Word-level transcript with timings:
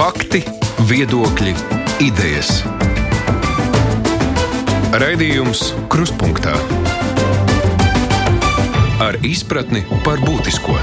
Fakti, 0.00 0.38
viedokļi, 0.88 1.50
idejas. 2.00 2.62
Raidījums 4.96 5.60
Krustpunktā 5.92 6.54
ar 9.04 9.18
izpratni 9.28 9.82
par 10.00 10.22
būtisko. 10.24 10.78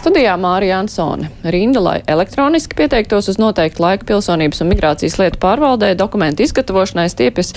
Studijā 0.00 0.38
Mārija 0.40 0.78
Ansone. 0.80 1.28
Rinda, 1.52 1.82
lai 1.84 1.98
elektroniski 2.08 2.80
pieteiktos 2.80 3.28
uz 3.28 3.36
noteiktu 3.36 3.84
laiku 3.84 4.08
pilsonības 4.08 4.64
un 4.64 4.72
migrācijas 4.72 5.18
lietu 5.20 5.42
pārvaldē, 5.44 5.92
dokumentu 6.00 6.48
izgatavošanai 6.48 7.10
stiepjas 7.12 7.52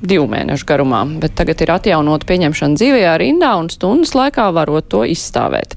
divu 0.00 0.26
mēnešu 0.30 0.66
garumā, 0.68 1.02
bet 1.20 1.34
tagad 1.38 1.60
ir 1.64 1.72
atjaunota 1.74 2.28
pieņemšana 2.28 2.78
dzīvajā 2.80 3.14
rindā 3.20 3.52
un 3.60 3.68
stundas 3.72 4.14
laikā 4.16 4.48
varot 4.56 4.88
to 4.92 5.02
izstāvēt. 5.08 5.76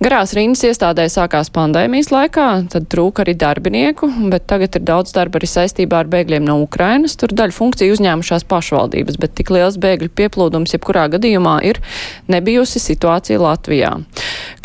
Garās 0.00 0.32
rindas 0.32 0.62
iestādē 0.64 1.04
sākās 1.12 1.50
pandēmijas 1.52 2.08
laikā, 2.08 2.46
tad 2.72 2.86
trūka 2.92 3.20
arī 3.24 3.34
darbinieku, 3.36 4.08
bet 4.32 4.46
tagad 4.48 4.78
ir 4.78 4.84
daudz 4.88 5.12
darba 5.12 5.36
arī 5.40 5.50
saistībā 5.50 5.98
ar 6.00 6.08
bēgļiem 6.08 6.46
no 6.46 6.56
Ukrainas. 6.62 7.18
Tur 7.20 7.34
daļu 7.36 7.52
funkciju 7.52 7.96
uzņēmušās 7.98 8.46
pašvaldības, 8.48 9.18
bet 9.20 9.34
tik 9.36 9.52
liels 9.52 9.76
bēgļu 9.80 10.08
pieplūdums 10.16 10.72
jebkurā 10.76 11.04
gadījumā 11.12 11.58
ir 11.68 11.82
nebijusi 12.32 12.80
situācija 12.80 13.42
Latvijā. 13.42 13.92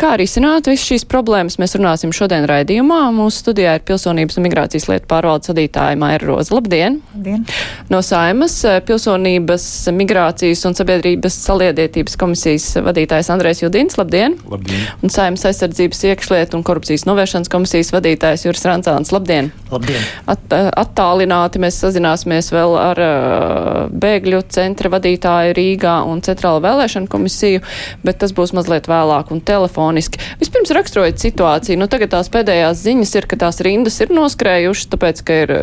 Kā 0.00 0.14
risināt 0.20 0.70
visas 0.70 0.88
šīs 0.88 1.04
problēmas, 1.08 1.58
mēs 1.60 1.76
runāsim 1.76 2.16
šodien 2.16 2.48
raidījumā. 2.48 3.02
Mūsu 3.16 3.44
studijā 3.44 3.76
ir 3.76 3.84
pilsonības 3.88 4.40
un 4.40 4.48
migrācijas 4.48 4.88
lietu 4.88 5.08
pārvaldes 5.12 5.52
vadītāja 5.52 6.00
Maira 6.00 6.30
Roza. 6.30 6.56
Labdien! 6.56 7.02
Labdien. 7.12 7.44
No 7.92 8.00
Saimas 8.04 8.58
pilsonības, 8.86 9.66
migrācijas 9.96 10.62
un 10.68 10.76
sabiedrības 10.78 11.36
saliedētības 11.44 12.16
komisijas 12.20 12.68
vadītājs 12.86 13.30
Andrēs 13.34 13.62
Judins. 13.62 13.98
Labdien! 14.00 14.36
Labdien. 14.50 14.84
Un 15.02 15.12
Saimnes 15.12 15.44
aizsardzības 15.48 16.02
iekšlietu 16.10 16.58
un 16.58 16.64
korupcijas 16.66 17.06
novēršanas 17.08 17.50
komisijas 17.52 17.92
vadītājs 17.94 18.46
Juris 18.46 18.66
Rancāns. 18.68 19.12
Labdien! 19.14 19.50
Labdien. 19.72 20.04
At, 20.30 20.46
attālināti 20.52 21.60
mēs 21.62 21.80
sazināsimies 21.82 22.52
vēl 22.54 22.76
ar 22.80 23.02
uh, 23.02 23.80
bēgļu 23.90 24.44
centra 24.54 24.92
vadītāju 24.94 25.56
Rīgā 25.58 25.96
un 26.06 26.22
centrāla 26.26 26.62
vēlēšana 26.64 27.10
komisiju, 27.10 27.64
bet 28.06 28.22
tas 28.22 28.34
būs 28.36 28.54
mazliet 28.56 28.88
vēlāk 28.90 29.34
un 29.34 29.42
telefoniski. 29.46 30.22
Vispirms 30.40 30.74
raksturojot 30.76 31.20
situāciju, 31.22 31.80
nu 31.82 31.90
tagad 31.90 32.14
tās 32.14 32.30
pēdējās 32.32 32.86
ziņas 32.86 33.18
ir, 33.18 33.28
ka 33.30 33.42
tās 33.46 33.60
rindas 33.66 34.00
ir 34.04 34.14
noskrējušas, 34.14 34.90
tāpēc, 34.94 35.26
ka 35.26 35.42
ir 35.44 35.54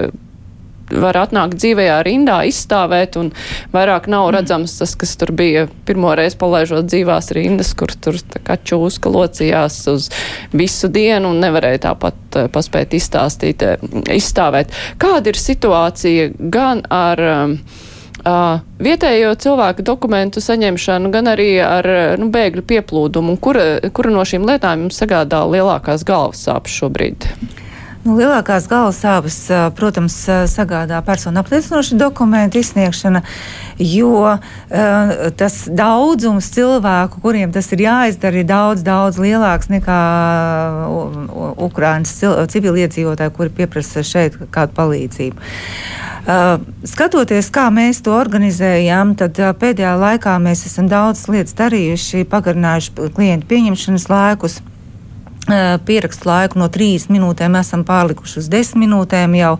var 0.91 1.17
atnākt 1.23 1.57
dzīvajā 1.61 1.99
rindā, 2.05 2.39
izstāvēt, 2.49 3.17
un 3.19 3.31
vairāk 3.73 4.09
nav 4.11 4.29
redzams 4.35 4.75
tas, 4.79 4.95
kas 4.99 5.15
tur 5.19 5.33
bija 5.35 5.65
pirmoreiz 5.87 6.35
palaižot 6.39 6.89
dzīvās 6.89 7.31
rindas, 7.37 7.73
kur 7.77 7.93
tur 7.93 8.19
kā 8.43 8.57
čūska 8.59 9.11
locījās 9.13 9.79
uz 9.93 10.09
visu 10.53 10.91
dienu 10.93 11.33
un 11.33 11.41
nevarēja 11.43 11.85
tāpat 11.89 12.37
uh, 12.39 12.51
paspēt 12.53 12.97
izstāstīt, 12.99 13.65
uh, 13.65 14.03
izstāvēt. 14.13 14.75
Kāda 15.01 15.33
ir 15.33 15.41
situācija 15.41 16.31
gan 16.53 16.85
ar 16.91 17.25
Uh, 18.23 18.61
vietējo 18.79 19.33
cilvēku 19.35 19.83
dokumentu 19.83 20.39
saņemšanu, 20.39 21.09
gan 21.11 21.27
arī 21.27 21.57
ar 21.59 21.87
nu, 22.21 22.29
bēgļu 22.31 22.63
pieplūdumu. 22.69 23.35
Kura, 23.43 23.65
kura 23.91 24.13
no 24.13 24.23
šīm 24.23 24.45
lietām 24.47 24.85
jums 24.85 25.01
sagādā 25.01 25.41
lielākās 25.49 26.05
galvas 26.07 26.45
sāpes 26.45 26.77
šobrīd? 26.77 27.27
Nu, 28.03 28.17
lielākās 28.19 28.65
galvas 28.67 28.97
sāpes, 28.99 29.35
protams, 29.77 30.17
sagādā 30.51 30.97
personu 31.07 31.39
apliecinošu 31.39 31.95
dokumentu 31.95 32.59
izsniegšana, 32.59 33.21
jo 33.79 34.25
uh, 34.27 35.13
tas 35.39 35.55
daudzums 35.71 36.49
cilvēku, 36.51 37.21
kuriem 37.23 37.53
tas 37.55 37.71
ir 37.71 37.85
jāizdara, 37.85 38.41
ir 38.41 38.49
daudz, 38.49 38.83
daudz 38.83 39.21
lielāks 39.23 39.71
nekā 39.71 39.99
Ukraiņas 41.63 42.11
civiliedzīvotāji, 42.51 43.35
kuri 43.39 43.55
pieprasa 43.61 44.03
šeit 44.03 44.35
kādu 44.51 44.75
palīdzību. 44.81 45.39
Uh, 46.23 46.59
skatoties, 46.87 47.47
kā 47.55 47.69
mēs 47.71 48.03
to 48.03 48.11
organizējam, 48.19 49.15
tad 49.19 49.39
uh, 49.39 49.55
pēdējā 49.55 49.95
laikā 50.03 50.35
mēs 50.43 50.67
esam 50.67 50.91
daudz 50.91 51.23
lietas 51.31 51.55
darījuši, 51.55 52.27
pagarinājuši 52.27 53.11
klientu 53.15 53.51
pieņemšanas 53.55 54.11
laikus 54.11 54.59
pierakstu 55.87 56.29
laiku 56.29 56.61
no 56.61 56.69
3 56.71 57.09
minūtēm 57.13 57.57
esam 57.59 57.83
pārlikuši 57.87 58.39
uz 58.43 58.49
10 58.53 58.79
minūtēm. 58.83 59.35
Jau 59.39 59.53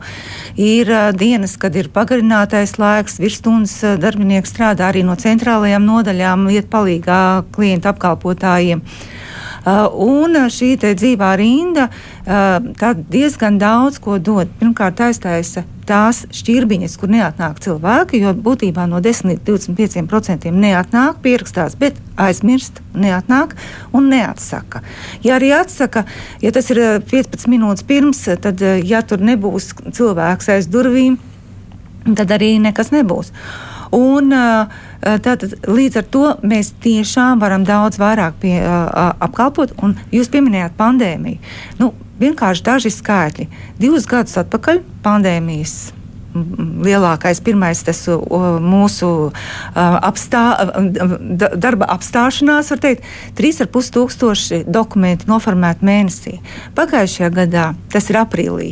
ir 0.59 0.91
dienas, 1.19 1.57
kad 1.59 1.75
ir 1.79 1.91
pagarinātais 1.94 2.77
laiks, 2.79 3.19
virsstundas 3.23 3.79
darbinieki 4.01 4.49
strādā 4.49 4.89
arī 4.91 5.03
no 5.07 5.17
centrālajām 5.19 5.85
nodaļām, 5.88 6.47
iet 6.53 6.71
palīgā 6.71 7.21
klientu 7.55 7.91
apkalpotājiem. 7.94 8.83
Uh, 8.83 9.32
un 9.66 10.35
šī 10.51 10.75
dzīvā 10.84 11.29
rinda 11.40 11.88
uh, 11.90 12.90
diezgan 13.09 13.59
daudz 13.62 14.00
ko 14.03 14.18
dod. 14.19 14.51
Pirmkārt, 14.59 15.00
aiztaisa 15.06 15.63
tās 15.88 16.24
šķirbiņas, 16.31 16.96
kur 17.00 17.12
neatnāk 17.12 17.59
cilvēki, 17.63 18.22
jo 18.24 18.34
būtībā 18.46 18.85
no 18.90 19.01
10 19.03 19.31
līdz 19.31 19.68
25% 19.72 20.51
neatnāk, 20.51 21.19
pierakstās, 21.24 21.75
bet 21.79 22.00
aizmirst, 22.19 22.79
neatnāk 22.96 23.56
un 23.96 24.07
neatsaka. 24.12 24.84
Ja 25.25 25.38
arī 25.40 25.53
atsaka, 25.56 26.06
ja 26.44 26.53
tas 26.56 26.72
ir 26.72 26.81
15 27.09 27.50
minūtes 27.51 27.88
pirms, 27.88 28.24
tad, 28.44 28.63
ja 28.84 29.03
tur 29.03 29.24
nebūs 29.24 29.74
cilvēks 29.91 30.51
aiz 30.56 30.72
durvīm, 30.72 31.19
tad 32.16 32.31
arī 32.35 32.56
nekas 32.63 32.94
nebūs. 32.95 33.34
Un, 33.94 34.34
tātad, 35.03 35.58
līdz 35.68 36.00
ar 36.00 36.08
to 36.16 36.28
mēs 36.44 36.74
tiešām 36.84 37.41
varam 37.44 37.66
daudz 37.68 38.00
vairāk 38.02 38.38
pie, 38.41 38.56
apkalpot. 39.24 39.75
Jūs 40.14 40.31
pieminējāt 40.34 40.78
pandēmiju. 40.80 41.41
Nu, 41.81 41.91
vienkārši 42.22 42.64
daži 42.64 42.94
skaitļi. 42.94 43.50
Divus 43.81 44.08
gadus 44.09 44.40
atpakaļ 44.44 44.80
pandēmijas 45.03 45.92
lielākais, 46.34 47.44
pirmais 47.46 47.84
tas 47.86 48.00
mūsu 48.09 49.08
apstā, 49.78 50.42
darba 51.38 51.86
apstāšanās, 51.94 52.72
var 52.74 52.81
teikt, 52.81 53.06
3,5 53.38 53.92
tūkstoši 53.94 54.63
dokumenti 54.66 55.30
noformēti 55.30 55.86
mēnesī. 55.86 56.40
Pagājušajā 56.74 57.30
gadā, 57.38 57.68
tas 57.94 58.09
ir 58.09 58.18
aprīlī, 58.24 58.72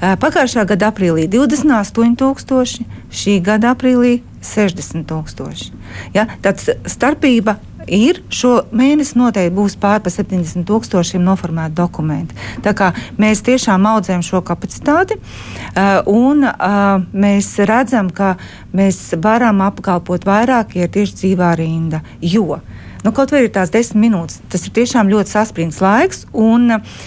pagājušā 0.00 0.64
gada 0.72 0.88
aprīlī 0.94 1.28
28 1.28 2.16
tūkstoši, 2.24 2.88
šī 3.12 3.36
gada 3.44 3.74
aprīlī 3.76 4.22
60 4.44 5.06
tūkstoši. 5.10 5.70
Ja? 6.14 6.26
Tad 6.44 6.62
starpība 6.62 7.58
ir. 7.86 8.20
Šo 8.32 8.64
mēnesi 8.74 9.18
noteikti 9.18 9.54
būs 9.54 9.76
pār 9.80 10.02
pa 10.04 10.12
70 10.12 10.66
tūkstošiem 10.68 11.24
noformētu 11.24 11.76
dokumentu. 11.78 12.36
Tā 12.64 12.74
kā 12.76 12.92
mēs 13.20 13.44
tiešām 13.46 13.86
audzējam 13.90 14.24
šo 14.24 14.40
kapacitāti 14.46 15.18
uh, 15.18 16.00
un 16.10 16.46
uh, 16.48 17.02
mēs 17.12 17.54
redzam, 17.68 18.10
ka 18.14 18.34
mēs 18.74 19.14
varam 19.22 19.62
apkalpot 19.64 20.26
vairāk, 20.26 20.76
ja 20.78 20.88
ir 20.88 20.94
tieši 20.94 21.20
dzīvā 21.22 21.54
rinda. 21.60 22.02
Jo 22.20 22.60
nu, 23.04 23.12
kaut 23.12 23.34
vai 23.34 23.44
ir 23.44 23.52
tās 23.52 23.72
desmit 23.72 24.00
minūtes, 24.06 24.40
tas 24.50 24.64
ir 24.66 24.72
tiešām 24.74 25.10
ļoti 25.12 25.30
saspringts 25.30 25.80
laiks. 25.84 26.24
Un, 26.32 26.72
uh, 26.72 27.04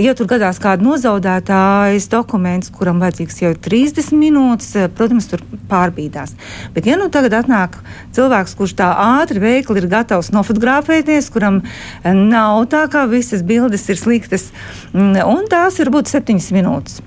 ja 0.00 0.14
tur 0.16 0.28
gadās 0.30 0.60
kāda 0.62 0.84
nozaudētājas 0.86 2.08
dokuments, 2.12 2.70
kuram 2.74 3.02
vajadzīgs 3.02 3.42
jau 3.42 3.52
30 3.68 4.14
minūtes, 4.16 4.70
uh, 4.78 4.88
protams, 4.94 5.28
tur 5.30 5.44
pārbīdās. 5.70 6.36
Bet, 6.76 6.86
ja 6.86 6.96
nu 7.00 7.10
tagad 7.12 7.40
atnāk 7.42 7.80
cilvēks, 8.16 8.56
kurš 8.58 8.76
tā 8.78 8.92
ātri, 9.18 9.42
veikli 9.42 9.82
ir 9.82 9.90
gatavs 9.90 10.32
nofotografēties, 10.34 11.30
kuram 11.34 11.62
nav 12.04 12.64
tā, 12.70 12.86
kā 12.92 13.04
visas 13.10 13.44
bildes 13.46 13.88
ir 13.90 14.00
sliktas, 14.00 14.50
un 14.94 15.46
tās 15.50 15.82
ir 15.82 15.92
būt 15.92 16.10
septiņas 16.10 16.52
minūtes 16.56 17.00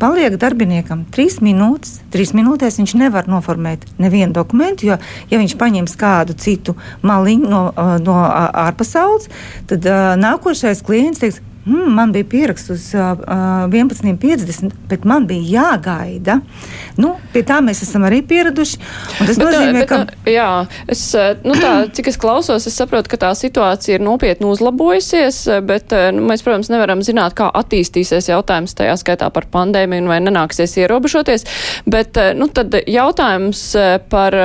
paliek 0.00 0.36
darbiniekam 0.40 1.04
trīs 1.14 1.40
minūtes. 1.44 2.00
Trīs 2.14 2.34
minūtēs 2.36 2.78
viņš 2.80 2.94
nevar 3.00 3.28
noformēt 3.30 3.86
nevienu 4.02 4.34
dokumentu, 4.36 4.88
jo, 4.90 4.98
ja 5.30 5.40
viņš 5.40 5.56
paņems 5.60 5.96
kādu 6.00 6.36
citu 6.40 6.76
maliņu 7.06 7.50
no, 7.50 7.64
no 8.02 8.18
ārpasaules, 8.24 9.30
tad 9.70 9.86
nākošais 10.20 10.84
klients 10.86 11.22
teiks, 11.22 11.42
hmm, 11.64 11.94
man 11.94 12.12
bija 12.12 12.26
pieraksts 12.28 12.70
uz 12.70 12.86
uh, 12.94 13.18
11.50, 13.70 14.72
bet 14.88 15.04
man 15.08 15.26
bija 15.26 15.44
jāgaida. 15.60 16.38
Nu, 17.00 17.14
pie 17.32 17.44
tā 17.46 17.60
mēs 17.64 17.82
esam 17.86 18.04
arī 18.08 18.20
pieraduši. 18.26 18.80
Tas 19.18 19.38
bet, 19.38 19.42
nozīmē, 19.42 19.84
bet, 19.84 19.88
ka. 19.90 20.30
Jā, 20.30 20.48
es, 20.90 21.02
nu 21.44 21.56
tā, 21.58 21.72
cik 21.94 22.10
es 22.12 22.18
klausos, 22.20 22.66
es 22.68 22.76
saprotu, 22.76 23.10
ka 23.12 23.20
tā 23.26 23.32
situācija 23.38 23.98
ir 23.98 24.04
nopietni 24.04 24.48
uzlabojusies, 24.50 25.40
bet 25.66 25.94
nu, 26.16 26.26
mēs, 26.30 26.44
protams, 26.46 26.70
nevaram 26.72 27.02
zināt, 27.06 27.36
kā 27.38 27.48
attīstīsies 27.62 28.30
jautājums 28.32 28.76
tajā 28.76 28.96
skaitā 29.00 29.30
par 29.34 29.48
pandēmiju 29.52 30.04
un 30.04 30.12
vai 30.12 30.20
nenāksies 30.24 30.76
ierobežoties. 30.82 31.46
Bet, 31.88 32.20
nu, 32.36 32.50
tad 32.52 32.76
jautājums 32.84 33.64
par 34.12 34.36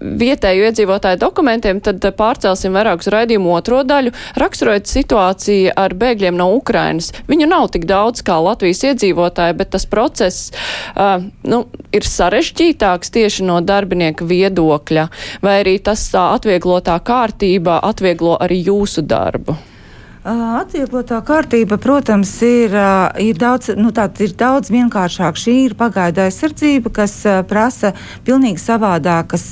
vietēju 0.00 0.68
iedzīvotāju 0.70 1.22
dokumentiem, 1.22 1.80
tad 1.84 2.04
pārcelsim 2.18 2.74
vairāk 2.76 3.04
uz 3.04 3.12
raidījumu 3.14 3.54
otro 3.54 3.82
daļu, 3.86 4.12
raksturojot 4.40 4.90
situāciju 4.90 5.74
ar 5.76 5.94
bēgļiem 5.96 6.36
no 6.38 6.50
Ukrainas. 6.56 7.12
Viņu 7.30 7.48
nav 7.50 7.68
tik 7.74 7.86
daudz 7.88 8.24
kā 8.26 8.38
Latvijas 8.42 8.82
iedzīvotāji, 8.90 9.58
bet 9.60 9.72
tas 9.76 9.86
process 9.90 10.50
uh, 10.96 11.20
nu, 11.44 11.62
ir 11.94 12.08
sarežģītāks 12.08 13.12
tieši 13.14 13.46
no 13.46 13.60
darbinieka 13.64 14.26
viedokļa, 14.26 15.08
vai 15.44 15.60
arī 15.62 15.78
tas 15.84 16.08
tā 16.12 16.30
atvieglotā 16.36 16.98
kārtība 17.04 17.80
atvieglo 17.86 18.36
arī 18.40 18.62
jūsu 18.66 19.04
darbu? 19.06 19.56
Atvieglotā 20.26 21.20
kārtība, 21.22 21.76
protams, 21.78 22.32
ir, 22.42 22.72
ir, 23.22 23.36
daudz, 23.38 23.70
nu, 23.78 23.92
ir 23.94 24.32
daudz 24.34 24.72
vienkāršāka. 24.74 25.38
Šī 25.38 25.54
ir 25.68 25.76
pagaida 25.78 26.24
aizsardzība, 26.26 26.90
kas 26.90 27.14
prasa 27.46 27.92
pilnīgi 28.26 28.58
savādākas 28.58 29.44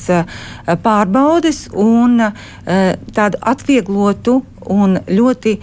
pārbaudes 0.82 1.68
un 1.78 2.18
tādu 2.66 3.38
atvieglotu 3.54 4.40
un 4.74 4.98
ļoti 5.06 5.54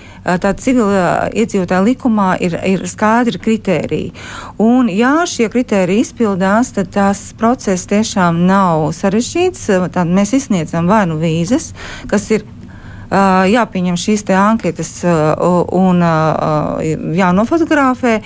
civila 0.62 1.28
iedzīvotāja 1.34 1.84
likumā 1.90 2.30
ir, 2.40 2.56
ir 2.70 2.88
skaidri 2.88 3.42
kritēriji. 3.42 4.14
Un, 4.64 4.88
ja 4.94 5.26
šie 5.28 5.50
kritēriji 5.52 6.06
izpildās, 6.06 6.72
tad 6.78 6.94
tās 6.96 7.32
process 7.36 7.90
tiešām 7.92 8.46
nav 8.48 8.88
sarežģīts. 8.96 9.68
Tad 9.92 10.08
mēs 10.08 10.38
izsniedzam 10.40 10.88
vai 10.88 11.04
nu 11.10 11.20
vīzes, 11.20 11.74
kas 12.08 12.32
ir 12.32 12.48
jāpieņem 13.12 13.98
šīs 14.00 14.24
anketas 14.38 15.02
un 15.04 16.04
jānofotografē. 17.18 18.22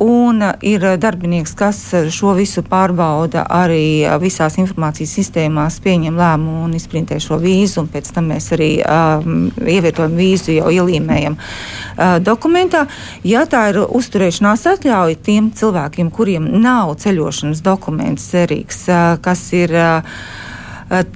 Un 0.00 0.40
ir 0.64 0.84
darbinieks, 0.96 1.52
kas 1.54 1.78
šo 2.08 2.32
visu 2.38 2.62
pārbauda 2.64 3.44
arī 3.52 4.08
visās 4.22 4.56
informācijas 4.56 5.12
sistēmās, 5.18 5.76
pieņem 5.84 6.16
lēmumu 6.16 6.64
un 6.64 6.74
izprintē 6.78 7.20
šo 7.20 7.36
vīzu. 7.42 7.84
Pēc 7.92 8.08
tam 8.16 8.30
mēs 8.32 8.50
arī 8.56 8.70
um, 8.80 9.50
ievietojam 9.60 10.16
vīzu, 10.16 10.54
jau 10.56 10.72
ielīmējam 10.72 11.36
uh, 11.36 12.16
dokumentā. 12.24 12.86
Ja 13.24 13.44
tā 13.44 13.66
ir 13.74 13.82
uzturēšanās 13.84 14.64
atļauja 14.74 15.20
tiem 15.28 15.52
cilvēkiem, 15.56 16.08
kuriem 16.14 16.48
nav 16.62 16.96
ceļošanas 17.04 17.60
dokuments 17.66 18.30
cerīgs, 18.32 18.86
uh, 18.88 19.18
kas 19.20 19.50
ir. 19.60 19.76
Uh, 19.76 20.48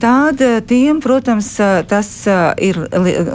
tad 0.01 0.43
tiem, 0.69 1.01
protams, 1.03 1.51
tas 1.91 2.11
ir 2.63 2.79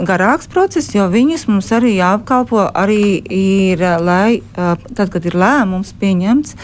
garāks 0.08 0.48
process, 0.50 0.94
jo 0.94 1.04
viņus 1.12 1.46
mums 1.50 1.70
arī 1.76 1.94
jāapkalpo, 1.98 2.64
arī 2.72 3.20
ir, 3.36 3.84
lai 4.00 4.40
tad, 4.56 5.10
kad 5.12 5.26
ir 5.28 5.36
lēmums 5.36 5.92
pieņemts, 6.00 6.56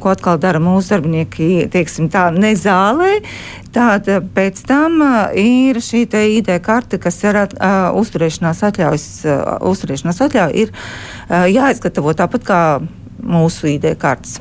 ko 0.00 0.12
atkal 0.12 0.40
dara 0.42 0.60
mūsu 0.62 0.94
darbinieki, 0.94 1.68
teiksim 1.72 2.10
tā, 2.12 2.28
ne 2.34 2.54
zālē, 2.58 3.20
Tad 3.74 4.06
pēc 4.36 4.60
tam 4.68 5.00
ir 5.34 5.80
šī 5.82 6.04
ID 6.06 6.52
karte, 6.62 7.00
kas 7.02 7.16
ir 7.26 7.40
uh, 7.40 7.90
uzturēšanās 7.98 8.62
atļaujas, 8.68 9.06
uzturēšanās 9.66 10.22
atļauja, 10.28 10.54
ir 10.54 10.70
jāizgatavo 11.50 12.14
tāpat 12.14 12.46
kā 12.46 12.60
mūsu 13.18 13.72
ID 13.74 13.96
kartes. 13.98 14.38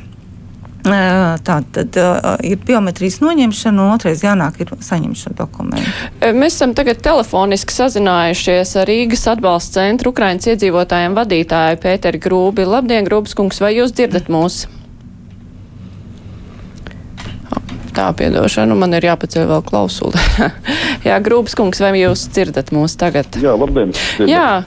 Tā 0.83 1.57
tad 1.71 1.95
uh, 1.95 2.33
ir 2.43 2.59
biometrijas 2.67 3.21
noņemšana, 3.23 3.85
un 3.85 3.93
otrais 3.93 4.23
jānāk 4.25 4.59
ir 4.59 4.73
saņemt 4.83 5.15
šo 5.15 5.31
dokumentu. 5.37 5.87
Mēs 6.35 6.57
esam 6.57 6.73
tagad 6.75 6.99
telefoniski 7.05 7.71
sazinājušies 7.71 8.75
ar 8.81 8.91
Rīgas 8.91 9.23
atbalsta 9.31 9.79
centru 9.79 10.11
Ukrainas 10.11 10.49
iedzīvotājiem 10.51 11.15
vadītāju 11.15 11.79
Pēteri 11.85 12.19
Grūbi. 12.23 12.67
Labdien, 12.67 13.07
Grūbs 13.07 13.35
kungs, 13.37 13.63
vai 13.63 13.77
jūs 13.77 13.95
dzirdat 13.95 14.27
mūs? 14.33 14.65
Tā 17.93 18.09
piedošana, 18.17 18.75
man 18.75 18.97
ir 18.97 19.05
jāpaceļ 19.05 19.47
vēl 19.53 19.63
klausuli. 19.69 20.19
Jā, 21.03 21.19
Grūbs 21.23 21.55
kungs, 21.59 21.81
vai 21.83 21.91
jūs 21.99 22.25
dzirdat 22.33 22.71
mūs 22.73 22.95
tagad? 22.99 23.37
Jā, 23.43 23.53
labdien. 23.59 23.91
Jā, 24.29 24.63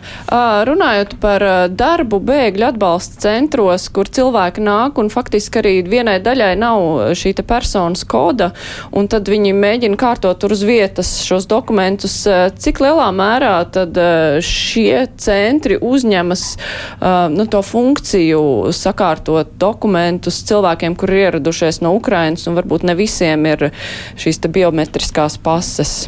runājot 0.69 1.17
par 1.23 1.43
darbu 1.73 2.21
bēgļu 2.29 2.69
atbalsta 2.69 3.25
centros, 3.27 3.88
kur 3.91 4.06
cilvēki 4.06 4.62
nāk 4.65 5.00
un 5.03 5.11
faktiski 5.12 5.62
arī 5.62 5.75
vienai 5.88 6.19
daļai 6.23 6.53
nav 6.61 7.15
šī 7.19 7.35
te 7.41 7.44
personas 7.47 8.05
koda, 8.09 8.53
un 8.93 9.11
tad 9.11 9.29
viņi 9.33 9.55
mēģina 9.56 9.99
kārtot 10.00 10.38
tur 10.43 10.55
uz 10.55 10.62
vietas 10.67 11.11
šos 11.27 11.49
dokumentus. 11.50 12.19
Cik 12.61 12.83
lielā 12.85 13.09
mērā 13.17 13.56
tad 13.75 13.99
šie 14.44 15.06
centri 15.19 15.81
uzņemas 15.81 16.47
nu, 17.33 17.49
to 17.50 17.65
funkciju 17.65 18.44
sakārtot 18.77 19.56
dokumentus 19.59 20.44
cilvēkiem, 20.47 20.94
kur 21.00 21.11
ir 21.12 21.25
ieradušies 21.27 21.83
no 21.83 21.97
Ukrainas 21.97 22.47
un 22.47 22.61
varbūt 22.61 22.87
ne 22.87 22.94
visi 22.94 23.17
visiem 23.17 23.47
ir 23.49 23.71
šīs 24.19 24.43
biometriskās 24.53 25.41
pases? 25.43 26.06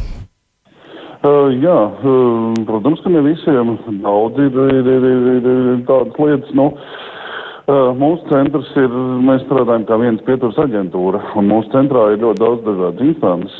Uh, 1.19 1.49
jā, 1.59 1.75
uh, 1.99 2.53
protams, 2.63 3.01
ka 3.03 3.11
ne 3.11 3.19
visiem. 3.25 3.73
Daudz 4.05 4.37
ir, 4.39 4.53
ir, 4.71 4.87
ir, 4.87 5.07
ir, 5.11 5.47
ir 5.73 5.81
tādas 5.83 6.15
lietas, 6.15 6.53
nu, 6.55 6.69
uh, 6.71 7.89
mūsu 7.99 8.23
centrs 8.29 8.69
ir, 8.79 8.95
mēs 9.27 9.43
strādājam 9.43 9.83
kā 9.89 9.97
viens 9.99 10.23
pieturas 10.23 10.55
aģentūra, 10.63 11.19
un 11.35 11.49
mūsu 11.51 11.73
centrā 11.73 12.05
ir 12.13 12.23
ļoti 12.23 12.39
daudz 12.39 12.63
dažādas 12.63 13.03
instances. 13.03 13.57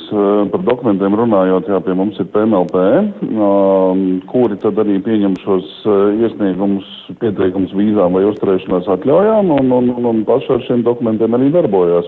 Par 0.53 0.63
dokumentiem 0.69 1.19
runājot, 1.19 1.67
jā, 1.67 1.81
pie 1.83 1.97
mums 1.99 2.21
ir 2.23 2.31
PMLP, 2.31 2.85
kuri 4.31 4.59
tad 4.63 4.79
arī 4.79 4.95
pieņem 5.03 5.35
šos 5.43 5.73
iesniegumus, 6.15 6.87
pieteikumus 7.19 7.75
vīzām 7.75 8.15
vai 8.15 8.23
uzturēšanās 8.31 8.87
atļaujām, 8.95 9.51
un, 9.59 9.75
un, 9.81 9.91
un 10.13 10.23
paši 10.31 10.55
ar 10.55 10.63
šiem 10.69 10.87
dokumentiem 10.87 11.35
arī 11.35 11.51
darbojās. 11.59 12.07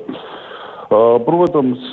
Protams, 0.92 1.84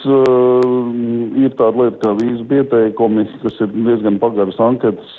ir 1.38 1.52
tāda 1.54 1.84
lieta 1.84 2.00
kā 2.02 2.14
vīzu 2.18 2.46
pieteikumi, 2.50 3.28
kas 3.44 3.60
ir 3.62 3.70
diezgan 3.76 4.16
pagaras 4.18 4.58
anketas, 4.58 5.12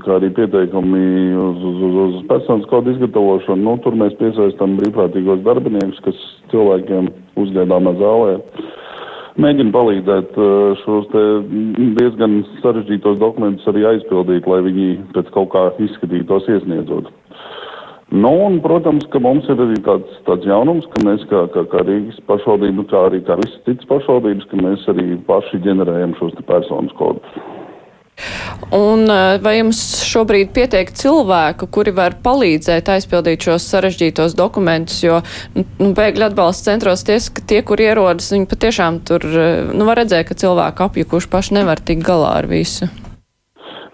kā 0.00 0.14
arī 0.16 0.30
pieteikumi 0.38 1.02
uz, 1.36 1.58
uz, 1.60 1.82
uz, 1.88 1.98
uz 2.06 2.22
personas 2.30 2.64
kodu 2.70 2.94
izgatavošanu. 2.94 3.66
Nu, 3.66 3.76
tur 3.84 3.98
mēs 4.00 4.16
piesaistām 4.16 4.78
brīvprātīgos 4.78 5.44
darbiniekus, 5.44 6.00
kas 6.06 6.24
cilvēkiem 6.54 7.12
uzgaidāmā 7.44 7.98
zālē 8.00 8.38
mēģina 9.40 9.72
palīdzēt 9.74 10.36
šos 10.84 11.08
diezgan 11.98 12.40
sarežģītos 12.62 13.18
dokumentus 13.20 13.66
arī 13.70 13.84
aizpildīt, 13.92 14.46
lai 14.48 14.60
viņi 14.68 14.88
pēc 15.16 15.30
kaut 15.34 15.50
kā 15.54 15.66
izskatītos 15.84 16.48
iesniedzot. 16.54 17.10
Nu, 18.14 18.30
un, 18.46 18.60
protams, 18.62 19.08
ka 19.10 19.18
mums 19.18 19.48
ir 19.50 19.58
arī 19.58 19.80
tāds, 19.82 20.18
tāds 20.28 20.46
jaunums, 20.46 20.86
ka 20.92 21.02
mēs 21.02 21.24
kā, 21.26 21.40
kā, 21.50 21.64
kā 21.72 21.82
Rīgas 21.82 22.20
pašvaldība, 22.28 22.84
kā 22.92 23.00
arī 23.08 23.18
kā 23.26 23.34
visas 23.40 23.58
citas 23.66 23.88
pašvaldības, 23.90 24.46
ka 24.52 24.60
mēs 24.60 24.86
arī 24.92 25.06
paši 25.26 25.58
ģenerējam 25.64 26.14
šos 26.20 26.38
personas 26.46 26.94
kodus. 27.00 27.40
Un 28.74 29.10
vai 29.42 29.56
jums 29.56 29.80
šobrīd 30.06 30.52
pietiek 30.54 30.92
cilvēku, 30.94 31.66
kuri 31.74 31.90
var 31.96 32.14
palīdzēt 32.22 32.92
aizpildīt 32.94 33.48
šos 33.48 33.66
sarežģītos 33.72 34.36
dokumentus, 34.38 35.00
jo 35.02 35.18
nu, 35.56 35.64
nu 35.82 35.90
bēgļu 35.98 36.28
atbalsta 36.28 36.70
centros 36.70 37.02
ties, 37.06 37.26
ka 37.34 37.42
tie, 37.42 37.64
kur 37.66 37.82
ierodas, 37.82 38.30
viņi 38.30 38.46
patiešām 38.50 39.02
tur, 39.10 39.26
nu 39.74 39.90
var 39.90 39.98
redzēt, 40.04 40.28
ka 40.30 40.38
cilvēki 40.38 40.86
apjukuši 40.86 41.32
paši 41.34 41.58
nevar 41.58 41.82
tikt 41.82 42.06
galā 42.06 42.36
ar 42.44 42.50
visu. 42.50 42.86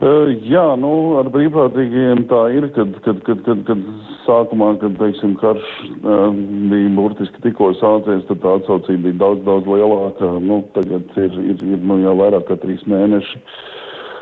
Uh, 0.00 0.30
jā, 0.48 0.64
nu, 0.80 0.90
ar 1.20 1.28
brīvprātīgiem 1.28 2.22
tā 2.30 2.46
ir, 2.56 2.70
kad, 2.72 2.94
kad, 3.04 3.18
kad, 3.26 3.42
kad, 3.44 3.66
kad 3.68 3.82
sākumā, 4.30 4.70
kad, 4.80 4.96
teiksim, 5.02 5.34
karš 5.42 5.68
uh, 5.98 6.30
bija 6.70 6.94
burtiski 6.94 7.42
tikko 7.44 7.72
sācies, 7.82 8.24
tad 8.30 8.40
tā 8.44 8.56
atsaucība 8.60 9.08
bija 9.08 9.20
daudz, 9.26 9.44
daudz 9.48 9.68
lielāka. 9.68 10.32
Nu, 10.46 10.62
tagad 10.78 11.10
ir, 11.18 11.38
ir, 11.52 11.68
ir 11.74 11.84
nu, 11.84 11.98
jau 12.04 12.16
vairāk 12.22 12.46
kā 12.48 12.60
trīs 12.62 12.86
mēneši. 12.88 13.42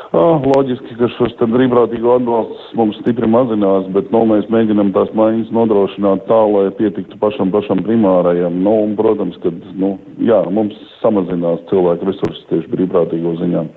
Uh, 0.09 0.41
loģiski, 0.41 0.95
ka 0.97 1.27
te 1.37 1.47
brīvprātīgo 1.53 2.15
atbalsts 2.17 2.71
mums 2.77 2.97
stipri 3.03 3.29
mazinās, 3.29 3.85
bet, 3.93 4.09
nu, 4.09 4.23
mēs 4.31 4.47
mēģinam 4.49 4.89
tās 4.95 5.11
maiņas 5.13 5.51
nodrošināt 5.53 6.25
tā, 6.25 6.39
lai 6.49 6.65
pietiktu 6.79 7.19
pašam, 7.21 7.53
pašam 7.53 7.83
primārajam. 7.85 8.57
Nu, 8.65 8.73
un, 8.87 8.97
protams, 8.97 9.37
ka, 9.43 9.53
nu, 9.77 9.99
jā, 10.25 10.41
mums 10.49 10.73
samazinās 11.03 11.61
cilvēku 11.69 12.09
resursus 12.09 12.49
tieši 12.49 12.73
brīvprātīgo 12.73 13.37
ziņām. 13.43 13.69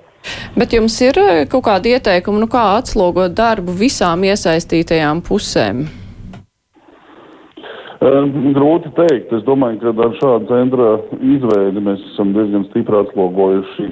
Bet 0.57 0.73
jums 0.73 0.97
ir 1.05 1.19
eh, 1.21 1.45
kaut 1.51 1.67
kāda 1.69 1.97
ieteikuma, 1.97 2.41
nu 2.41 2.49
kā 2.51 2.63
atslogot 2.79 3.35
darbu 3.37 3.75
visām 3.77 4.25
iesaistītajām 4.29 5.21
pusēm? 5.27 5.85
Grūti 8.03 8.91
teikt. 8.97 9.33
Es 9.37 9.45
domāju, 9.47 9.79
ka 9.83 9.93
ar 10.03 10.15
šādu 10.19 10.49
centra 10.51 10.89
izveidi 11.23 11.83
mēs 11.87 12.03
esam 12.13 12.33
diezgan 12.35 12.65
stipri 12.71 12.99
atslogojuši 12.99 13.91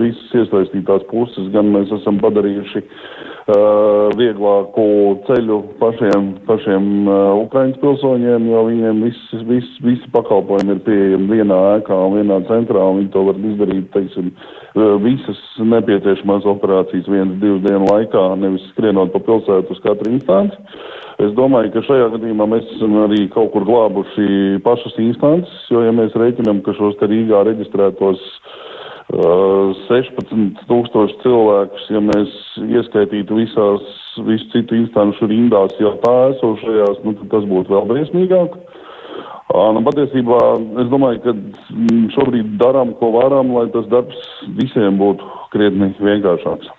visas 0.00 0.34
iesaistītās 0.40 1.06
puses. 1.12 1.50
Gan 1.54 1.70
mēs 1.74 1.92
esam 2.00 2.18
padarījuši 2.24 2.82
uh, 2.82 3.31
vieglāku 3.50 4.84
ceļu 5.26 5.58
pašiem, 5.80 6.28
pašiem 6.46 6.84
uh, 7.08 7.40
Ukraiņas 7.42 7.80
pilsoņiem, 7.82 8.46
jo 8.52 8.62
viņiem 8.68 9.02
visi, 9.02 9.40
visi, 9.48 9.82
visi 9.82 10.10
pakalpojumi 10.14 10.76
ir 10.76 10.82
pieejami 10.86 11.40
vienā 11.40 11.58
ēkā 11.78 11.96
un 12.06 12.20
vienā 12.20 12.38
centrā, 12.46 12.84
un 12.86 13.00
viņi 13.00 13.12
to 13.14 13.24
var 13.26 13.40
izdarīt, 13.50 13.90
teiksim, 13.96 14.30
uh, 14.30 14.94
visas 15.02 15.42
nepieciešamās 15.58 16.46
operācijas 16.54 17.10
vienas, 17.10 17.38
divas 17.42 17.62
dienu 17.66 17.90
laikā, 17.90 18.24
nevis 18.38 18.66
skrienot 18.72 19.12
pa 19.12 19.22
pilsētu 19.26 19.74
uz 19.74 19.82
katru 19.82 20.14
instanci. 20.14 20.58
Es 21.22 21.34
domāju, 21.38 21.74
ka 21.74 21.84
šajā 21.86 22.08
gadījumā 22.14 22.46
mēs 22.50 22.70
esam 22.76 22.94
arī 23.04 23.26
kaut 23.30 23.52
kur 23.54 23.66
glābuši 23.66 24.62
pašas 24.64 24.94
instances, 25.02 25.66
jo, 25.70 25.82
ja 25.82 25.92
mēs 25.94 26.14
reiķinam, 26.18 26.62
ka 26.62 26.74
šos 26.78 26.96
te 26.98 27.10
Rīgā 27.10 27.42
reģistrētos 27.46 28.22
uh, 28.22 28.61
16 29.12 30.62
tūkstoši 30.70 31.18
cilvēkus, 31.20 31.88
ja 31.92 32.00
mēs 32.00 32.36
ieskaitītu 32.64 33.36
visās, 33.36 33.88
visu 34.24 34.48
citu 34.54 34.78
instanšu 34.78 35.28
rindās 35.28 35.74
jau 35.80 35.92
tā 36.04 36.14
esošajās, 36.32 37.02
nu, 37.04 37.12
tad 37.20 37.28
tas 37.34 37.48
būtu 37.50 37.74
vēl 37.74 37.88
briesmīgāk. 37.92 38.56
Nu, 39.52 39.82
patiesībā 39.84 40.38
es 40.80 40.88
domāju, 40.88 41.20
ka 41.26 41.34
šobrīd 42.14 42.54
darām, 42.62 42.94
ko 42.96 43.10
varam, 43.18 43.52
lai 43.52 43.66
tas 43.74 43.84
darbs 43.92 44.16
visiem 44.56 44.96
būtu 45.00 45.28
krietni 45.52 45.92
vienkāršāks. 46.00 46.72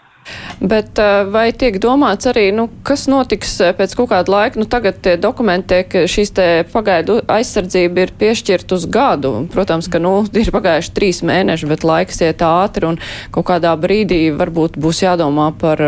Bet 0.63 0.99
vai 1.33 1.47
tiek 1.51 1.75
domāts 1.83 2.27
arī, 2.29 2.45
nu, 2.55 2.69
kas 2.87 3.05
notiks 3.11 3.57
pēc 3.77 3.95
kaut 3.99 4.11
kāda 4.13 4.31
laika? 4.31 4.59
Nu, 4.61 4.67
tagad 4.69 5.01
tie 5.03 5.17
dokumenti 5.19 5.73
tiek, 5.73 5.97
šīs 6.11 6.31
te 6.37 6.47
pagaidu 6.71 7.19
aizsardzība 7.31 8.05
ir 8.05 8.13
piešķirt 8.19 8.75
uz 8.75 8.87
gadu. 8.91 9.33
Protams, 9.53 9.89
ka, 9.91 9.99
nu, 10.03 10.15
ir 10.43 10.53
pagājuši 10.55 10.95
trīs 10.95 11.23
mēneši, 11.27 11.69
bet 11.71 11.87
laiks 11.87 12.23
iet 12.23 12.45
ātri 12.47 12.89
un 12.93 13.01
kaut 13.35 13.49
kādā 13.51 13.75
brīdī 13.79 14.25
varbūt 14.39 14.79
būs 14.79 15.03
jādomā 15.03 15.51
par, 15.59 15.83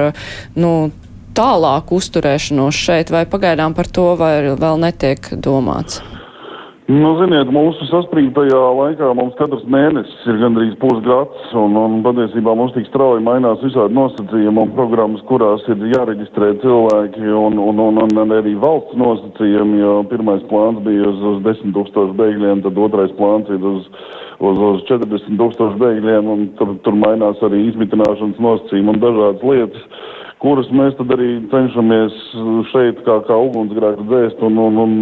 nu, 0.60 0.76
tālāku 1.36 2.00
uzturēšanos 2.00 2.84
šeit, 2.88 3.12
vai 3.12 3.26
pagaidām 3.28 3.76
par 3.76 3.92
to 3.92 4.14
vēl 4.20 4.80
netiek 4.82 5.34
domāts? 5.36 6.00
Nu, 6.86 7.16
ziniet, 7.18 7.50
mūsu 7.50 7.88
saspringtajā 7.90 8.58
laikā 8.78 9.08
mums 9.18 9.34
katrs 9.40 9.64
mēnesis 9.74 10.28
ir 10.30 10.36
gandrīz 10.38 10.76
pusgads, 10.78 11.48
un, 11.58 11.74
un 11.82 11.96
patiesībā 12.06 12.54
mums 12.54 12.76
tik 12.76 12.86
strauji 12.92 13.24
mainās 13.26 13.64
visādi 13.66 13.98
nosacījumi 13.98 14.62
un 14.62 14.74
programmas, 14.78 15.24
kurās 15.26 15.66
ir 15.66 15.82
jāreģistrē 15.96 16.52
cilvēki, 16.62 17.26
un, 17.26 17.58
un, 17.58 17.82
un, 17.88 17.98
un 18.06 18.36
arī 18.38 18.54
valsts 18.62 18.94
nosacījumi, 19.02 19.80
jo 19.82 19.96
pirmais 20.12 20.46
plāns 20.52 20.78
bija 20.86 21.10
uz, 21.10 21.26
uz 21.32 21.40
10 21.48 21.74
tūkstošu 21.74 22.14
bēgļiem, 22.22 22.62
tad 22.68 22.78
otrais 22.86 23.18
plāns 23.18 23.50
ir 23.50 23.66
uz, 23.66 23.90
uz, 24.46 24.62
uz 24.70 24.86
40 24.92 25.42
tūkstošu 25.42 25.82
bēgļiem, 25.82 26.30
un 26.36 26.46
tur, 26.62 26.78
tur 26.86 27.02
mainās 27.02 27.42
arī 27.50 27.66
izmitināšanas 27.72 28.38
nosacījumi 28.46 28.94
un 28.94 29.02
dažādas 29.02 29.50
lietas 29.50 29.90
kuras 30.46 30.70
mēs 30.74 30.94
tad 31.00 31.10
arī 31.16 31.30
cenšamies 31.50 32.16
šeit 32.72 33.02
kā, 33.08 33.18
kā 33.26 33.38
ugunsgrēku 33.48 34.06
dzēst 34.12 34.44
un, 34.46 34.60
un, 34.62 34.78
un 34.84 34.94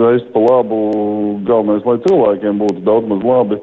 vēst 0.00 0.32
pa 0.32 0.42
labu. 0.46 0.78
Galvenais, 1.48 1.84
lai 1.86 1.98
cilvēkiem 2.06 2.60
būtu 2.62 2.84
daudz 2.86 3.10
maz 3.12 3.24
labi. 3.28 3.60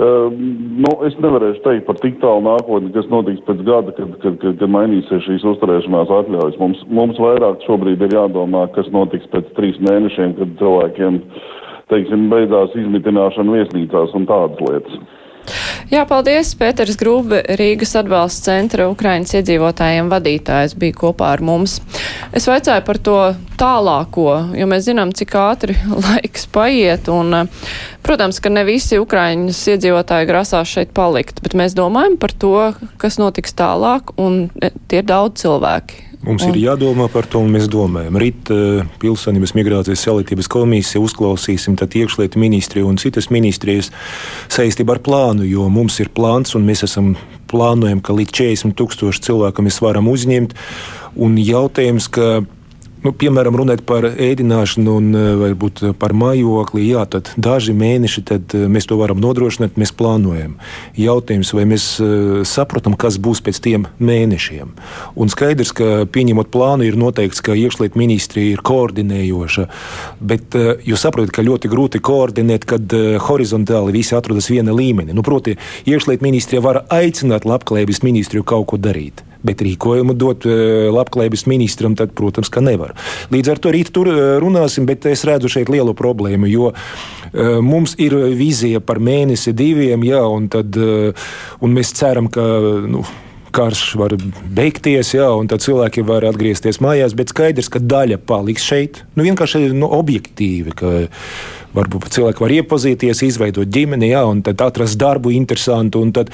Uh, 0.00 0.30
nu, 0.30 0.92
es 1.04 1.16
nevarēšu 1.20 1.60
teikt 1.64 1.86
par 1.88 1.98
tik 2.00 2.20
tālu 2.22 2.44
nākotni, 2.46 2.92
kas 2.94 3.08
notiks 3.10 3.42
pēc 3.48 3.64
gada, 3.66 3.92
kad, 3.96 4.12
kad, 4.22 4.36
kad, 4.40 4.58
kad 4.60 4.72
mainīsies 4.72 5.26
šīs 5.26 5.46
uzturēšanās 5.50 6.12
atļaujas. 6.20 6.58
Mums, 6.62 6.84
mums 6.88 7.18
vairāk 7.20 7.66
šobrīd 7.66 8.06
ir 8.06 8.14
jādomā, 8.14 8.68
kas 8.76 8.88
notiks 8.94 9.28
pēc 9.34 9.50
trīs 9.58 9.80
mēnešiem, 9.82 10.36
kad 10.38 10.54
cilvēkiem, 10.62 11.18
teiksim, 11.92 12.28
beidzās 12.32 12.78
izmitināšana 12.78 13.58
viesnīcās 13.58 14.14
un 14.16 14.30
tādas 14.30 14.62
lietas. 14.70 15.02
Jā, 15.90 16.04
paldies. 16.06 16.52
Pēters 16.58 16.94
Grūbe, 17.00 17.40
Rīgas 17.58 17.96
atbalsta 17.98 18.52
centra 18.52 18.86
Ukrainas 18.90 19.32
iedzīvotājiem 19.34 20.10
vadītājs 20.12 20.76
bija 20.78 20.94
kopā 21.00 21.32
ar 21.34 21.42
mums. 21.42 21.80
Es 22.36 22.46
vaicāju 22.46 22.84
par 22.86 23.00
to 23.02 23.16
tālāko, 23.60 24.28
jo 24.56 24.68
mēs 24.70 24.86
zinām, 24.86 25.14
cik 25.16 25.34
ātri 25.40 25.74
laiks 26.06 26.46
paiet 26.54 27.10
un, 27.12 27.48
protams, 28.06 28.38
ka 28.42 28.52
ne 28.52 28.62
visi 28.68 29.00
Ukraiņas 29.02 29.64
iedzīvotāji 29.74 30.30
grasās 30.30 30.70
šeit 30.70 30.94
palikt, 30.96 31.42
bet 31.44 31.58
mēs 31.58 31.74
domājam 31.78 32.20
par 32.20 32.36
to, 32.38 32.54
kas 33.02 33.18
notiks 33.18 33.56
tālāk 33.58 34.14
un 34.20 34.46
tie 34.86 35.02
ir 35.02 35.10
daudz 35.10 35.42
cilvēki. 35.42 36.10
Mums 36.20 36.44
un... 36.44 36.52
ir 36.52 36.66
jādomā 36.66 37.06
par 37.08 37.24
to, 37.30 37.40
un 37.40 37.52
mēs 37.54 37.64
domājam. 37.72 38.18
Rīt 38.20 38.50
uh, 38.52 38.82
Pilsonības 39.00 39.54
migrācijas 39.56 40.02
salīdzības 40.04 40.50
komisija 40.52 41.00
uzklausīsim 41.00 41.78
iekšlietu 41.80 42.40
ministriju 42.40 42.90
un 42.90 43.00
citas 43.00 43.30
ministrijas 43.32 43.88
saistībā 44.60 44.98
ar 44.98 45.02
plānu, 45.04 45.46
jo 45.48 45.66
mums 45.72 45.98
ir 46.02 46.10
plāns 46.12 46.56
un 46.58 46.66
mēs 46.68 46.84
esam 46.86 47.14
plānojam, 47.50 48.02
ka 48.04 48.14
līdz 48.16 48.34
40 48.36 48.76
tūkstoši 48.78 49.24
cilvēku 49.30 49.64
mēs 49.64 49.80
varam 49.82 50.10
uzņemt. 50.10 50.56
Un 51.20 51.38
jautājums, 51.40 52.08
ka 52.12 52.42
Nu, 53.00 53.14
piemēram, 53.16 53.56
runājot 53.56 53.80
par 53.88 54.04
ēdināšanu 54.10 54.94
un 55.00 55.06
eh, 55.16 55.28
varbūt 55.40 55.80
par 56.00 56.12
mājokli, 56.12 56.82
jā, 56.90 57.06
tad 57.08 57.30
daži 57.40 57.72
mēneši 57.72 58.22
tad 58.28 58.52
eh, 58.56 58.66
mēs 58.68 58.90
to 58.90 58.98
varam 59.00 59.22
nodrošināt, 59.22 59.78
mēs 59.80 59.94
plānojam. 59.96 60.58
Jautājums, 61.00 61.52
vai 61.56 61.64
mēs 61.70 61.84
uh, 62.02 62.42
saprotam, 62.44 62.92
kas 63.00 63.16
būs 63.22 63.40
pēc 63.46 63.60
tiem 63.64 63.86
mēnešiem. 64.04 64.74
Un 65.16 65.32
skaidrs, 65.32 65.72
ka 65.76 66.04
pieņemot 66.12 66.50
plānu, 66.52 66.84
ir 66.84 66.98
noteikts, 67.00 67.40
ka 67.44 67.56
iekšlietu 67.56 68.00
ministrija 68.00 68.52
ir 68.52 68.64
koordinējoša, 68.66 69.66
bet 70.20 70.58
jūs 70.84 71.06
saprotat, 71.06 71.32
ka 71.36 71.46
ļoti 71.46 71.72
grūti 71.72 72.02
koordinēt, 72.04 72.68
kad 72.68 72.98
horizontāli 73.30 73.96
visi 73.96 74.16
atrodas 74.18 74.50
viena 74.52 74.76
līmenī. 74.76 75.16
Nu, 75.16 75.24
proti, 75.24 75.56
iekšlietu 75.88 76.26
ministrija 76.26 76.64
var 76.66 76.84
aicināt 76.92 77.48
labklājības 77.48 78.04
ministriju 78.04 78.44
kaut 78.44 78.72
ko 78.74 78.80
darīt 78.80 79.24
bet 79.46 79.62
rīkojumu 79.64 80.16
dot 80.18 80.46
eh, 80.48 80.88
labklājības 80.92 81.46
ministram, 81.50 81.96
tad, 81.98 82.12
protams, 82.16 82.50
ka 82.52 82.62
nevar. 82.64 82.94
Līdz 83.32 83.54
ar 83.54 83.62
to 83.62 83.72
rīt 83.74 83.92
tur 83.94 84.10
eh, 84.12 84.20
runāsim, 84.42 84.88
bet 84.88 85.08
es 85.10 85.24
redzu 85.28 85.50
šeit 85.52 85.72
lielu 85.72 85.94
problēmu, 85.96 86.50
jo 86.50 86.72
eh, 86.74 87.56
mums 87.64 87.96
ir 88.00 88.16
vīzija 88.36 88.82
par 88.84 89.00
mēnesi, 89.02 89.56
diviem, 89.56 90.04
jā, 90.06 90.22
un, 90.28 90.50
tad, 90.52 90.76
un 90.76 91.76
mēs 91.76 91.96
ceram, 91.96 92.30
ka. 92.32 92.46
Nu, 92.90 93.04
karš 93.50 93.96
var 93.98 94.12
beigties, 94.54 95.08
jā, 95.16 95.24
un 95.34 95.48
tad 95.50 95.58
cilvēki 95.64 96.04
var 96.06 96.22
atgriezties 96.28 96.76
mājās, 96.78 97.16
bet 97.18 97.32
skaidrs, 97.32 97.66
ka 97.66 97.80
daļa 97.82 98.20
paliks 98.22 98.62
šeit. 98.62 99.00
Nu, 99.18 99.24
vienkārši 99.26 99.72
nu, 99.74 99.88
objektīvi, 99.96 100.76
ka 100.78 100.92
varbūt 101.74 102.12
cilvēki 102.14 102.44
var 102.46 102.54
iepazīties, 102.60 103.24
izveidot 103.26 103.66
ģimeni, 103.74 104.12
jā, 104.12 104.22
un 104.30 104.44
tad 104.46 104.62
atrast 104.62 104.94
darbu 105.02 105.34
interesantu. 105.34 106.04
Tad, 106.14 106.30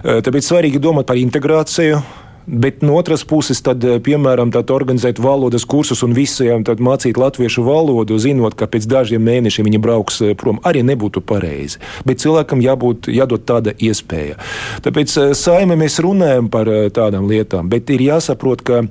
tāpēc 0.00 0.48
svarīgi 0.48 0.80
domāt 0.80 1.12
par 1.12 1.20
integrāciju 1.20 2.00
Bet 2.46 2.82
no 2.82 2.94
otras 2.94 3.24
puses, 3.24 3.58
tad, 3.58 3.82
eh, 3.84 3.98
piemēram, 3.98 4.52
tad 4.54 4.70
organizēt 4.70 5.18
valodas 5.18 5.64
kursus 5.66 6.04
un 6.06 6.12
visiem 6.14 6.62
mācīt 6.62 7.18
latviešu 7.18 7.64
valodu, 7.66 8.18
zinot, 8.22 8.54
ka 8.54 8.68
pēc 8.70 8.86
dažiem 8.86 9.24
mēnešiem 9.26 9.66
viņi 9.66 9.80
brauks 9.82 10.20
eh, 10.22 10.34
prom, 10.38 10.60
arī 10.62 10.84
nebūtu 10.86 11.24
pareizi. 11.26 11.82
Bet 12.06 12.22
cilvēkam 12.22 12.62
jābūt, 12.62 13.10
jādod 13.10 13.42
tāda 13.42 13.74
iespēja. 13.74 14.38
Tāpēc 14.86 15.16
eh, 15.18 15.34
saime 15.34 15.74
mēs 15.74 15.98
runājam 15.98 16.46
par 16.48 16.70
tādām 16.94 17.26
lietām, 17.26 17.66
bet 17.68 17.90
ir 17.90 18.06
jāsaprot, 18.06 18.62
ka 18.62 18.84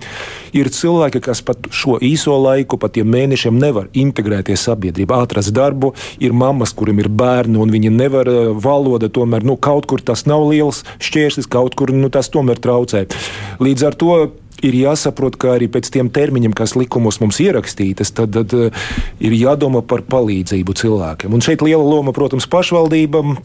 ir 0.51 0.67
cilvēki, 0.67 1.23
kas 1.23 1.39
pat 1.39 1.71
šo 1.71 1.95
īso 2.03 2.35
laiku, 2.35 2.75
pat 2.75 2.97
tiem 2.99 3.07
mēnešiem 3.07 3.55
nevar 3.55 3.87
integrēties 3.95 4.67
sabiedrībā, 4.67 5.21
atrast 5.23 5.55
darbu. 5.55 5.93
Ir 6.19 6.35
mammas, 6.35 6.75
kuriem 6.75 6.99
ir 6.99 7.07
bērni, 7.07 7.55
un 7.55 7.71
viņi 7.71 7.95
nevar 7.95 8.27
valoda 8.59 9.07
tomēr, 9.07 9.47
nu, 9.47 9.55
kaut 9.55 9.87
kur 9.87 10.03
tas 10.03 10.27
nav 10.27 10.43
liels 10.51 10.83
šķērslis, 10.99 11.47
kaut 11.47 11.79
kur 11.79 11.95
nu, 11.95 12.11
tas 12.11 12.27
tomēr 12.27 12.59
traucē. 12.59 13.07
Līdz 13.63 13.87
ar 13.87 13.97
to 13.99 14.17
ir 14.65 14.77
jāsaprot, 14.77 15.35
ka 15.39 15.55
arī 15.55 15.67
pēc 15.71 15.89
tiem 15.93 16.09
termiņiem, 16.13 16.53
kas 16.55 16.75
likumos 16.79 17.19
mums 17.23 17.41
ierakstītas, 17.43 18.13
tad, 18.15 18.35
tad 18.37 18.55
uh, 18.55 18.85
ir 19.19 19.35
jādomā 19.35 19.83
par 19.87 20.05
palīdzību 20.07 20.77
cilvēkiem. 20.79 21.35
Un 21.35 21.43
šeit 21.43 21.65
liela 21.65 21.83
loma, 21.83 22.15
protams, 22.15 22.47
pašvaldībām. 22.51 23.35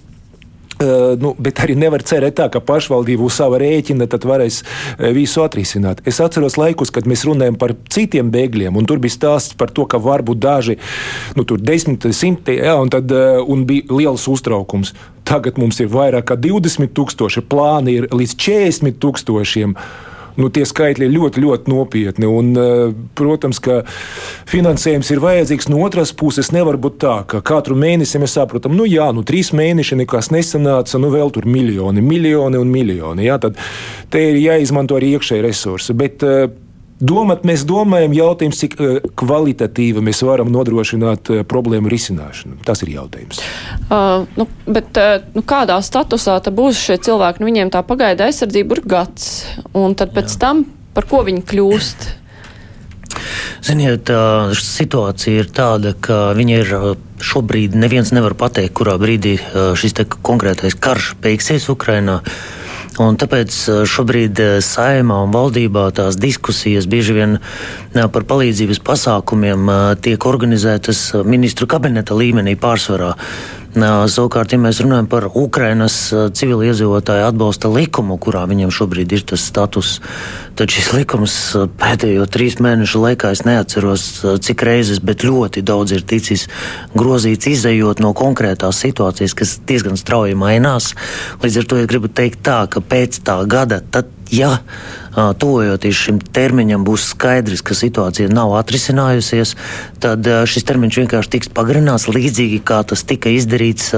Nu, 0.81 1.35
bet 1.37 1.61
arī 1.61 1.75
nevar 1.77 2.01
cerēt 2.07 2.39
tā, 2.39 2.47
ka 2.49 2.63
pašvaldība 2.65 3.27
uz 3.27 3.35
sava 3.37 3.59
rēķina 3.61 4.07
varēs 4.09 4.63
uh, 4.63 5.11
visu 5.13 5.43
atrisināt. 5.45 6.01
Es 6.09 6.23
atceros 6.25 6.57
laikus, 6.57 6.93
kad 6.95 7.09
mēs 7.11 7.27
runājam 7.29 7.59
par 7.61 7.75
citiem 7.93 8.31
bēgļiem, 8.33 8.79
un 8.81 8.89
tur 8.89 9.03
bija 9.03 9.13
stāsts 9.13 9.59
par 9.61 9.75
to, 9.77 9.85
ka 9.85 10.01
varbūt 10.01 10.41
daži, 10.41 10.79
nu, 11.37 11.45
tur 11.45 11.61
desmit, 11.61 12.07
simti, 12.17 12.57
jā, 12.57 12.79
un 12.81 12.89
tad 12.93 13.13
uh, 13.13 13.43
un 13.45 13.67
bija 13.69 13.93
liels 13.93 14.25
uztraukums. 14.33 14.95
Tagad 15.29 15.61
mums 15.61 15.83
ir 15.85 15.93
vairāk 15.93 16.31
kā 16.33 16.39
20 16.41 16.95
tūkstoši, 16.97 17.45
plāni 17.45 18.01
ir 18.01 18.09
līdz 18.17 18.39
40 18.41 18.97
tūkstošiem 19.05 19.77
nu, 20.37 20.51
tie 20.53 20.67
skaitļi 20.69 21.07
ir 21.09 21.15
ļoti, 21.17 21.43
ļoti 21.45 21.73
nopietni. 21.73 22.29
Un, 22.29 22.53
eh, 22.57 22.95
protams, 23.19 23.61
ka 23.63 23.83
finansējums 24.51 25.11
ir 25.11 25.23
vajadzīgs. 25.25 25.69
No 25.73 25.83
otras 25.87 26.13
puses, 26.13 26.53
nevar 26.53 26.77
būt 26.77 26.99
tā, 27.03 27.17
ka 27.27 27.41
katru 27.41 27.77
mēnesi 27.77 28.21
mēs 28.21 28.37
saprotam, 28.39 28.77
nu 28.77 28.85
jā, 28.85 29.11
nu 29.15 29.23
trīs 29.23 29.53
mēneši 29.57 30.03
nekas 30.05 30.31
nesanāca, 30.31 31.01
nu 31.01 31.11
vēl 31.11 31.33
tur 31.33 31.47
miljoni, 31.47 32.03
miljoni 32.03 32.61
un 32.61 32.71
miljoni. 32.71 33.27
Jā, 33.27 33.41
tad 33.41 33.57
te 34.11 34.31
ir 34.31 34.41
jāizmanto 34.41 34.99
arī 34.99 35.17
iekšēji 35.17 35.47
resursi. 35.47 35.97
Bet, 35.97 36.23
uh, 36.23 36.49
Domāt, 37.01 37.47
mēs 37.49 37.63
domājam, 37.65 38.13
jautājums, 38.13 38.59
cik 38.61 38.75
uh, 38.77 38.99
kvalitatīvi 39.17 40.03
mēs 40.05 40.21
varam 40.27 40.51
nodrošināt 40.53 41.31
uh, 41.33 41.43
problēmu 41.49 41.89
risināšanu. 41.89 42.59
Tas 42.67 42.85
ir 42.85 42.93
jautājums. 42.93 43.41
Uh, 43.89 44.27
nu, 44.37 44.45
bet 44.69 45.01
uh, 45.01 45.25
nu, 45.33 45.41
kādā 45.41 45.79
statusā 45.85 46.37
būs 46.53 46.83
šie 46.85 46.99
cilvēki? 47.01 47.41
Nu, 47.41 47.49
viņiem 47.49 47.73
tā 47.73 47.81
pagaida 47.89 48.29
aizsardzība 48.29 48.77
ir 48.77 48.85
gads, 48.85 49.31
un 49.73 49.97
tad 49.97 50.13
pēc 50.13 50.37
Jā. 50.37 50.41
tam 50.45 50.65
par 50.93 51.09
ko 51.09 51.23
viņi 51.25 51.47
kļūst? 51.49 52.09
Ziniet, 53.65 54.05
tā 54.09 54.53
situācija 54.57 55.43
ir 55.43 55.51
tāda, 55.57 55.95
ka 55.97 56.31
viņi 56.37 56.57
ir 56.61 56.71
šobrīd 57.25 57.77
neviens 57.81 58.13
nevar 58.17 58.37
pateikt, 58.39 58.75
kurā 58.77 58.95
brīdī 59.01 59.39
šis 59.77 59.97
konkrētais 60.25 60.77
karš 60.77 61.15
beigsies 61.25 61.69
Ukrainā. 61.73 62.21
Un 63.01 63.17
tāpēc 63.17 63.55
šobrīd 63.89 64.41
saimā 64.61 65.23
un 65.25 65.31
valdībā 65.33 65.87
tās 65.97 66.19
diskusijas 66.21 66.85
bieži 66.91 67.15
vien 67.17 67.39
par 67.95 68.27
palīdzības 68.29 68.83
pasākumiem 68.85 69.71
tiek 70.05 70.27
organizētas 70.29 71.01
ministru 71.25 71.69
kabineta 71.71 72.19
līmenī 72.19 72.59
pārsvarā. 72.61 73.15
Savukārt, 73.71 74.51
ja 74.51 74.59
mēs 74.59 74.81
runājam 74.83 75.07
par 75.07 75.29
Ukrainas 75.31 76.11
civiliedzīvotāju 76.11 77.23
atbalsta 77.29 77.71
likumu, 77.71 78.17
kurā 78.19 78.43
viņiem 78.51 78.73
šobrīd 78.75 79.15
ir 79.15 79.23
tas 79.31 79.45
status, 79.47 80.01
tad 80.59 80.75
šis 80.75 80.91
likums 80.97 81.37
pēdējo 81.79 82.27
trīs 82.27 82.59
mēnešu 82.59 83.05
laikā 83.05 83.31
es 83.31 83.45
neatceros, 83.47 84.09
cik 84.43 84.67
reizes, 84.67 84.99
bet 84.99 85.23
ļoti 85.23 85.63
daudz 85.63 85.95
ir 85.95 86.03
ticis 86.03 86.49
grozīts, 86.99 87.47
izējot 87.47 88.03
no 88.03 88.11
konkrētās 88.11 88.83
situācijas, 88.83 89.39
kas 89.39 89.59
diezgan 89.71 90.01
strauji 90.01 90.35
mainās. 90.35 90.97
Līdz 91.39 91.63
ar 91.63 91.71
to 91.71 91.79
es 91.79 91.91
gribu 91.91 92.11
teikt 92.11 92.43
tā, 92.43 92.65
ka 92.67 92.83
pēc 92.83 93.23
tā 93.23 93.39
gada 93.47 93.85
tad 93.87 94.11
ja 94.31 94.59
tuvojoties 95.13 95.97
šim 95.97 96.21
termiņam 96.23 96.85
būs 96.87 97.09
skaidrs, 97.13 97.65
ka 97.67 97.75
situācija 97.75 98.31
nav 98.33 98.55
atrisinājusies, 98.61 99.57
tad 100.03 100.27
šis 100.51 100.67
termiņš 100.69 101.01
vienkārši 101.03 101.33
tiks 101.35 101.53
pagarināts 101.55 102.07
līdzīgi 102.11 102.61
kā 102.67 102.81
tas 102.87 103.03
tika 103.07 103.33
izdarīts 103.35 103.91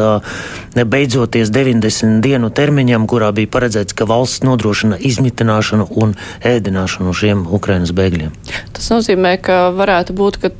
beidzoties 0.75 1.53
90 1.53 2.23
dienu 2.25 2.51
termiņam, 2.55 3.07
kurā 3.11 3.33
bija 3.37 3.51
paredzēts, 3.53 3.97
ka 3.97 4.09
valsts 4.09 4.45
nodrošina 4.47 4.99
izmitināšanu 4.99 5.91
un 6.03 6.17
ēdināšanu 6.49 7.15
šiem 7.17 7.47
Ukrainas 7.53 7.93
bēgļiem. 7.97 8.33
Tas 8.73 8.89
nozīmē, 8.95 9.37
ka 9.45 9.65
varētu 9.77 10.17
būt, 10.17 10.41
ka 10.43 10.55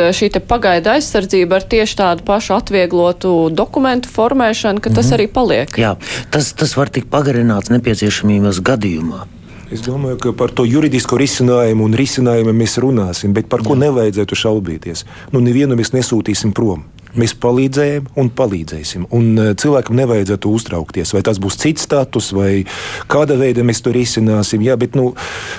šī 0.00 0.30
pagaida 0.48 0.96
aizsardzība 0.96 1.58
ar 1.58 1.66
tieši 1.68 1.96
tādu 1.98 2.26
pašu 2.26 2.54
atvieglotu 2.58 3.32
dokumentu 3.50 4.08
formēšanu, 4.12 4.80
ka 4.80 4.90
tas 4.90 5.06
mm 5.06 5.10
-hmm. 5.10 5.14
arī 5.14 5.26
paliek. 5.32 5.78
Jā, 5.78 5.96
tas, 6.30 6.52
tas 6.52 6.76
var 6.76 6.88
tikt 6.88 7.10
pagarināts 7.10 7.70
nepieciešamības 7.70 8.60
gadījumā. 8.60 9.26
Es 9.68 9.82
domāju, 9.84 10.16
ka 10.16 10.30
par 10.32 10.48
to 10.50 10.64
juridisko 10.64 11.18
risinājumu 11.20 11.84
un 11.84 11.94
risinājumu 11.94 12.54
mēs 12.56 12.78
runāsim, 12.80 13.34
bet 13.36 13.50
par 13.52 13.60
ko 13.60 13.74
nevajadzētu 13.76 14.34
šaubīties. 14.34 15.04
Nu, 15.32 15.40
nevienu 15.44 15.76
mēs 15.76 15.92
nesūtīsim 15.92 16.54
prom. 16.56 16.86
Mēs 17.16 17.34
palīdzējām 17.40 18.10
un 18.20 18.30
palīdzēsim. 18.36 19.06
Un 19.16 19.30
uh, 19.38 19.52
cilvēkam 19.58 19.96
nevajadzētu 20.00 20.52
uztraukties, 20.58 21.14
vai 21.16 21.22
tas 21.26 21.40
būs 21.40 21.60
cits 21.60 21.86
status, 21.88 22.32
vai 22.36 22.64
kāda 23.08 23.38
veida 23.40 23.64
mēs 23.64 23.80
to 23.84 23.94
risināsim. 23.94 24.64
Jā, 24.66 24.76
bet 24.80 24.98
nu, 24.98 25.12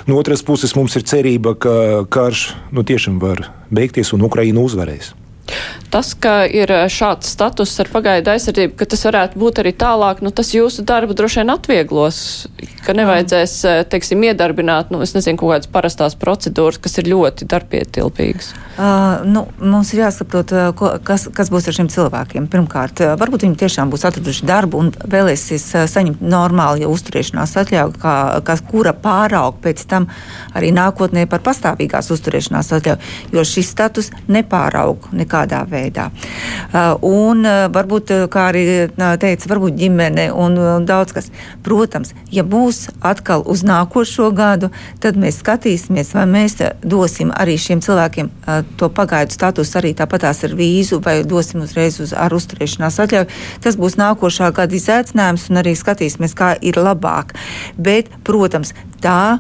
no 0.10 0.20
otras 0.20 0.46
puses 0.46 0.76
mums 0.78 0.98
ir 1.00 1.08
cerība, 1.10 1.56
ka 1.58 2.06
karš 2.12 2.52
nu, 2.76 2.86
tiešām 2.86 3.18
var 3.24 3.48
beigties 3.74 4.14
un 4.14 4.28
Ukraina 4.30 4.62
uzvarēs. 4.62 5.14
Tas, 5.90 6.12
ka 6.14 6.44
ir 6.46 6.70
eh, 6.70 6.86
šāds 6.94 7.32
status 7.34 7.72
ar 7.82 7.90
pagaidu 7.90 8.30
aizsardzību, 8.30 8.76
ka 8.78 8.86
tas 8.90 9.02
varētu 9.08 9.40
būt 9.42 9.62
arī 9.64 9.74
tālāk, 9.74 10.22
nu, 10.22 10.30
tas 10.30 10.52
jūsu 10.54 10.84
darbu 10.86 11.16
droši 11.18 11.42
vien 11.42 11.50
atvieglos, 11.50 12.20
ka 12.86 12.94
nevajadzēs, 12.94 13.56
eh, 13.66 13.80
teiksim, 13.90 14.22
iedarbināt, 14.30 14.94
nu, 14.94 15.02
es 15.02 15.16
nezinu, 15.18 15.40
kaut 15.42 15.56
kādas 15.56 15.72
parastās 15.74 16.14
procedūras, 16.20 16.78
kas 16.84 17.00
ir 17.02 17.10
ļoti 17.10 17.48
darbietilpīgas. 17.50 18.52
Uh, 18.80 19.26
nu, 19.28 19.44
mums 19.60 19.90
ir 19.92 20.04
jāsaprot, 20.06 20.54
ko, 20.80 20.92
kas, 21.04 21.26
kas 21.36 21.50
būs 21.52 21.66
ar 21.68 21.76
šiem 21.76 21.90
cilvēkiem. 21.92 22.46
Pirmkārt, 22.54 23.02
varbūt 23.20 23.44
viņi 23.48 23.58
tiešām 23.60 23.90
būs 23.92 24.06
atraduši 24.08 24.46
darbu 24.48 24.80
un 24.80 24.94
vēlēsies 24.94 25.66
saņemt 25.92 26.22
normālu 26.24 26.86
ja 26.86 26.92
uzturēšanās 26.94 27.58
atļauju, 27.60 27.98
kā, 28.00 28.16
kas, 28.48 28.64
kura 28.70 28.94
pāraug 28.94 29.58
pēc 29.66 29.84
tam 29.90 30.08
arī 30.56 30.70
nākotnē 30.78 31.26
par 31.28 31.44
pastāvīgās 31.44 32.14
uzturēšanās 32.16 32.72
atļauju, 32.78 33.12
jo 33.36 33.46
šis 33.52 33.74
status 33.74 34.14
nepāraug 34.32 35.10
nekādā 35.12 35.39
veidā 35.40 35.90
veidā. 35.90 36.10
Uh, 36.70 36.98
un 37.02 37.46
uh, 37.46 37.68
varbūt, 37.74 38.12
uh, 38.14 38.28
kā 38.32 38.50
arī 38.52 38.64
teica, 39.20 39.50
varbūt 39.50 39.78
ģimene 39.80 40.30
un 40.34 40.86
daudz 40.86 41.14
kas. 41.16 41.30
Protams, 41.64 42.14
ja 42.32 42.44
būs 42.44 42.90
atkal 43.06 43.44
uz 43.50 43.64
nākošo 43.68 44.32
gadu, 44.36 44.72
tad 45.02 45.18
mēs 45.20 45.40
skatīsimies, 45.44 46.14
vai 46.16 46.26
mēs 46.30 46.60
dosim 46.84 47.32
arī 47.36 47.58
šiem 47.60 47.82
cilvēkiem 47.84 48.30
to 48.80 48.90
pagaidu 48.90 49.34
statusu 49.34 49.80
arī 49.80 49.94
tāpatās 49.98 50.44
ar 50.48 50.56
vīzu 50.58 51.00
vai 51.04 51.22
dosim 51.24 51.64
uzreiz 51.64 52.00
uz 52.04 52.14
ar 52.14 52.34
uzturēšanās 52.36 53.00
atļauju. 53.04 53.30
Tas 53.64 53.78
būs 53.80 53.98
nākošā 54.00 54.52
gada 54.56 54.76
izaicinājums 54.76 55.50
un 55.50 55.62
arī 55.62 55.76
skatīsimies, 55.78 56.36
kā 56.38 56.56
ir 56.62 56.80
labāk. 56.80 57.36
Bet, 57.78 58.12
protams, 58.28 58.74
tā 59.04 59.40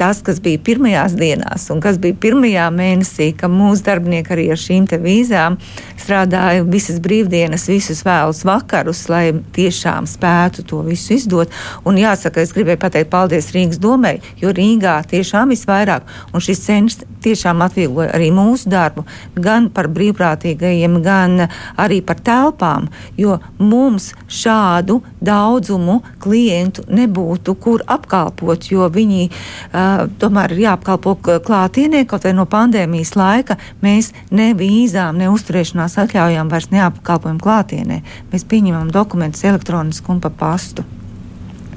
tas, 0.00 0.22
kas 0.24 0.40
bija 0.40 0.60
pirmajās 0.64 1.14
dienās 1.18 1.68
un 1.72 1.82
kas 1.84 1.98
bija 2.00 2.16
pirmajā 2.22 2.66
mēnesī, 2.72 3.30
ka 3.36 3.50
mūsu 3.52 3.84
darbinieki 3.84 4.34
arī 4.36 4.46
ar 4.54 4.60
šīm 4.60 4.88
vīzām 5.00 5.58
strādāja 6.00 6.64
visas 6.64 7.00
brīvdienas, 7.04 7.68
visus 7.68 8.00
vēlus 8.06 8.42
vakarus, 8.48 9.04
lai 9.12 9.24
tiešām 9.56 10.08
spētu 10.08 10.64
to 10.70 10.80
visu 10.86 11.14
izdot. 11.18 11.52
Un 11.84 12.00
jāsaka, 12.00 12.40
es 12.40 12.54
gribēju 12.56 12.80
pateikt 12.80 13.10
paldies 13.12 13.50
Rīgas 13.54 13.80
domai, 13.82 14.16
jo 14.40 14.54
Rīgā 14.56 14.96
tiešām 15.10 15.52
visvairāk, 15.52 16.08
un 16.32 16.44
šis 16.44 16.64
centrs 16.64 17.04
tiešām 17.20 17.60
atviegloja 17.66 18.14
arī 18.16 18.30
mūsu 18.32 18.70
darbu, 18.72 19.04
gan 19.36 19.68
par 19.74 19.90
brīvprātīgajiem, 19.92 20.96
gan 21.04 21.46
arī 21.76 22.00
par 22.06 22.22
telpām, 22.24 22.88
jo 23.20 23.36
mums 23.58 24.14
šādu 24.30 25.00
daudzumu 25.20 26.00
klientu 26.22 26.86
nebūtu, 26.88 27.54
kur 27.60 27.84
apkalpot, 27.84 28.70
jo 28.72 28.88
viņi 28.88 29.28
uh, 29.28 29.89
tomēr 30.20 30.54
ir 30.54 30.64
jāapkalpo 30.66 31.16
klātienē, 31.46 32.04
kaut 32.10 32.26
vai 32.26 32.34
no 32.36 32.46
pandēmijas 32.50 33.14
laika. 33.18 33.58
Mēs 33.84 34.12
ne 34.34 34.52
vīzām, 34.58 35.20
ne 35.20 35.30
uzturēšanās 35.32 35.98
atļaujām 36.04 36.52
vairs 36.52 36.70
neapkalpojam 36.74 37.42
klātienē. 37.42 38.00
Mēs 38.32 38.46
pieņemam 38.50 38.90
dokumentus 38.94 39.44
elektroniski 39.48 40.12
un 40.12 40.22
pa 40.24 40.32
pastu. 40.32 40.86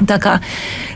Tā 0.04 0.18
kā 0.20 0.38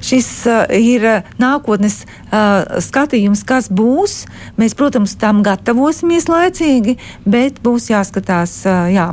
šis 0.03 0.27
uh, 0.49 0.65
ir 0.73 1.05
nākotnes 1.39 2.01
uh, 2.03 2.79
skatījums, 2.83 3.43
kas 3.47 3.69
būs, 3.69 4.23
mēs, 4.59 4.75
protams, 4.77 5.13
tam 5.21 5.43
gatavosimies 5.45 6.27
laicīgi, 6.31 6.97
bet 7.29 7.61
būs 7.63 7.91
jāskatās, 7.93 8.59
uh, 8.65 8.87
jā, 8.91 9.11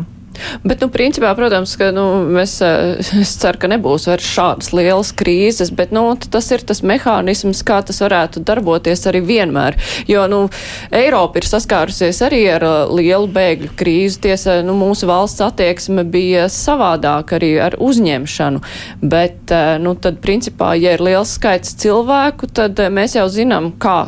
Bet, 0.64 0.80
nu, 0.82 0.88
principā, 0.92 1.30
protams, 1.36 1.74
ka, 1.78 1.90
nu, 1.94 2.04
mēs, 2.34 2.56
eh, 2.64 3.00
es 3.24 3.34
ceru, 3.40 3.60
ka 3.60 3.70
nebūs 3.70 4.08
vairs 4.10 4.28
šādas 4.34 4.72
lielas 4.76 5.12
krīzes, 5.16 5.72
bet, 5.76 5.92
nu, 5.94 6.06
tas 6.16 6.50
ir 6.54 6.64
tas 6.66 6.82
mehānisms, 6.86 7.62
kā 7.66 7.80
tas 7.86 8.00
varētu 8.04 8.42
darboties 8.46 9.06
arī 9.10 9.22
vienmēr. 9.24 9.78
Jo, 10.10 10.26
nu, 10.30 10.44
Eiropa 10.94 11.40
ir 11.40 11.48
saskārusies 11.48 12.22
arī 12.26 12.42
ar 12.54 12.66
uh, 12.66 12.94
lielu 12.94 13.30
bēgļu 13.34 13.72
krīzi. 13.78 14.20
Tiesa, 14.24 14.58
nu, 14.66 14.76
mūsu 14.78 15.08
valsts 15.10 15.44
attieksme 15.44 16.06
bija 16.08 16.48
savādāk 16.52 17.36
arī 17.38 17.54
ar 17.62 17.78
uzņemšanu, 17.82 18.62
bet, 19.02 19.40
uh, 19.50 19.76
nu, 19.82 19.96
tad, 19.98 20.20
principā, 20.24 20.74
ja 20.80 20.96
ir 20.96 21.04
liels 21.04 21.36
skaits 21.38 21.76
cilvēku, 21.84 22.50
tad 22.54 22.80
mēs 22.94 23.18
jau 23.18 23.28
zinām, 23.32 23.72
kā 23.80 24.04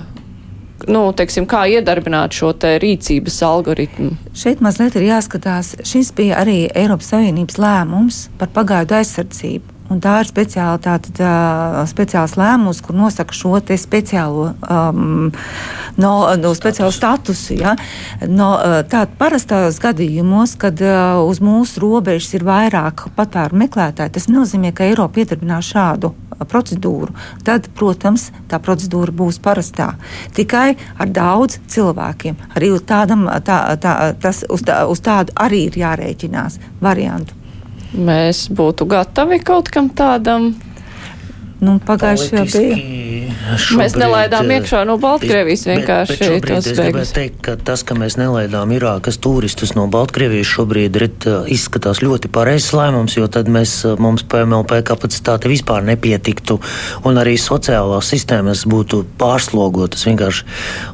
nu, 0.84 1.06
teiksim, 1.16 1.46
kā 1.48 1.64
iedarbināt 1.72 2.36
šo 2.36 2.52
rīcības 2.56 3.38
algoritmu? 3.46 4.10
Šeit 4.36 4.60
mazliet 4.64 4.98
ir 4.98 5.08
jāskatās, 5.08 5.74
šis 5.86 6.12
bija 6.16 6.42
arī 6.42 6.66
Eiropas 6.74 7.14
Savienības 7.14 7.58
lēmums 7.62 8.20
par 8.40 8.52
pagaidu 8.54 8.98
aizsardzību. 8.98 9.72
Un 9.86 10.00
tā 10.02 10.16
ir 10.18 10.26
speciāla, 10.26 10.80
tātad, 10.82 11.20
uh, 11.22 11.84
speciāls 11.86 12.34
lēmums, 12.38 12.80
kur 12.82 12.96
nosaka 12.98 13.34
šo 13.36 13.60
speciālo, 13.62 14.48
um, 14.66 15.30
no, 16.00 16.12
no 16.40 16.52
speciālu 16.56 16.94
statusu. 16.94 17.56
Ja? 17.60 17.76
No, 18.28 18.52
uh, 18.56 18.80
Tātad 18.86 19.16
parastos 19.20 19.80
gadījumos, 19.82 20.56
kad 20.60 20.80
uh, 20.84 21.22
uz 21.26 21.40
mūsu 21.44 21.82
robežas 21.84 22.34
ir 22.38 22.46
vairāk 22.46 23.08
patvēru 23.16 23.60
meklētāji, 23.64 24.14
tas 24.18 24.28
nozīmē, 24.32 24.72
ka 24.76 24.88
Eiropa 24.88 25.22
iedarbinās 25.22 25.72
šādu 25.72 26.12
procedūru. 26.50 27.14
Tad, 27.46 27.70
protams, 27.76 28.28
tā 28.50 28.60
procedūra 28.60 29.14
būs 29.16 29.40
parastā. 29.42 29.94
Tikai 30.36 30.74
ar 31.00 31.08
daudz 31.08 31.60
cilvēkiem. 31.72 32.36
Arī 32.58 32.74
tādam, 32.84 33.24
tā, 33.46 33.62
tā, 33.80 33.96
tas, 34.20 34.44
uz, 34.52 34.66
tā, 34.66 34.82
uz 34.90 35.00
tādu 35.00 35.32
arī 35.40 35.66
ir 35.70 35.80
jārēķinās 35.86 36.60
variantu 36.84 37.46
mēs 37.96 38.46
būtu 38.52 38.86
gatavi 38.90 39.40
kaut 39.44 39.70
kam 39.72 39.88
tādam? 39.94 40.54
Nu, 41.56 41.78
Pagājušajā 41.80 42.44
gadā 42.44 42.60
bija. 42.68 43.06
Šobrīd, 43.56 43.78
mēs 43.78 43.94
nelaidām 43.96 44.50
eh, 44.50 44.58
iekšā 44.58 44.82
no 44.88 44.96
Baltkrievijas 45.00 45.62
vienkārši 45.68 46.16
bet, 46.18 46.28
bet 46.28 46.48
bēgļus. 46.50 46.68
Es 46.68 46.78
gribētu 46.80 47.14
teikt, 47.16 47.38
ka 47.46 47.54
tas, 47.68 47.84
ka 47.86 47.96
mēs 47.96 48.18
nelaidām 48.20 48.72
Irākas 48.76 49.20
turistus 49.22 49.72
no 49.78 49.86
Baltkrievijas 49.92 50.50
šobrīd 50.50 50.98
ir, 50.98 51.06
eh, 51.06 51.50
izskatās 51.56 52.02
ļoti 52.04 52.30
pareizs 52.32 52.74
lēmums, 52.76 53.16
jo 53.16 53.28
tad 53.32 53.48
mēs, 53.48 53.78
eh, 53.86 53.96
mums 54.02 54.26
PMLP 54.26 54.82
kapacitāte 54.82 55.48
vispār 55.52 55.86
nepietiktu 55.86 56.58
un 57.04 57.22
arī 57.22 57.36
sociālās 57.40 58.10
sistēmas 58.12 58.66
būtu 58.66 59.04
pārslogotas 59.18 60.04
vienkārši. 60.10 60.44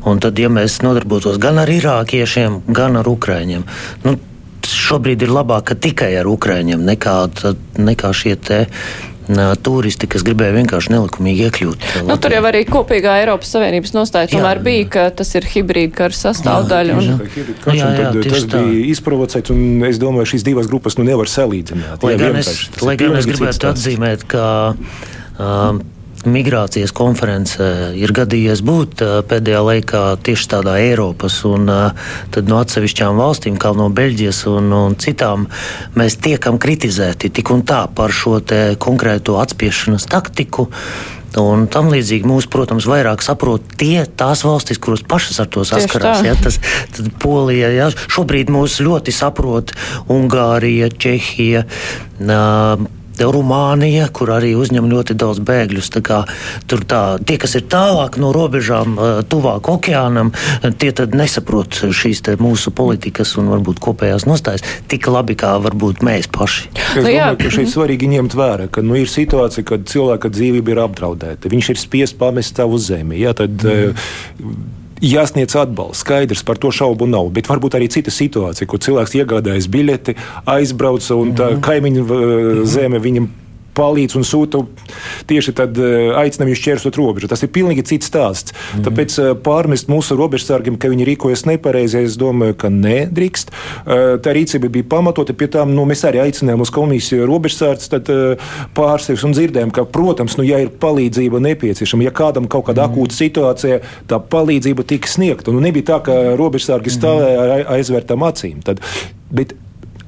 Un 0.06 0.20
tad, 0.20 0.38
ja 0.38 0.48
mēs 0.48 0.82
nodarbotos 0.86 1.40
gan 1.42 1.58
ar 1.58 1.66
irākiešiem, 1.66 2.62
gan 2.68 2.96
ar 2.96 3.04
ukraiņiem, 3.04 3.64
nu, 4.04 4.18
šobrīd 4.62 5.22
ir 5.22 5.28
labāk 5.28 5.74
tikai 5.80 6.12
ar 6.20 6.28
Ukraiņiem 6.30 6.84
nekā, 6.86 7.16
nekā 7.78 8.12
šie 8.14 8.36
te. 8.36 8.66
Turisti, 9.62 10.08
kas 10.10 10.24
gribēja 10.26 10.56
vienkārši 10.56 10.92
nelikumīgi 10.94 11.46
iekļūt. 11.46 11.86
Nu, 12.08 12.16
tur 12.22 12.34
jau 12.34 12.42
arī 12.48 12.64
kopīgā 12.68 13.14
Eiropas 13.22 13.52
Savienības 13.54 13.94
nostāja 13.94 14.32
tomēr 14.32 14.58
jā, 14.58 14.64
bija, 14.66 14.88
ka 14.96 15.06
tas 15.22 15.30
ir 15.38 15.46
hibrīda 15.52 15.94
kara 16.00 16.18
sastāvdaļa. 16.18 16.98
Un... 16.98 17.06
Jā, 17.06 17.76
jā, 17.78 17.88
jā, 18.00 18.10
tas 18.26 18.48
tā. 18.50 18.64
bija 18.66 18.90
izprovocēts, 18.96 19.54
un 19.54 19.86
es 19.88 20.02
domāju, 20.02 20.32
šīs 20.34 20.46
divas 20.48 20.70
grupas 20.70 20.98
nu 20.98 21.06
nevar 21.06 21.30
salīdzināt. 21.30 22.02
Lai 22.02 22.16
jā, 22.16 22.22
gan 22.24 22.42
es, 22.42 22.52
lai 22.82 22.98
gan 23.00 23.18
es 23.20 23.30
gribētu 23.30 23.70
atzīmēt, 23.70 24.26
ka. 24.32 24.44
Um, 25.38 25.84
migrācijas 26.28 26.92
konferencē 26.96 27.92
ir 27.98 28.12
gadījies 28.14 28.62
būt 28.66 29.04
pēdējā 29.30 29.62
laikā 29.68 30.02
tieši 30.24 30.50
tādā 30.54 30.76
Eiropas 30.82 31.40
un 31.48 31.66
no 31.68 32.60
atsevišķām 32.60 33.18
valstīm, 33.20 33.56
kā 33.60 33.72
no 33.76 33.88
Beļģijas 33.92 34.44
un, 34.52 34.70
un 34.76 34.98
citām, 35.00 35.48
mēs 35.98 36.18
tiekam 36.22 36.60
kritizēti 36.62 37.32
tik 37.32 37.52
un 37.54 37.64
tā 37.66 37.84
par 37.94 38.14
šo 38.14 38.40
konkrēto 38.82 39.40
atspiešanas 39.42 40.08
taktiku. 40.10 40.68
Un 41.40 41.64
tam 41.72 41.88
līdzīgi 41.88 42.28
mūs, 42.28 42.44
protams, 42.52 42.84
vairāk 42.84 43.22
saprot 43.24 43.64
tie, 43.80 44.04
tās 44.04 44.42
valstis, 44.44 44.80
kuras 44.82 45.00
pašas 45.08 45.40
ar 45.40 45.48
to 45.48 45.64
saskarās. 45.64 46.20
Ja, 46.26 46.34
tas, 46.36 46.58
tad 46.92 47.08
Polija, 47.22 47.70
ja, 47.72 47.86
šobrīd 47.88 48.52
mūs 48.52 48.82
ļoti 48.84 49.14
saprot 49.16 49.72
Ungārija, 50.12 50.90
Čehija. 50.92 51.64
Uh, 52.20 52.84
Rumānija, 53.20 54.08
kur 54.14 54.32
arī 54.34 54.54
uzņem 54.58 54.88
ļoti 54.90 55.16
daudz 55.18 55.42
bēgļus. 55.44 55.90
Tā 55.92 56.22
tur 56.70 56.84
tā, 56.88 57.02
tie, 57.26 57.38
kas 57.40 57.56
ir 57.58 57.66
tālāk 57.70 58.18
no 58.22 58.32
robežām, 58.34 58.96
tuvāk 59.30 59.68
okeānam, 59.72 60.32
tie 60.80 60.92
nesaprot 61.12 61.82
šīs 61.92 62.22
mūsu 62.40 62.72
politikas 62.74 63.34
un 63.40 63.50
varbūt 63.52 63.80
kopējās 63.82 64.26
nostājas 64.28 64.64
tik 64.90 65.08
labi 65.10 65.36
kā 65.38 65.54
varbūt 65.62 66.04
mēs 66.06 66.28
paši. 66.32 66.68
Es 66.72 66.98
nu 66.98 67.06
domāju, 67.06 67.40
ka 67.40 67.54
šeit 67.56 67.72
svarīgi 67.72 68.10
ņemt 68.12 68.36
vērā, 68.38 68.68
ka 68.72 68.84
nu, 68.84 68.96
ir 69.00 69.10
situācija, 69.10 69.66
kad 69.68 69.88
cilvēka 69.90 70.32
dzīvība 70.32 70.74
ir 70.74 70.84
apdraudēta. 70.86 71.50
Viņš 71.52 71.72
ir 71.74 71.82
spiests 71.82 72.18
pamest 72.18 72.60
savu 72.60 72.80
zemi. 72.82 73.20
Ja, 73.22 73.34
tad, 73.36 73.58
mm 73.62 74.81
jāsniedz 75.02 75.56
atbalsts. 75.58 76.02
Skaidrs, 76.06 76.44
par 76.46 76.60
to 76.62 76.70
šaubu 76.74 77.08
nav. 77.10 77.30
Bet 77.34 77.50
varbūt 77.50 77.76
arī 77.78 77.90
cita 77.92 78.14
situācija, 78.14 78.68
kur 78.70 78.82
cilvēks 78.82 79.16
iegādājas 79.18 79.68
biļeti, 79.72 80.16
aizbrauca 80.50 81.18
un 81.18 81.36
tā 81.38 81.52
mhm. 81.52 81.62
kaimiņu 81.66 82.08
mhm. 82.08 82.66
zeme 82.70 83.02
viņam 83.02 83.30
palīdz 83.76 84.16
un 84.18 84.26
sūta 84.26 84.62
tieši 85.30 85.54
tad 85.56 85.78
eh, 85.80 86.10
aicina 86.18 86.46
viņus 86.48 86.60
šķērsot 86.60 86.98
robežu. 87.00 87.30
Tas 87.30 87.42
ir 87.44 87.52
pilnīgi 87.54 87.84
cits 87.88 88.10
stāsts. 88.10 88.52
Mm 88.52 88.58
-hmm. 88.58 88.84
Tāpēc 88.88 89.18
eh, 89.22 89.30
pārmest 89.46 89.88
mūsu 89.92 90.16
robežsargiem, 90.18 90.76
ka 90.78 90.90
viņi 90.92 91.08
rīkojas 91.08 91.46
nepareizi, 91.48 92.04
es 92.04 92.18
domāju, 92.20 92.54
ka 92.54 92.68
nedrīkst. 92.68 93.52
Eh, 93.52 94.04
tā 94.24 94.36
rīcība 94.36 94.68
bija 94.68 94.88
pamatota. 94.88 95.32
Pie 95.32 95.48
tām 95.48 95.74
nu, 95.74 95.86
mēs 95.88 96.04
arī 96.08 96.20
aicinājām 96.26 96.60
uz 96.60 96.70
komisiju 96.70 97.26
robežsardus 97.26 97.90
pārstāvjus 98.74 99.24
un 99.24 99.32
dzirdējām, 99.32 99.70
ka, 99.72 99.84
protams, 99.84 100.36
nu, 100.36 100.44
ja 100.44 100.58
ir 100.58 100.68
palīdzība 100.68 101.40
nepieciešama, 101.40 102.04
ja 102.04 102.10
kādam 102.10 102.48
kaut 102.48 102.66
kāda 102.66 102.86
mm 102.86 102.92
-hmm. 102.92 102.98
akūta 102.98 103.14
situācija, 103.14 103.80
tā 104.08 104.20
palīdzība 104.20 104.84
tika 104.86 105.08
sniegta. 105.08 105.52
Nu, 105.52 105.60
nebija 105.60 105.84
tā, 105.84 106.02
ka 106.02 106.36
robežsargi 106.36 106.90
stāvēja 106.90 107.40
ar 107.40 107.66
aizvērtām 107.76 108.20
acīm. 108.22 108.62
Tad, 108.62 108.80
bet 109.30 109.54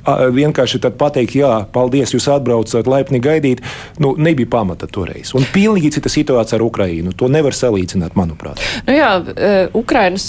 vienkārši 0.05 0.81
pateikt, 0.99 1.37
jā, 1.39 1.53
paldies, 1.73 2.13
jūs 2.15 2.29
atbraucat, 2.33 2.89
laipni 2.91 3.21
gaidīt, 3.25 3.63
nu, 4.03 4.15
nebija 4.21 4.51
pamata 4.51 4.89
toreiz. 4.91 5.33
Un 5.37 5.47
pilnīgi 5.55 5.95
cita 5.97 6.13
situācija 6.13 6.59
ar 6.59 6.65
Ukrajinu. 6.67 7.15
To 7.19 7.29
nevar 7.33 7.57
salīdzināt, 7.57 8.17
manuprāt. 8.19 8.61
Nu 8.89 8.97
jā, 8.97 9.11
Ukrainas 9.77 10.27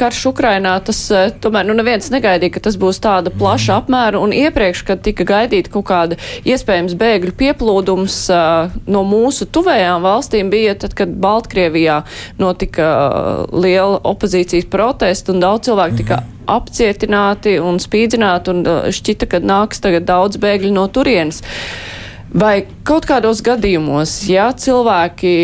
karš 0.00 0.24
Ukrainā, 0.32 0.76
tas 0.84 1.02
tomēr 1.42 1.68
nu, 1.68 1.76
neviens 1.78 2.10
negaidīja, 2.12 2.56
ka 2.56 2.64
tas 2.68 2.78
būs 2.80 3.00
tāda 3.02 3.32
plaša 3.34 3.80
apmēra. 3.82 4.20
Un 4.22 4.34
iepriekš, 4.36 4.84
kad 4.88 5.04
tika 5.04 5.26
gaidīta 5.28 5.72
kaut 5.72 5.88
kāda 5.90 6.20
iespējams 6.48 6.96
bēgļu 7.00 7.36
pieplūdums 7.40 8.18
no 8.90 9.04
mūsu 9.06 9.48
tuvējām 9.52 10.04
valstīm, 10.06 10.52
bija 10.52 10.76
tad, 10.80 10.96
kad 10.98 11.12
Baltkrievijā 11.20 12.02
notika 12.40 12.90
liela 13.52 14.00
opozīcijas 14.10 14.68
protesta 14.70 15.34
un 15.34 15.42
daudz 15.44 15.68
cilvēku 15.68 16.02
tika. 16.02 16.20
Mm 16.20 16.28
-hmm 16.28 16.39
apcietināti 16.48 17.56
un 17.62 17.80
spīdzināti, 17.82 18.54
un 18.54 18.64
uh, 18.64 18.88
šķita, 18.94 19.28
ka 19.30 19.42
nāks 19.44 19.82
tagad 19.82 20.06
daudz 20.08 20.40
bēgļu 20.40 20.72
no 20.76 20.86
turienes. 20.92 21.42
Vai 22.30 22.62
kaut 22.86 23.08
kādos 23.10 23.42
gadījumos, 23.42 24.20
ja 24.30 24.50
cilvēki 24.54 25.34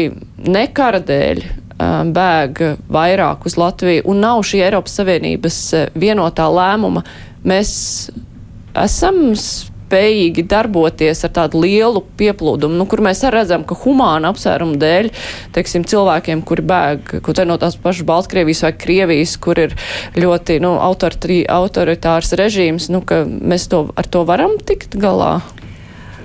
nekara 0.46 1.00
dēļ 1.02 1.42
uh, 1.42 2.02
bēg 2.14 2.62
vairāk 2.92 3.48
uz 3.48 3.58
Latviju 3.58 4.06
un 4.06 4.22
nav 4.22 4.44
šī 4.46 4.62
Eiropas 4.68 4.94
Savienības 5.00 5.62
uh, 5.74 5.88
vienotā 5.98 6.46
lēmuma, 6.52 7.02
mēs 7.46 7.72
esam 8.76 9.34
spējīgi 9.86 10.46
darboties 10.50 11.24
ar 11.26 11.32
tādu 11.36 11.62
lielu 11.62 12.02
pieplūdumu, 12.18 12.76
nu, 12.78 12.86
kur 12.90 13.02
mēs 13.06 13.22
redzam, 13.32 13.64
ka 13.66 13.78
humāna 13.84 14.32
apsvērumu 14.34 14.78
dēļ, 14.82 15.10
teiksim, 15.56 15.86
cilvēkiem, 15.88 16.42
kuri 16.46 16.66
bēg, 16.66 17.16
kur 17.24 17.36
te 17.36 17.46
no 17.48 17.58
tās 17.60 17.78
pašas 17.80 18.06
Baltkrievijas 18.08 18.64
vai 18.66 18.72
Krievijas, 18.76 19.36
kur 19.42 19.60
ir 19.62 19.76
ļoti, 20.18 20.58
nu, 20.64 20.76
autoritārs 20.82 22.34
režīms, 22.38 22.90
nu, 22.92 23.02
ka 23.06 23.22
mēs 23.26 23.68
to, 23.72 23.86
ar 23.96 24.10
to 24.10 24.26
varam 24.28 24.58
tikt 24.66 24.98
galā? 25.00 25.38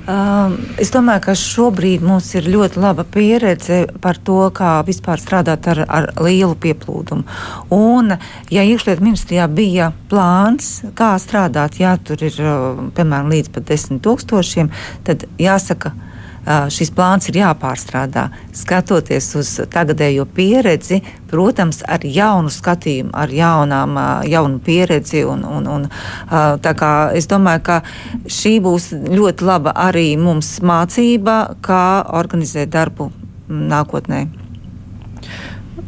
Um, 0.10 0.56
es 0.82 0.90
domāju, 0.90 1.22
ka 1.28 1.34
šobrīd 1.38 2.02
mums 2.02 2.32
ir 2.34 2.48
ļoti 2.50 2.82
laba 2.82 3.06
pieredze 3.06 3.84
par 4.02 4.18
to, 4.18 4.40
kā 4.56 4.80
vispār 4.88 5.22
strādāt 5.22 5.68
ar, 5.70 5.84
ar 5.86 6.08
lielu 6.18 6.56
pieplūdumu. 6.58 7.22
Un, 7.78 8.16
ja 8.50 8.66
iekšlietu 8.66 9.06
ministrijā 9.06 9.46
bija 9.52 9.92
plāns, 10.10 10.80
kā 10.98 11.14
strādāt, 11.22 11.78
ja 11.84 11.98
tur 12.02 12.24
ir 12.26 12.40
uh, 12.42 12.88
piemēram 12.98 13.30
līdz 13.30 13.54
pat 13.54 13.70
desmit 13.70 14.02
tūkstošiem, 14.08 14.72
tad 15.06 15.28
jāsaka, 15.38 15.94
ka 15.94 16.11
šis 16.46 16.92
plāns 16.96 17.30
ir 17.30 17.40
jāpārstrādā. 17.42 18.28
Skatoties 18.56 19.30
uz 19.38 19.54
tagadējo 19.72 20.26
pieredzi, 20.26 21.02
protams, 21.30 21.82
ar 21.88 22.04
jaunu 22.06 22.52
skatījumu, 22.52 23.14
ar 23.14 23.34
jaunām, 23.34 23.98
jaunu 24.30 24.60
pieredzi. 24.66 25.24
Un, 25.28 25.46
un, 25.46 25.70
un, 25.70 25.88
es 27.16 27.30
domāju, 27.30 27.66
ka 27.70 27.82
šī 28.26 28.58
būs 28.64 28.92
ļoti 28.92 29.48
laba 29.48 29.76
arī 29.88 30.12
mums 30.18 30.58
mācība, 30.66 31.58
kā 31.62 31.84
organizēt 32.10 32.74
darbu 32.74 33.12
nākotnē. 33.52 34.28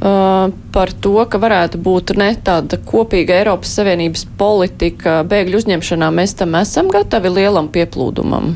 Uh, 0.03 0.49
par 0.75 0.91
to, 0.99 1.13
ka 1.31 1.39
varētu 1.39 1.79
būt 1.79 2.11
ne 2.19 2.33
tāda 2.35 2.75
kopīga 2.75 3.37
Eiropas 3.39 3.71
Savienības 3.77 4.25
politika 4.35 5.21
bēgļu 5.23 5.61
uzņemšanā, 5.61 6.09
mēs 6.11 6.35
tam 6.41 6.57
esam 6.59 6.89
gatavi 6.91 7.31
lielam 7.31 7.69
pieplūdumam. 7.71 8.49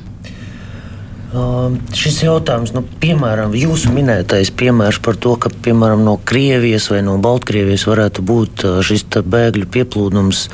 Uh, 1.27 1.73
šis 1.91 2.21
jautājums, 2.23 2.71
nu, 2.71 2.85
piemēram, 3.01 3.51
jūsu 3.51 3.91
minētais 3.91 4.47
piemērs 4.55 5.01
par 5.03 5.17
to, 5.19 5.33
ka 5.35 5.49
piemēram, 5.51 6.05
no 6.07 6.13
Krievijas 6.23 6.85
vai 6.87 7.01
no 7.03 7.17
Baltkrievijas 7.19 7.83
varētu 7.89 8.23
būt 8.23 8.63
uh, 8.63 8.77
šis 8.79 9.03
bēgļu 9.27 9.67
pieplūdums. 9.73 10.45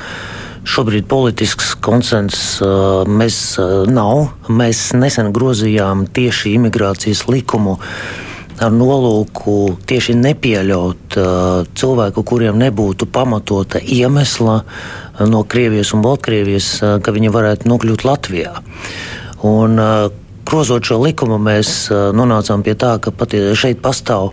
Šobrīd 0.66 1.06
politisks 1.06 1.76
konsensus 1.78 2.58
uh, 2.64 3.04
mēs 3.06 3.36
uh, 3.62 3.84
nav. 3.86 4.32
Mēs 4.50 4.88
nesen 4.98 5.30
grozījām 5.36 6.08
tieši 6.10 6.56
imigrācijas 6.58 7.28
likumu 7.30 7.76
ar 8.58 8.74
nolūku 8.74 9.76
tieši 9.86 10.14
nepieļaut 10.14 11.16
cilvēku, 11.74 12.22
kuriem 12.22 12.58
nebūtu 12.58 13.08
pamatota 13.10 13.80
iemesla 13.82 14.60
no 15.26 15.42
Krievijas 15.46 15.90
un 15.94 16.02
Baltkrievijas, 16.06 16.68
ka 17.02 17.14
viņi 17.14 17.32
varētu 17.34 17.70
nokļūt 17.70 18.06
Latvijā. 18.06 18.54
Un, 19.44 19.78
uh, 19.78 20.23
grozot 20.44 20.86
šo 20.86 21.00
likumu, 21.02 21.38
mēs 21.42 21.88
nonācām 21.90 22.62
pie 22.66 22.76
tā, 22.78 22.96
ka 23.02 23.12
šeit 23.58 23.80
pastāv 23.84 24.32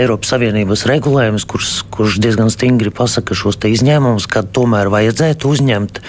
Eiropas 0.00 0.32
Savienības 0.32 0.86
regulējums, 0.90 1.46
kurš, 1.48 1.70
kurš 1.92 2.18
diezgan 2.22 2.50
stingri 2.52 2.92
pasaka 2.94 3.36
šos 3.36 3.60
izņēmumus, 3.70 4.26
kad 4.30 4.50
tomēr 4.56 4.90
vajadzētu 4.92 5.52
uzņemt. 5.52 6.02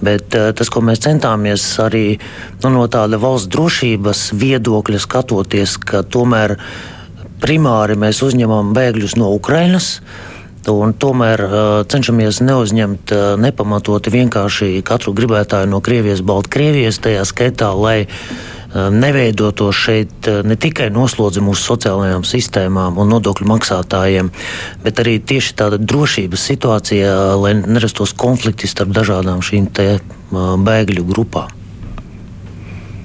Bet 0.00 0.32
tas, 0.32 0.70
ko 0.72 0.80
mēs 0.84 1.02
centāmies 1.04 1.64
arī 1.82 2.20
nu, 2.62 2.72
no 2.76 2.86
tāda 2.92 3.20
valsts 3.20 3.50
drošības 3.52 4.30
viedokļa 4.40 5.00
skatoties, 5.02 5.76
ka 5.80 6.04
tomēr 6.04 6.56
primāri 7.40 7.96
mēs 7.98 8.20
uzņemam 8.24 8.74
bēgļus 8.76 9.16
no 9.20 9.32
Ukrainas. 9.36 9.98
Un 10.70 10.92
tomēr 10.92 11.40
uh, 11.40 11.52
cenšamies 11.88 12.42
neuzņemt 12.44 13.12
uh, 13.16 13.20
nepamatoti 13.40 14.12
vienkārši 14.12 14.82
katru 14.86 15.14
gribētāju 15.16 15.70
no 15.72 15.80
Krievijas, 15.80 16.20
Baltkrievijas, 16.20 17.00
tajā 17.00 17.24
skaitā, 17.24 17.70
lai 17.72 18.04
neveidotos 18.74 19.76
šeit 19.76 20.30
ne 20.46 20.56
tikai 20.60 20.90
noslodzi 20.94 21.42
mūsu 21.44 21.72
sociālajām 21.72 22.24
sistēmām 22.26 22.98
un 23.00 23.10
nodokļu 23.14 23.48
maksātājiem, 23.50 24.30
bet 24.84 25.02
arī 25.02 25.18
tieši 25.18 25.56
tāda 25.58 25.80
drošības 25.80 26.48
situācija, 26.52 27.14
lai 27.40 27.54
nerastos 27.60 28.14
konflikti 28.16 28.70
starp 28.70 28.94
dažādām 28.96 29.42
šīm 29.44 29.70
bēgļu 30.30 31.08
grupām 31.10 31.59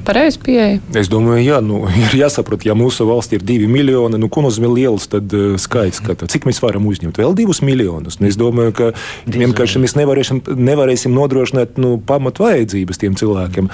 pareizi 0.06 0.40
pieeja? 0.44 0.80
Es 0.98 1.10
domāju, 1.12 1.44
jā, 1.44 1.60
nu, 1.66 1.82
ir 2.06 2.16
jāsaprot, 2.20 2.66
ja 2.68 2.76
mūsu 2.78 3.08
valstī 3.10 3.40
ir 3.40 3.46
divi 3.46 3.70
miljoni, 3.72 4.20
nu, 4.22 4.30
ko 4.32 4.46
nozīmē 4.46 4.70
liels 4.72 5.10
tad, 5.12 5.34
uh, 5.36 5.56
skaits, 5.62 6.02
ka, 6.06 6.18
cik 6.22 6.48
mēs 6.50 6.62
varam 6.64 6.86
uzņemt? 6.90 7.20
Vēl 7.22 7.36
divus 7.38 7.62
miljonus. 7.66 8.20
Nu, 8.22 8.30
es 8.30 8.40
domāju, 8.40 8.76
ka 8.78 8.92
vienkārši 9.32 9.82
mēs 9.84 9.98
nevarēsim, 9.98 10.44
nevarēsim 10.56 11.16
nodrošināt 11.16 11.80
nu, 11.82 11.96
pamat 12.06 12.42
vajadzības 12.44 13.02
tiem 13.02 13.18
cilvēkiem. 13.20 13.70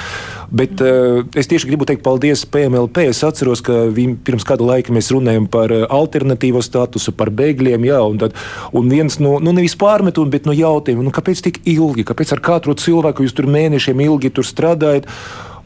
Bet 0.52 0.82
uh, 0.84 1.22
es 1.38 1.52
tieši 1.52 1.70
gribu 1.70 1.88
teikt 1.90 2.04
paldies 2.06 2.46
PMLP. 2.50 3.08
Es 3.12 3.24
atceros, 3.28 3.64
ka 3.66 3.86
viņi, 3.92 4.18
pirms 4.26 4.48
kāda 4.48 4.68
laika 4.68 4.96
mēs 4.96 5.12
runājam 5.14 5.48
par 5.52 5.74
uh, 5.76 5.86
alternatīvo 5.92 6.64
statusu, 6.66 7.16
par 7.18 7.32
bēgļiem, 7.36 7.88
jā, 7.92 8.02
un, 8.08 8.20
tad, 8.22 8.36
un 8.76 8.92
viens 8.92 9.20
no, 9.24 9.38
nu, 9.44 9.56
nevis 9.56 9.78
pārmetumu, 9.80 10.32
bet 10.34 10.50
no 10.50 10.56
jautājumiem, 10.56 11.08
nu, 11.08 11.16
kāpēc 11.16 11.46
tik 11.48 11.62
ilgi, 11.70 12.08
kāpēc 12.08 12.36
ar 12.36 12.44
katru 12.44 12.76
cilvēku 12.78 13.26
jūs 13.26 13.38
tur 13.38 13.50
mēnešiem 13.52 14.04
ilgi 14.08 14.34
tur 14.36 14.48
strādājat? 14.48 15.10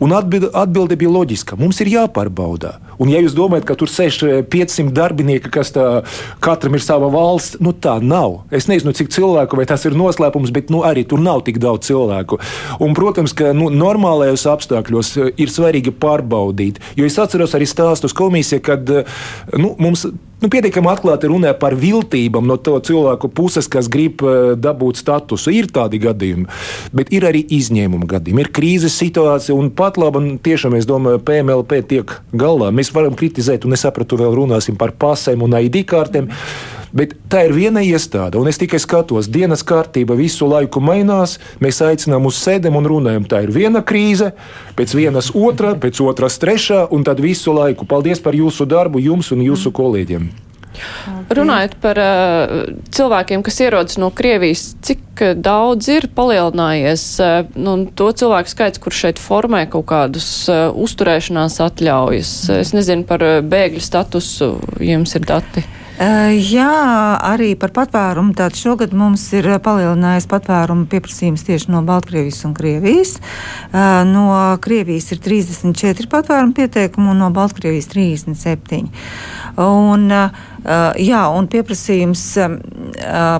Un 0.03 0.11
atbilde, 0.15 0.97
bija 0.99 1.11
loģiska. 1.11 1.55
Mums 1.59 1.79
ir 1.83 1.91
jāpārbauda. 1.93 2.75
Un, 2.99 3.11
ja 3.11 3.19
jūs 3.23 3.35
domājat, 3.35 3.67
ka 3.67 3.75
tur 3.79 3.91
sēž 3.91 4.19
500 4.51 4.83
eh, 4.83 4.91
darbinieki, 4.95 5.51
kas 5.51 5.71
tā, 5.75 5.85
katram 6.43 6.77
ir 6.77 6.83
sava 6.83 7.09
valsts, 7.11 7.59
nu 7.63 7.71
tā 7.71 7.97
nav. 8.03 8.41
Es 8.55 8.69
nezinu, 8.71 8.95
cik 8.95 9.11
cilvēku, 9.15 9.59
vai 9.59 9.67
tas 9.69 9.83
ir 9.87 9.97
noslēpums, 9.97 10.53
bet 10.55 10.71
nu, 10.73 10.83
arī 10.87 11.05
tur 11.07 11.23
nav 11.23 11.43
tik 11.47 11.59
daudz 11.63 11.87
cilvēku. 11.89 12.39
Un, 12.83 12.95
protams, 12.97 13.35
ka 13.35 13.51
nu, 13.55 13.71
normālajos 13.73 14.47
apstākļos 14.51 15.15
eh, 15.17 15.33
ir 15.43 15.51
svarīgi 15.51 15.95
pārbaudīt. 15.95 16.81
Jo 16.99 17.07
es 17.07 17.19
atceros 17.21 17.55
arī 17.57 17.67
stāstus 17.69 18.15
komisijā, 18.15 18.63
kad 18.63 18.91
eh, 18.91 19.19
nu, 19.59 19.75
mums 19.79 20.07
nu, 20.45 20.51
pietiekami 20.53 20.91
atklāti 20.91 21.29
runā 21.31 21.53
par 21.57 21.75
viltībām 21.79 22.45
no 22.47 22.57
to 22.61 22.77
cilvēku 22.85 23.31
puses, 23.33 23.69
kas 23.71 23.89
grib 23.91 24.21
uh, 24.25 24.53
dabūt 24.59 25.01
statusu. 25.01 25.53
Ir 25.55 25.69
tādi 25.73 25.99
gadījumi, 26.03 26.47
bet 26.95 27.11
ir 27.15 27.27
arī 27.29 27.41
izņēmuma 27.57 28.09
gadījumi. 28.15 28.45
Ir 28.45 28.53
krīzes 28.55 28.97
situācija, 29.01 29.57
un 29.57 29.71
pat 29.75 29.99
labi, 30.01 30.37
tiešām 30.45 30.77
es 30.77 30.87
domāju, 30.89 31.23
PMLP 31.25 31.81
tiek 31.89 32.17
galvā. 32.35 32.71
Mēs 32.75 32.93
varam 32.95 33.17
kritizēt, 33.17 33.65
un 33.65 33.77
es 33.77 33.85
sapratu, 33.85 34.19
vēl 34.21 34.35
runāsim 34.37 34.77
par 34.79 34.95
pasēm 35.01 35.45
un 35.45 35.57
ID 35.63 35.81
kartēm. 35.89 36.31
Bet 36.95 37.11
tā 37.27 37.41
ir 37.49 37.51
viena 37.55 37.83
iestāde, 37.83 38.39
un 38.39 38.47
es 38.47 38.59
tikai 38.61 38.79
skatos, 38.79 39.27
dienas 39.27 39.65
kārtība 39.67 40.15
visu 40.15 40.47
laiku 40.47 40.79
mainās. 40.79 41.35
Mēs 41.59 41.81
aicinām 41.83 42.29
uz 42.29 42.39
sēdēm 42.39 42.77
un 42.79 42.87
runājam. 42.87 43.27
Tā 43.27 43.41
ir 43.43 43.51
viena 43.51 43.83
krīze, 43.83 44.31
pēc 44.79 44.95
vienas 44.95 45.33
otra, 45.35 45.73
pēc 45.75 45.99
otras 46.05 46.39
trešā, 46.39 46.85
un 46.95 47.03
tad 47.03 47.19
visu 47.19 47.51
laiku. 47.55 47.87
Paldies 47.89 48.23
par 48.23 48.37
jūsu 48.39 48.67
darbu, 48.69 49.03
jums 49.03 49.33
un 49.35 49.43
jūsu 49.43 49.75
kolēģiem. 49.75 50.31
Runājot 51.35 51.77
par 51.83 51.99
uh, 51.99 52.65
cilvēkiem, 52.95 53.43
kas 53.45 53.59
ierodas 53.63 53.99
no 53.99 54.09
Krievijas, 54.15 54.73
cik 54.83 55.23
daudz 55.39 55.87
ir 55.91 56.09
palielinājies 56.15 57.05
uh, 57.23 57.37
nu, 57.55 57.77
to 57.95 58.09
cilvēku 58.11 58.51
skaits, 58.51 58.81
kur 58.83 58.95
šeit 58.95 59.21
formē 59.21 59.65
kaut 59.71 59.87
kādus 59.91 60.27
uh, 60.51 60.67
uzturēšanās 60.71 61.61
atļaujas? 61.63 62.35
Es 62.59 62.75
nezinu 62.75 63.07
par 63.07 63.23
uh, 63.23 63.39
bēgļu 63.43 63.83
statusu, 63.83 64.53
jums 64.83 65.15
ir 65.19 65.27
dati. 65.27 65.63
Jā, 65.95 66.71
arī 67.23 67.53
par 67.55 67.71
patvērumu. 67.71 68.33
Tātad 68.35 68.59
šogad 68.59 68.91
mums 68.95 69.21
ir 69.37 69.47
palielinājies 69.63 70.27
patvērumu 70.27 70.89
pieprasījums 70.91 71.45
tieši 71.47 71.71
no 71.71 71.79
Baltkrievijas 71.87 72.41
un 72.49 72.55
Krievijas. 72.57 73.13
No 74.09 74.25
Krievijas 74.63 75.07
ir 75.15 75.21
34 75.23 76.09
patvērumu 76.11 76.57
pieteikumu 76.57 77.13
un 77.13 77.23
no 77.23 77.29
Baltkrievijas 77.35 77.87
37. 77.93 78.91
Un, 79.63 80.11
jā, 80.65 81.21
un 81.35 81.47
pieprasījums 81.51 82.23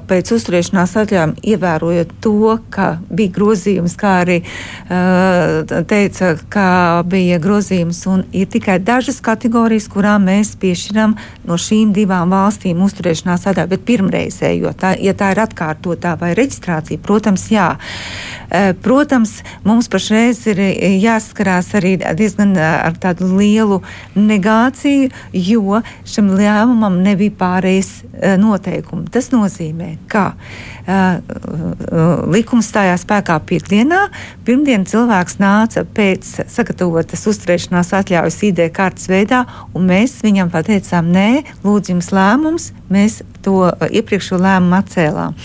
pēc 0.10 0.32
uzturēšanās 0.36 0.96
atļaujām, 1.02 1.36
ievērojot 1.42 2.12
to, 2.24 2.58
ka 2.74 2.88
bija 3.10 3.34
grozījums, 3.36 3.96
kā 4.00 4.12
arī 4.24 4.40
teica, 5.90 6.34
ka 6.54 6.68
bija 7.10 7.40
grozījums 7.42 8.04
un 8.12 8.26
ir 8.36 8.50
tikai 8.52 8.78
dažas 8.84 9.22
kategorijas, 9.26 9.88
kurām 9.92 10.28
mēs 10.30 10.54
piešķiram 10.62 11.16
no 11.48 11.58
šīm 11.62 11.94
divām 11.96 12.34
valstīm 12.34 12.84
uzturēšanās 12.86 13.48
atļauju, 13.52 13.72
bet 13.74 13.86
pirmreizējo, 13.88 14.76
tā, 14.80 14.96
ja 15.02 15.16
tā 15.18 15.32
ir 15.34 15.44
atkārtotā 15.46 16.16
vai 16.22 16.34
reģistrācija, 16.38 17.02
protams, 17.02 17.48
jā. 17.54 17.72
Protams, 18.86 19.40
mums 19.66 19.90
pašreiz 19.92 20.44
ir 20.52 20.62
jāskarās 21.02 21.74
arī 21.78 21.96
diezgan 22.18 22.54
ar 22.60 22.98
tādu 23.02 23.32
lielu 23.36 23.82
negāciju, 24.16 25.10
jo 25.34 25.82
šim 26.06 26.32
lēmumam 26.38 27.02
nebija 27.16 27.34
pārējais 27.40 27.92
noteikumi. 28.40 29.10
Tas 29.12 29.32
nozīmē, 29.34 29.96
ka 30.12 30.26
uh, 30.36 32.26
likums 32.32 32.70
stājās 32.72 33.06
spēkā 33.06 33.40
piekdienā. 33.50 34.06
Pirmdien 34.46 34.86
cilvēks 34.90 35.40
nāca 35.42 35.86
pēc 35.96 36.32
sagatavotas 36.52 37.26
uzturēšanās 37.32 37.94
atļaujas 38.02 38.42
ID 38.50 38.66
kartes 38.76 39.10
veidā, 39.12 39.46
un 39.74 39.88
mēs 39.90 40.20
viņam 40.26 40.52
pateicām, 40.54 41.10
nē, 41.16 41.30
lūdzu, 41.66 41.96
jums 41.96 42.12
lēmums, 42.16 42.70
mēs 42.92 43.22
to 43.46 43.56
iepriekšējo 43.86 44.40
lēmumu 44.42 44.78
atcēlām. 44.80 45.36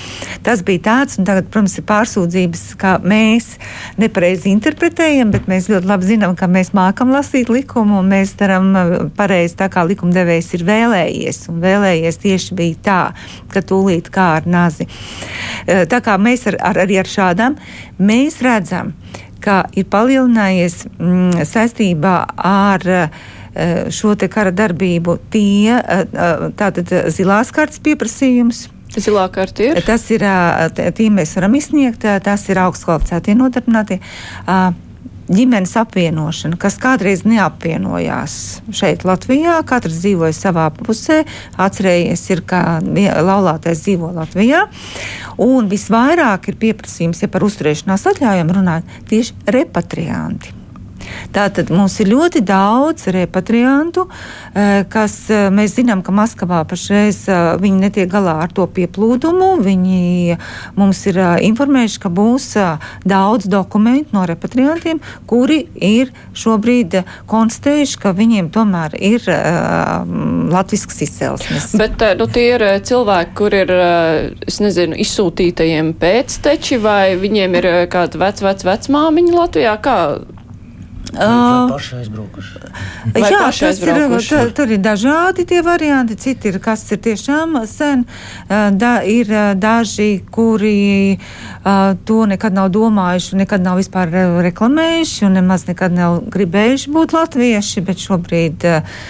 Tas 0.46 0.62
bija 0.66 0.82
tāds, 0.88 1.18
un 1.20 1.28
tagad, 1.28 1.48
protams, 1.52 1.76
ir 1.78 1.86
pārsūdzības, 1.88 2.64
ka 2.80 2.96
mēs 3.04 3.52
nepareizi 4.00 4.50
interpretējam, 4.54 5.32
bet 5.34 5.48
mēs 5.50 5.68
ļoti 5.72 5.90
labi 5.90 6.10
zinām, 6.12 6.36
ka 6.38 6.48
mēs 6.50 6.72
mākam 6.76 7.12
lasīt 7.14 7.52
likumu, 7.52 8.00
un 8.00 8.10
mēs 8.12 8.34
darām 8.40 8.72
pareizi 9.16 9.58
tā, 9.60 9.70
kā 9.72 9.84
likumdevējs 9.88 10.52
ir 10.58 10.66
vēlējies. 10.68 11.42
Un 11.52 11.62
vēlējies 11.64 12.20
tieši 12.24 12.58
bija 12.58 12.82
tā, 12.90 13.00
ka 13.52 13.64
tūlīt 13.64 14.12
kā 14.12 14.30
ar 14.40 14.48
nazi. 14.50 14.88
Tā 15.66 16.04
kā 16.04 16.16
mēs 16.20 16.46
ar, 16.50 16.60
ar, 16.72 16.84
arī 16.86 17.00
ar 17.02 17.10
šādām, 17.10 17.58
mēs 18.00 18.40
redzam, 18.44 18.94
ka 19.40 19.62
ir 19.78 19.86
palielinājies 19.88 20.82
mm, 20.98 21.44
saistībā 21.48 22.16
ar 22.44 22.84
uh, 22.88 23.28
šo 23.92 24.14
kara 24.30 24.52
darbību 24.54 25.18
tie 25.32 25.78
tātad 26.58 26.92
zilās 27.12 27.52
kartes 27.54 27.82
pieprasījums. 27.84 28.68
Zilā 28.90 29.28
karte 29.30 29.70
ir? 29.70 29.80
Tas 29.86 30.08
ir, 30.10 30.24
tiem 30.98 31.20
mēs 31.20 31.36
varam 31.38 31.54
izsniegt, 31.54 32.06
tas 32.24 32.46
ir 32.50 32.58
augstskvalificētie 32.58 33.36
nodarbinātie 33.38 34.00
ģimenes 35.30 35.76
apvienošana, 35.78 36.58
kas 36.58 36.74
kādreiz 36.82 37.22
neapvienojās 37.28 38.34
šeit, 38.74 39.04
Latvijā. 39.06 39.60
Katrs 39.68 40.00
dzīvoja 40.02 40.34
savā 40.34 40.66
pusē. 40.74 41.22
Atcerējies, 41.60 42.24
ir, 42.34 42.42
ka 42.50 42.80
laulātais 42.82 43.84
dzīvo 43.84 44.10
Latvijā. 44.16 44.66
Un 45.40 45.70
visvairāk 45.70 46.50
ir 46.50 46.58
pieprasījums, 46.60 47.22
ja 47.22 47.30
par 47.30 47.46
uzturēšanās 47.46 48.08
atļaujam 48.10 48.56
runāt, 48.58 48.96
tieši 49.10 49.52
repatrianti. 49.54 50.59
Tātad 51.34 51.70
mums 51.70 51.94
ir 52.02 52.10
ļoti 52.10 52.42
daudz 52.46 53.06
repatriantu, 53.14 54.06
eh, 54.54 54.82
kas 54.90 55.14
eh, 55.30 55.48
mēs 55.54 55.76
zinām, 55.78 56.02
ka 56.02 56.14
Maskavā 56.14 56.62
pašreiz 56.68 57.22
eh, 57.28 57.40
viņi 57.60 57.84
netiek 57.86 58.10
galā 58.10 58.40
ar 58.44 58.54
to 58.54 58.66
pieplūdumu. 58.66 59.52
Viņi 59.62 60.38
mums 60.78 61.04
ir 61.10 61.20
informējuši, 61.46 62.00
ka 62.02 62.10
būs 62.10 62.48
daudz 63.06 63.46
dokumentu 63.50 64.16
no 64.16 64.24
repatriantiem, 64.26 65.00
kuri 65.30 65.62
ir 65.74 66.10
šobrīd 66.34 67.00
konstatējuši, 67.30 67.98
ka 68.00 68.14
viņiem 68.16 68.50
tomēr 68.54 68.96
ir 68.96 69.26
latvisks 70.50 71.00
izcelsmes. 71.06 71.70
Bet 71.78 72.02
nu, 72.18 72.26
tie 72.30 72.46
ir 72.56 72.64
cilvēki, 72.86 73.34
kur 73.38 73.54
ir, 73.54 73.72
es 74.46 74.60
nezinu, 74.62 74.98
izsūtītajiem 75.04 75.94
pēcteči 76.00 76.80
vai 76.82 77.14
viņiem 77.20 77.56
ir 77.60 77.70
kāda 77.92 78.20
vec, 78.24 78.42
vec, 78.44 78.64
vecmāmiņa 78.66 79.36
Latvijā? 79.36 79.76
Kā 79.84 79.96
Uh. 81.10 81.70
Jā, 83.18 83.48
tas 83.50 83.80
ir, 83.82 84.52
tur 84.54 84.70
ir 84.70 84.78
dažādi 84.82 85.46
tie 85.48 85.58
varianti, 85.66 86.14
citi 86.20 86.52
ir, 86.52 86.60
kas 86.62 86.84
ir 86.94 87.00
tiešām 87.02 87.58
sen. 87.66 88.04
Da, 88.48 88.92
ir 89.02 89.32
daži, 89.58 90.22
kuri 90.30 91.16
uh, 91.16 91.98
to 92.06 92.22
nekad 92.30 92.54
nav 92.54 92.70
domājuši, 92.74 93.40
nekad 93.42 93.66
nav 93.66 93.80
vispār 93.82 94.12
reklamējuši 94.46 95.26
un 95.26 95.36
nemaz 95.40 95.66
nekad 95.66 95.98
nav 95.98 96.20
gribējuši 96.30 96.94
būt 96.94 97.16
latvieši, 97.16 97.84
bet 97.90 98.06
šobrīd 98.06 98.70
uh, 98.70 99.04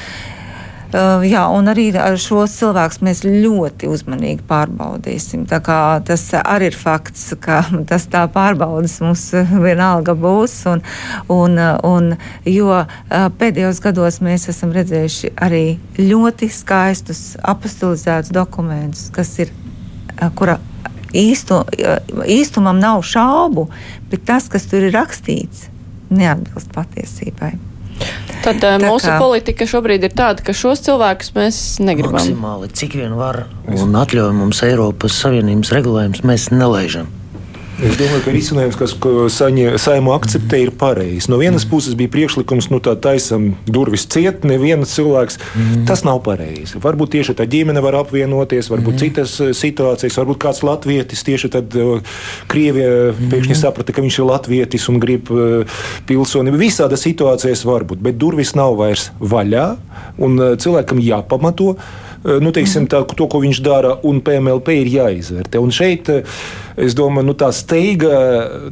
Uh, 0.90 1.22
jā, 1.22 1.44
un 1.55 1.70
arī 1.70 1.85
ar 1.94 2.16
šos 2.18 2.57
cilvēkus 2.59 2.98
mēs 3.07 3.20
ļoti 3.22 3.87
uzmanīgi 3.87 4.42
pārbaudīsim. 4.48 5.44
Tas 5.46 6.24
arī 6.40 6.70
ir 6.72 6.79
fakts, 6.79 7.29
ka 7.38 7.61
tas 7.87 8.09
tā 8.11 8.24
pārbaudas 8.35 8.96
mums 9.05 9.29
vienalga 9.62 10.16
būs. 10.18 10.57
Un, 10.72 10.83
un, 11.31 11.55
un, 11.87 12.11
jo 12.42 12.72
uh, 12.74 12.90
pēdējos 13.38 13.79
gados 13.87 14.18
mēs 14.26 14.48
esam 14.50 14.74
redzējuši 14.74 15.31
arī 15.38 15.64
ļoti 16.00 16.50
skaistus 16.50 17.22
apostolizētus 17.38 18.35
dokumentus, 18.35 19.07
kas 19.14 19.37
ir, 19.46 19.55
uh, 20.18 20.26
kura 20.35 20.59
īstu, 21.14 21.62
īstumam 22.26 22.83
nav 22.83 23.07
šaubu, 23.07 23.68
bet 24.11 24.26
tas, 24.26 24.50
kas 24.50 24.66
tur 24.70 24.90
ir 24.90 24.98
rakstīts, 24.98 25.68
neatbilst 26.11 26.74
patiesībai. 26.74 27.55
Tad 28.41 28.65
uh, 28.65 28.79
mūsu 28.81 29.11
kā... 29.11 29.19
politika 29.21 29.69
šobrīd 29.69 30.07
ir 30.09 30.15
tāda, 30.17 30.45
ka 30.45 30.55
šos 30.57 30.81
cilvēkus 30.87 31.35
mēs 31.37 31.63
negribam. 31.85 32.17
Maksimāli, 32.17 32.71
cik 32.73 32.97
vien 33.03 33.17
var 33.19 33.45
un 33.69 33.97
atļauj 34.01 34.33
mums 34.37 34.63
Eiropas 34.65 35.19
Savienības 35.21 35.75
regulējums, 35.77 36.25
mēs 36.25 36.49
nelaižam. 36.55 37.11
Es 37.81 37.95
domāju, 37.97 38.21
ka 38.27 38.33
risinājums, 38.35 38.77
kas 38.77 38.93
saimā 39.81 40.12
akceptē, 40.19 40.59
ir 40.66 40.71
pareizs. 40.77 41.31
No 41.33 41.38
vienas 41.40 41.64
puses 41.69 41.95
bija 41.97 42.11
priekšlikums, 42.12 42.69
nu 42.69 42.77
tā 42.85 42.93
taisam 43.01 43.55
durvis 43.64 44.05
ciet, 44.11 44.43
neviens 44.45 44.93
cilvēks. 44.93 45.38
Mm. 45.57 45.87
Tas 45.88 46.03
nav 46.05 46.21
pareizi. 46.27 46.77
Varbūt 46.83 47.14
tieši 47.14 47.37
tā 47.38 47.47
ģimene 47.49 47.81
var 47.81 47.97
apvienoties, 48.03 48.69
varbūt 48.69 48.99
mm. 48.99 49.01
citas 49.01 49.38
eh, 49.40 49.55
situācijas, 49.57 50.19
varbūt 50.21 50.43
kāds 50.45 50.61
latvietis 50.66 51.25
tieši 51.25 51.53
tad 51.57 51.79
uh, 51.81 52.21
Krievija 52.53 53.14
mm. 53.14 53.33
pēkšņi 53.33 53.59
saprata, 53.62 53.97
ka 53.97 54.05
viņš 54.05 54.21
ir 54.21 54.29
latvietis 54.29 54.87
un 54.93 55.01
grib 55.01 55.33
pilsonību. 56.11 56.61
Visādas 56.61 57.07
situācijas 57.09 57.64
var 57.64 57.88
būt, 57.88 58.05
bet 58.05 58.21
durvis 58.21 58.53
nav 58.59 58.77
vairs 58.83 59.09
vaļā 59.25 59.66
un 60.21 60.37
cilvēkam 60.61 61.01
jāpamato. 61.01 61.79
Eh, 62.21 62.37
nu, 62.45 62.53
teiksim, 62.53 62.85
tā, 62.91 63.01
to, 63.17 63.27
ko 63.31 63.41
viņš 63.41 63.63
dara, 63.65 63.95
un 64.05 64.21
PMLP 64.25 64.75
ir 64.83 64.91
jāizvērtē. 64.93 65.61
Un 65.63 65.73
šeit, 65.73 66.11
eh, 66.13 66.37
es 66.77 66.97
domāju, 66.97 67.31
nu, 67.31 67.35
tā 67.35 67.49
steiga 67.57 68.13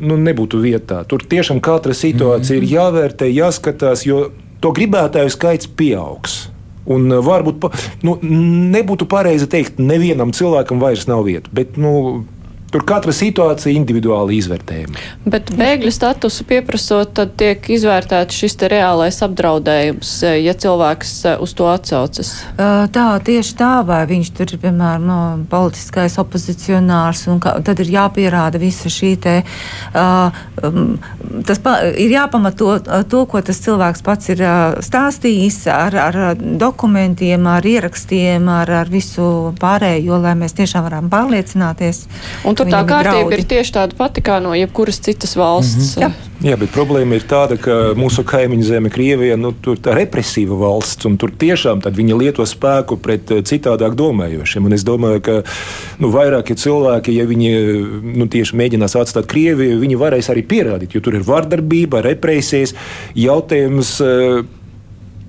nu, 0.01 0.19
nebūtu 0.21 0.61
vietā. 0.61 1.01
Tur 1.09 1.25
tiešām 1.25 1.61
katra 1.61 1.95
situācija 1.97 2.59
mm 2.59 2.63
-hmm. 2.63 2.63
ir 2.63 2.69
mhm. 2.69 2.75
jāvērtē, 2.77 3.27
jāskatās, 3.33 4.05
jo 4.07 4.31
to 4.61 4.73
gribētāju 4.73 5.31
skaits 5.31 5.67
pieaugs. 5.67 6.51
Un 6.85 7.13
eh, 7.13 7.17
varbūt 7.17 7.65
nu, 8.03 8.19
nebūtu 8.75 9.09
pareizi 9.09 9.47
teikt, 9.47 9.79
nevienam 9.79 10.33
cilvēkam 10.33 10.81
vairs 10.81 11.07
nav 11.07 11.25
vietas. 11.25 11.53
Bet 11.53 11.77
nu, 11.77 12.25
Tur 12.69 12.83
katra 12.85 13.15
situācija 13.17 13.73
individuāli 13.73 14.37
izvērtējama. 14.43 15.01
Bet 15.29 15.49
bēgļu 15.57 15.93
statusu 15.95 16.45
pieprasot, 16.49 17.15
tad 17.17 17.33
tiek 17.41 17.65
izvērtēts 17.73 18.37
šis 18.43 18.59
te 18.61 18.69
reālais 18.69 19.23
apdraudējums, 19.25 20.11
ja 20.37 20.53
cilvēks 20.53 21.15
eh, 21.31 21.39
uz 21.41 21.55
to 21.57 21.69
atsaucas. 21.71 22.35
Tā, 22.59 23.07
tieši 23.25 23.55
tā, 23.57 23.71
vai 23.89 24.03
viņš 24.11 24.33
tur 24.37 24.53
ir, 24.53 24.61
piemēram, 24.61 25.07
no 25.09 25.21
politiskais 25.49 26.19
opozicionārs, 26.21 27.25
un 27.33 27.41
kā, 27.41 27.55
tad 27.65 27.81
ir 27.81 27.95
jāpierāda 27.95 28.61
visa 28.61 28.93
šī 28.93 29.15
te, 29.23 29.35
uh, 29.97 30.37
tas 31.49 31.63
pa, 31.63 31.79
ir 31.97 32.13
jāpamato 32.13 32.77
to, 33.09 33.23
ko 33.31 33.43
tas 33.45 33.61
cilvēks 33.65 34.05
pats 34.05 34.33
ir 34.35 34.43
stāstījis 34.85 35.59
ar, 35.73 35.97
ar 36.09 36.21
dokumentiem, 36.37 37.49
ar 37.49 37.65
ierakstiem, 37.67 38.49
ar, 38.53 38.73
ar 38.83 38.93
visu 38.93 39.55
pārējo, 39.61 40.21
lai 40.23 40.35
mēs 40.39 40.57
tiešām 40.59 40.87
varam 40.89 41.11
pārliecināties. 41.13 42.05
Un 42.49 42.58
tur 42.59 42.73
tā 42.73 42.83
kārtība 42.89 43.39
ir 43.39 43.45
tieši 43.49 43.77
tāda 43.79 43.99
pati 43.99 44.25
kā 44.25 44.41
no 44.45 44.55
jebkuras 44.59 45.01
citas 45.05 45.37
valsts. 45.39 45.97
Mm 45.97 46.03
-hmm. 46.03 46.03
Jā. 46.03 46.29
Jā, 46.39 46.55
bet 46.55 46.71
problēma 46.71 47.17
ir 47.19 47.25
tāda, 47.27 47.57
ka 47.59 47.73
mūsu 47.99 48.23
kaimiņu 48.23 48.63
zeme, 48.63 48.91
Krievija, 48.95 49.35
nu, 49.37 49.51
tur 49.53 49.75
ir 49.75 49.97
represīva 49.99 50.55
valsts, 50.55 51.07
un 51.09 51.17
tur 51.19 51.33
tiešām 51.35 51.81
viņi 51.83 52.19
lieto 52.19 52.47
spēku 52.47 52.97
pret 53.03 53.31
eh, 53.31 53.41
citādāk 53.43 53.97
domājošiem. 53.99 54.69
Un 54.69 54.73
es 54.73 54.85
domāju, 54.87 55.21
ka 55.21 55.43
nu, 55.99 56.13
vairākie 56.15 56.55
cilvēki, 56.55 57.17
ja 57.19 57.25
viņi 57.27 57.51
nu, 58.15 58.29
tieši 58.31 58.55
mēģinās 58.55 58.95
atstāt 59.01 59.27
Krieviju, 59.27 59.81
viņi 59.81 59.99
varēs 59.99 60.31
arī 60.31 60.47
pierādīt, 60.47 60.95
jo 60.95 61.01
tur 61.01 61.19
ir 61.19 61.27
vardarbība, 61.27 62.05
represijas, 62.07 62.75
jautājums 63.19 64.01
eh, 64.01 64.45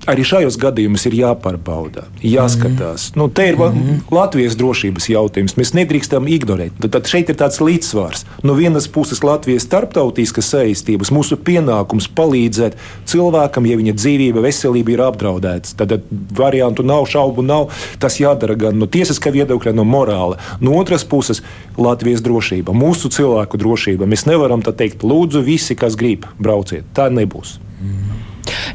arī 0.08 0.24
šajos 0.24 0.56
gadījumos 0.60 1.04
ir 1.08 1.16
jāpārbauda, 1.18 2.06
jāskatās. 2.24 3.10
Mm 3.10 3.12
-hmm. 3.12 3.16
nu, 3.16 3.28
te 3.28 3.48
ir 3.48 3.56
mm 3.56 3.62
-hmm. 3.62 4.14
Latvijas 4.16 4.56
drošības 4.56 5.08
jautājums. 5.08 5.56
Mēs 5.56 5.74
nedrīkstam 5.74 6.28
ignorēt. 6.28 6.72
Tad, 6.80 6.90
tad 6.90 7.06
šeit 7.06 7.28
ir 7.28 7.36
tāds 7.36 7.60
līdzsvars. 7.60 8.24
No 8.42 8.54
vienas 8.54 8.88
puses, 8.88 9.22
Latvijas 9.22 9.62
starptautiskas 9.62 10.48
saistības, 10.48 11.10
mūsu 11.10 11.36
pienākums 11.36 12.08
palīdzēt 12.14 12.72
cilvēkam, 13.04 13.66
ja 13.66 13.76
viņa 13.76 13.92
dzīvība, 13.92 14.40
veselība 14.40 14.90
ir 14.90 15.00
apdraudēta. 15.00 15.68
Tad, 15.76 16.00
variantu 16.36 16.82
nav, 16.82 17.06
šaubu 17.06 17.42
nav. 17.42 17.68
Tas 17.98 18.20
jādara 18.20 18.54
gan 18.54 18.78
no 18.78 18.86
tiesiskā 18.86 19.30
viedokļa, 19.30 19.72
no 19.72 19.84
morāla. 19.84 20.36
No 20.60 20.72
otras 20.72 21.04
puses, 21.04 21.42
Latvijas 21.76 22.22
drošība, 22.22 22.72
mūsu 22.72 23.08
cilvēku 23.08 23.56
drošība. 23.56 24.06
Mēs 24.06 24.26
nevaram 24.26 24.62
teikt, 24.62 25.02
lūdzu, 25.02 25.42
visi, 25.42 25.74
kas 25.74 25.96
grib, 25.96 26.24
brauciet. 26.38 26.84
Tā 26.94 27.10
nebūs. 27.10 27.58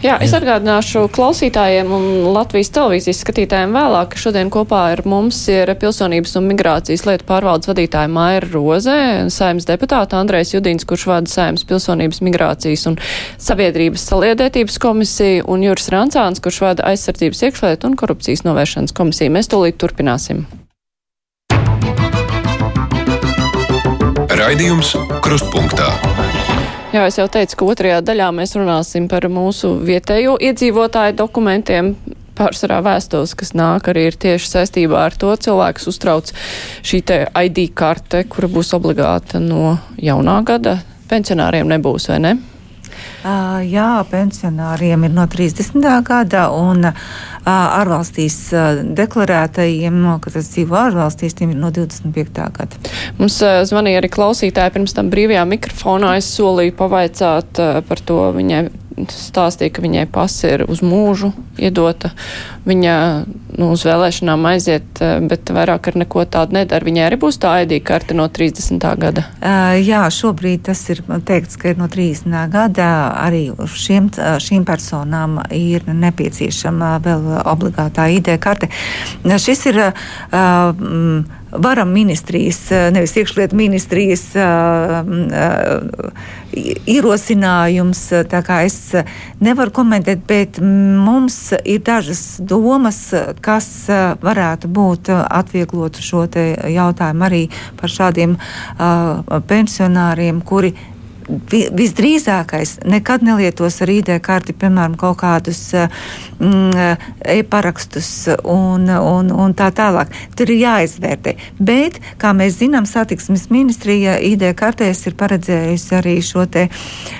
Jā, 0.05 0.19
es 0.21 0.35
atgādināšu 0.37 1.07
klausītājiem 1.15 1.89
un 1.95 2.03
Latvijas 2.35 2.69
televīzijas 2.75 3.23
skatītājiem 3.23 3.71
vēlāk, 3.73 4.11
ka 4.13 4.19
šodien 4.21 4.51
kopā 4.53 4.83
ar 4.91 5.01
mums 5.09 5.39
ir 5.49 5.71
pilsonības 5.81 6.35
un 6.37 6.45
migrācijas 6.51 7.07
lietu 7.07 7.25
pārvaldes 7.25 7.71
vadītāja 7.71 8.11
Maira 8.13 8.45
Rozē, 8.51 8.97
saimnes 9.33 9.65
deputāta 9.65 10.19
Andrēs 10.21 10.53
Judīns, 10.53 10.85
kurš 10.85 11.07
vada 11.09 11.31
saimnes 11.31 11.65
pilsonības, 11.65 12.21
migrācijas 12.27 12.85
un 12.91 12.99
sabiedrības 13.41 14.05
saliedētības 14.11 14.77
komisiju, 14.85 15.47
un 15.49 15.65
Juris 15.65 15.89
Rancāns, 15.95 16.43
kurš 16.43 16.61
vada 16.67 16.85
aizsardzības 16.91 17.41
iekšlietu 17.49 17.89
un 17.89 17.97
korupcijas 17.97 18.45
novēršanas 18.45 18.93
komisiju. 18.93 19.33
Mēs 19.33 19.49
tūlīt 19.49 19.81
turpināsim. 19.81 20.45
Raidījums 24.37 24.93
Krustpunktā. 25.25 25.89
Jā, 26.95 27.01
es 27.09 27.17
jau 27.19 27.25
teicu, 27.27 27.57
ka 27.59 27.65
otrajā 27.73 27.95
daļā 28.07 28.29
mēs 28.31 28.53
runāsim 28.55 29.09
par 29.11 29.25
mūsu 29.27 29.73
vietējo 29.83 30.37
iedzīvotāju 30.47 31.17
dokumentiem. 31.19 31.89
Pārsvarā 32.39 32.77
vēstules, 32.85 33.33
kas 33.35 33.51
nāk 33.51 33.89
arī 33.91 34.05
ir 34.07 34.15
tieši 34.15 34.47
saistībā 34.53 35.01
ar 35.09 35.17
to 35.19 35.33
cilvēks 35.35 35.89
uztrauc 35.91 36.31
šī 36.87 37.01
te 37.03 37.17
ID 37.27 37.65
karte, 37.75 38.23
kura 38.31 38.47
būs 38.47 38.71
obligāta 38.79 39.43
no 39.43 39.73
jaunā 39.99 40.37
gada. 40.47 40.77
Pensionāriem 41.11 41.67
nebūs, 41.73 42.07
vai 42.13 42.21
ne? 42.29 42.33
Uh, 43.25 43.59
jā, 43.67 43.89
pensionāriem 44.07 45.03
ir 45.09 45.15
no 45.17 45.27
30. 45.27 45.83
gada, 46.05 46.47
un 46.55 46.93
uh, 46.93 47.05
ārvalstīs 47.45 48.37
deklarētajiem, 48.97 49.99
kas 50.23 50.49
dzīvo 50.53 50.79
ārvalstīs, 50.85 51.37
tiem 51.37 51.53
ir 51.53 51.59
no 51.61 51.71
25. 51.75 52.47
gada. 52.57 52.81
Mums 53.19 53.37
zvanīja 53.69 54.01
arī 54.01 54.11
klausītāji 54.13 54.75
pirms 54.77 54.95
tam 54.97 55.11
brīvajā 55.13 55.45
mikrofonā. 55.49 56.15
Es 56.19 56.31
solīju 56.37 56.75
pavaicāt 56.79 57.61
par 57.89 58.03
to 58.05 58.23
viņai 58.35 58.65
stāstīja, 59.11 59.73
ka 59.75 59.83
viņai 59.83 60.05
pasi 60.11 60.47
ir 60.53 60.63
uz 60.71 60.81
mūžu 60.85 61.31
iedota. 61.59 62.11
Viņa 62.65 62.93
nu, 63.59 63.69
uz 63.73 63.83
vēlēšanām 63.85 64.47
aiziet, 64.49 65.01
bet 65.29 65.51
vairāk 65.53 65.91
ar 65.91 65.99
neko 66.01 66.25
tādu 66.31 66.57
nedara. 66.57 66.87
Viņai 66.87 67.05
arī 67.09 67.19
būs 67.21 67.39
tā 67.41 67.57
ID 67.65 67.77
karte 67.85 68.15
no 68.17 68.27
30. 68.31 68.79
gada. 69.01 69.25
Uh, 69.39 69.75
jā, 69.83 70.03
šobrīd 70.11 70.65
tas 70.69 70.81
ir 70.93 71.03
teikts, 71.27 71.59
ka 71.59 71.73
ir 71.73 71.79
no 71.81 71.89
30. 71.91 72.31
gada. 72.53 72.89
Arī 73.25 73.47
šiem, 73.75 74.09
šīm 74.41 74.65
personām 74.67 75.41
ir 75.53 75.85
nepieciešama 75.91 76.95
vēl 77.05 77.29
obligātā 77.43 78.07
ID 78.17 78.35
karte. 78.41 78.69
Šis 79.41 79.65
ir 79.71 79.81
uh, 79.81 79.91
varam 81.55 81.91
ministrijas, 81.95 82.71
eh, 82.71 82.89
nevis 82.91 83.15
iekšlietu 83.15 83.55
ministrijas 83.55 84.23
uh, 84.35 85.05
ierosinājums. 86.85 88.01
Es 88.65 88.79
nevaru 89.39 89.71
komentēt, 89.75 90.25
bet 90.27 90.59
mums 90.61 91.37
ir 91.63 91.79
dažas 91.85 92.39
domas, 92.39 92.99
kas 93.41 93.69
varētu 94.21 94.67
būt 94.67 95.11
atvieglot 95.15 95.99
šo 95.99 96.25
jautājumu 96.27 97.27
arī 97.27 97.43
par 97.79 97.91
šādiem 97.91 98.37
pensionāriem, 99.47 100.41
kuri 100.41 100.73
visdrīzākais 101.29 102.79
nekad 102.85 103.23
nelietos 103.25 103.79
ar 103.81 103.89
ID 103.89 104.11
karti, 104.23 104.53
piemēram, 104.53 104.95
kaut 104.99 105.17
kādus 105.23 105.61
mm, 105.73 106.99
e-parakstus 107.35 108.09
un, 108.43 108.87
un, 108.89 109.31
un 109.33 109.55
tā 109.57 109.71
tālāk. 109.75 110.13
Tur 110.37 110.53
ir 110.53 110.61
jāizvērtē. 110.61 111.35
Bet, 111.57 111.99
kā 112.21 112.33
mēs 112.37 112.59
zinām, 112.61 112.85
satiksmes 112.89 113.47
ministrija 113.53 114.19
ID 114.21 114.47
kartēs 114.57 115.05
ir 115.09 115.17
paredzējusi 115.17 115.97
arī 115.97 116.15
šo 116.25 116.45
te 116.51 116.67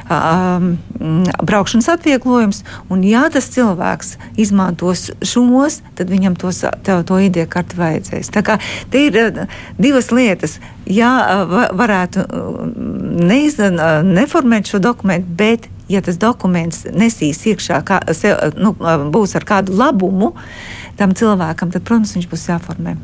um, 0.09 0.75
braukšanas 1.41 1.89
atvieglojumus, 1.95 2.61
un 2.93 3.03
ja 3.07 3.25
tas 3.33 3.49
cilvēks 3.55 4.15
izmantos 4.41 5.09
šos, 5.25 5.81
tad 5.97 6.13
viņam 6.13 6.37
tos, 6.39 6.61
to, 6.85 7.01
to 7.07 7.19
ID 7.25 7.45
karti 7.49 7.81
vajadzēs. 7.81 8.31
Tā 8.35 8.45
kā 8.45 8.59
te 8.93 9.07
ir 9.09 9.45
divas 9.81 10.11
lietas. 10.13 10.59
Jā, 10.85 11.09
varētu 11.73 12.27
neizdarīt 13.25 13.55
neformēt 14.03 14.71
šo 14.71 14.81
dokumentu, 14.83 15.29
bet, 15.37 15.69
ja 15.91 16.01
tas 16.05 16.17
dokuments 16.21 16.85
nesīs 16.91 17.43
iekšā, 17.51 17.81
kā, 17.87 18.01
se, 18.17 18.33
nu, 18.57 18.73
būs 19.13 19.35
ar 19.37 19.47
kādu 19.47 19.75
labumu 19.77 20.33
tam 20.99 21.15
cilvēkam, 21.15 21.71
tad, 21.71 21.85
protams, 21.87 22.15
viņš 22.17 22.29
būs 22.31 22.47
jāformē. 22.49 22.95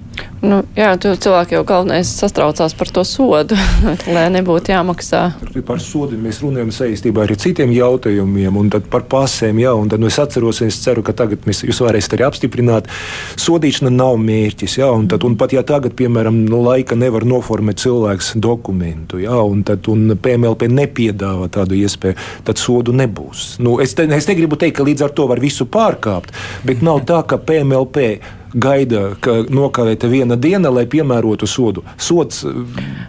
Nu, 0.42 0.64
jā, 0.74 0.90
tu 0.98 1.12
cilvēki 1.14 1.54
jau 1.54 1.62
galvenais 1.70 2.10
sastraucās 2.18 2.74
par 2.74 2.90
to 2.90 3.04
sodu, 3.06 3.54
lai 4.16 4.24
nebūtu 4.34 4.74
jāmaksā. 4.74 5.20
Par 5.68 5.82
sodu 5.84 6.18
mēs 6.18 6.40
runājam 6.42 6.72
saistībā 6.74 7.28
ar 7.28 7.34
citiem 7.38 7.70
jautājumiem, 7.76 8.58
un 8.58 8.72
par 8.90 9.06
pasēm, 9.12 9.60
jā, 9.62 9.76
un 9.78 9.92
tad 9.92 10.02
nu, 10.02 10.10
es 10.10 10.18
atceros, 10.22 10.64
es 10.66 10.80
ceru, 10.82 11.04
ka 11.06 11.14
tagad 11.18 11.46
mēs, 11.46 11.62
jūs 11.68 11.84
varēsiet 11.86 12.18
arī 12.18 12.26
apstiprināt, 12.26 12.90
sodīšana 13.38 13.94
nav 13.94 14.18
mērķis, 14.24 14.80
jā, 14.82 14.90
un, 14.90 15.06
tad, 15.12 15.28
un 15.30 15.38
pat 15.38 15.54
ja 15.54 15.62
tagad, 15.68 15.94
piemēram, 16.02 16.42
no 16.50 16.64
laika 16.66 16.98
nevar 16.98 17.28
noformēt 17.30 17.86
cilvēks 17.86 18.34
dokumentu, 18.42 19.22
jā, 19.22 19.38
un 19.46 19.62
tad 19.68 19.86
un 19.94 20.18
PMLP 20.18 20.72
nepiedāvā 20.74 21.52
tādu 21.54 21.78
iespēju, 21.78 22.18
tad 22.50 22.58
sodu 22.58 22.98
nebūs. 22.98 23.60
Nu, 23.62 23.78
es, 23.84 23.94
te, 23.94 24.10
es 24.10 24.30
negribu 24.32 24.58
teikt, 24.58 24.80
ka 24.82 24.90
līdz 24.90 25.06
ar 25.06 25.14
to 25.14 25.30
var 25.30 25.44
visu 25.44 25.70
pārkāpt, 25.70 26.34
bet 26.66 26.82
nav 26.82 27.06
tā, 27.06 27.22
ka 27.30 27.38
PMLP 27.38 28.41
gaida, 28.54 29.16
ka 29.24 29.42
nokavēta 29.50 30.10
viena 30.12 30.36
diena, 30.40 30.72
lai 30.74 30.86
piemērotu 30.90 31.48
sodu. 31.50 31.84
Sods. 31.98 32.44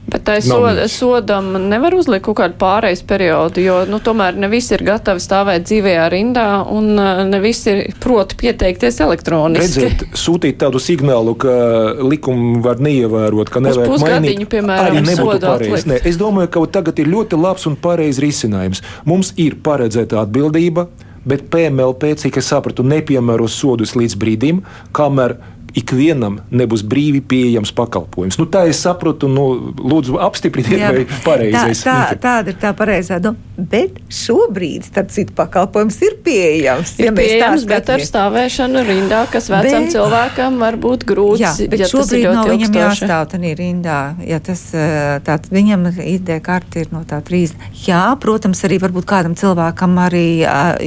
Bet 0.08 0.24
tai 0.26 0.38
soda, 0.44 0.86
sodam 0.90 1.52
nevar 1.70 1.96
uzlikt 1.96 2.26
kaut 2.26 2.38
kādu 2.38 2.58
pārejas 2.60 3.02
periodu, 3.06 3.62
jo 3.64 3.80
nu, 3.90 3.98
tomēr 4.04 4.38
ne 4.38 4.50
visi 4.52 4.74
ir 4.76 4.84
gatavi 4.86 5.22
stāvēt 5.22 5.66
dzīvajā 5.68 6.08
rindā 6.12 6.46
un 6.70 6.92
uh, 6.94 7.22
ne 7.28 7.42
visi 7.42 7.72
ir 7.72 7.82
proti 8.02 8.38
pieteikties 8.42 9.00
elektroniski. 9.04 9.86
Redzēt, 9.86 10.06
sūtīt 10.18 10.60
tādu 10.62 10.82
signālu, 10.82 11.34
ka 11.38 11.54
likumu 12.02 12.60
var 12.64 12.82
neievērot, 12.82 13.52
ka 13.52 13.62
nevajag 13.64 13.96
mainīt. 14.06 14.44
Piemēram, 14.52 14.98
arī 14.98 15.06
nebūtu 15.06 15.46
pareizi. 15.46 15.88
Ne, 15.92 16.00
es 16.08 16.18
domāju, 16.20 16.50
ka 16.52 16.66
tagad 16.80 16.98
ir 17.02 17.10
ļoti 17.12 17.38
labs 17.40 17.66
un 17.70 17.78
pareizs 17.80 18.20
risinājums. 18.22 18.82
Mums 19.08 19.32
ir 19.40 19.58
paredzēta 19.64 20.20
atbildība 20.22 20.88
bet 21.28 21.46
PMLP, 21.52 22.14
cik 22.22 22.38
es 22.40 22.50
sapratu, 22.50 22.84
nepiemēros 22.86 23.56
sodus 23.60 23.96
līdz 23.98 24.18
brīdim, 24.18 24.62
kamēr 24.96 25.36
ikvienam 25.78 26.40
nebūs 26.52 26.82
brīvi 26.84 27.22
pieejams 27.24 27.72
pakalpojums. 27.76 28.36
Nu, 28.40 28.46
tā 28.50 28.66
es 28.68 28.82
saprotu, 28.84 29.28
nu, 29.30 29.46
lūdzu, 29.78 30.18
apstipriniet, 30.20 30.80
Jā, 30.80 30.90
vai 30.92 31.04
pareizais. 31.24 31.80
Tā, 31.86 31.96
tā, 32.12 32.18
tāda 32.20 32.52
ir 32.52 32.58
tā 32.60 32.72
pareizā 32.76 33.18
doma. 33.22 33.40
Bet 33.56 33.98
šobrīd, 34.12 34.86
starp 34.88 35.12
citu, 35.14 35.34
pakalpojums 35.36 35.98
ir 36.04 36.16
pieejams. 36.24 36.94
Ir 37.00 37.08
ja 37.08 37.14
pieejams, 37.16 37.64
bet 37.68 37.90
ar 37.92 38.04
stāvēšanu 38.04 38.82
rindā, 38.88 39.22
kas 39.32 39.48
vecam 39.52 39.86
bet, 39.86 39.94
cilvēkam 39.94 40.58
var 40.60 40.78
būt 40.82 41.06
grūts. 41.08 41.42
Jā, 41.42 41.52
bet 41.72 41.84
ja 41.84 41.88
šobrīd 41.90 42.26
nav 42.28 42.40
no 42.40 42.56
viņam 42.56 42.78
jāstāv 42.80 43.28
tādā 43.32 43.52
rindā. 43.58 44.00
Ja 44.28 44.40
tas, 44.44 44.64
eh, 44.76 45.20
tā, 45.24 45.38
viņam 45.52 45.88
ID 45.92 46.34
karte 46.44 46.84
ir 46.84 46.92
no 46.92 47.04
tā 47.08 47.22
trīs. 47.24 47.54
Jā, 47.86 48.02
protams, 48.20 48.60
arī 48.66 48.80
varbūt 48.82 49.08
kādam 49.08 49.36
cilvēkam 49.38 49.96
arī, 50.00 50.26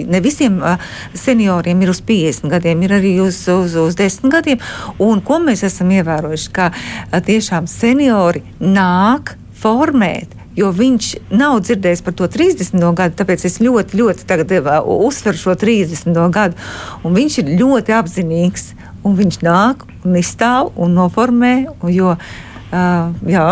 ne 0.05 0.21
visiem 0.21 0.61
senioriem 1.13 1.81
ir 1.81 1.93
uz 1.93 2.01
50 2.01 2.49
gadiem, 2.51 2.83
ir 2.85 2.97
arī 2.99 3.15
uz, 3.23 3.39
uz, 3.51 3.77
uz 3.79 3.95
10 3.97 4.29
gadiem. 4.33 4.61
Un 5.03 5.21
ko 5.25 5.41
mēs 5.43 5.65
esam 5.67 5.91
ievērojuši, 5.95 6.53
ka 6.55 6.71
tiešām 7.25 7.69
seniori 7.71 8.43
nāk 8.59 9.35
formēt 9.55 10.35
jo 10.55 10.69
viņš 10.71 11.11
nav 11.35 11.59
dzirdējis 11.65 12.01
par 12.05 12.15
to 12.15 12.27
30. 12.31 12.79
gadu. 12.95 13.17
Tāpēc 13.19 13.45
es 13.47 13.59
ļoti, 13.59 13.99
ļoti 13.99 14.61
uzsveru 15.07 15.41
šo 15.41 15.55
30. 15.59 16.15
gadu. 16.31 16.55
Un 17.03 17.15
viņš 17.17 17.39
ir 17.43 17.53
ļoti 17.59 17.95
apzinīgs. 17.97 18.73
Un 19.05 19.17
viņš 19.19 19.41
nāk 19.45 19.83
un 20.07 20.15
izstāv 20.17 20.71
un 20.81 20.95
noformē. 20.97 21.55
Un, 21.81 21.91
jo 21.93 22.15
Uh, 22.15 22.54
jā, 23.29 23.45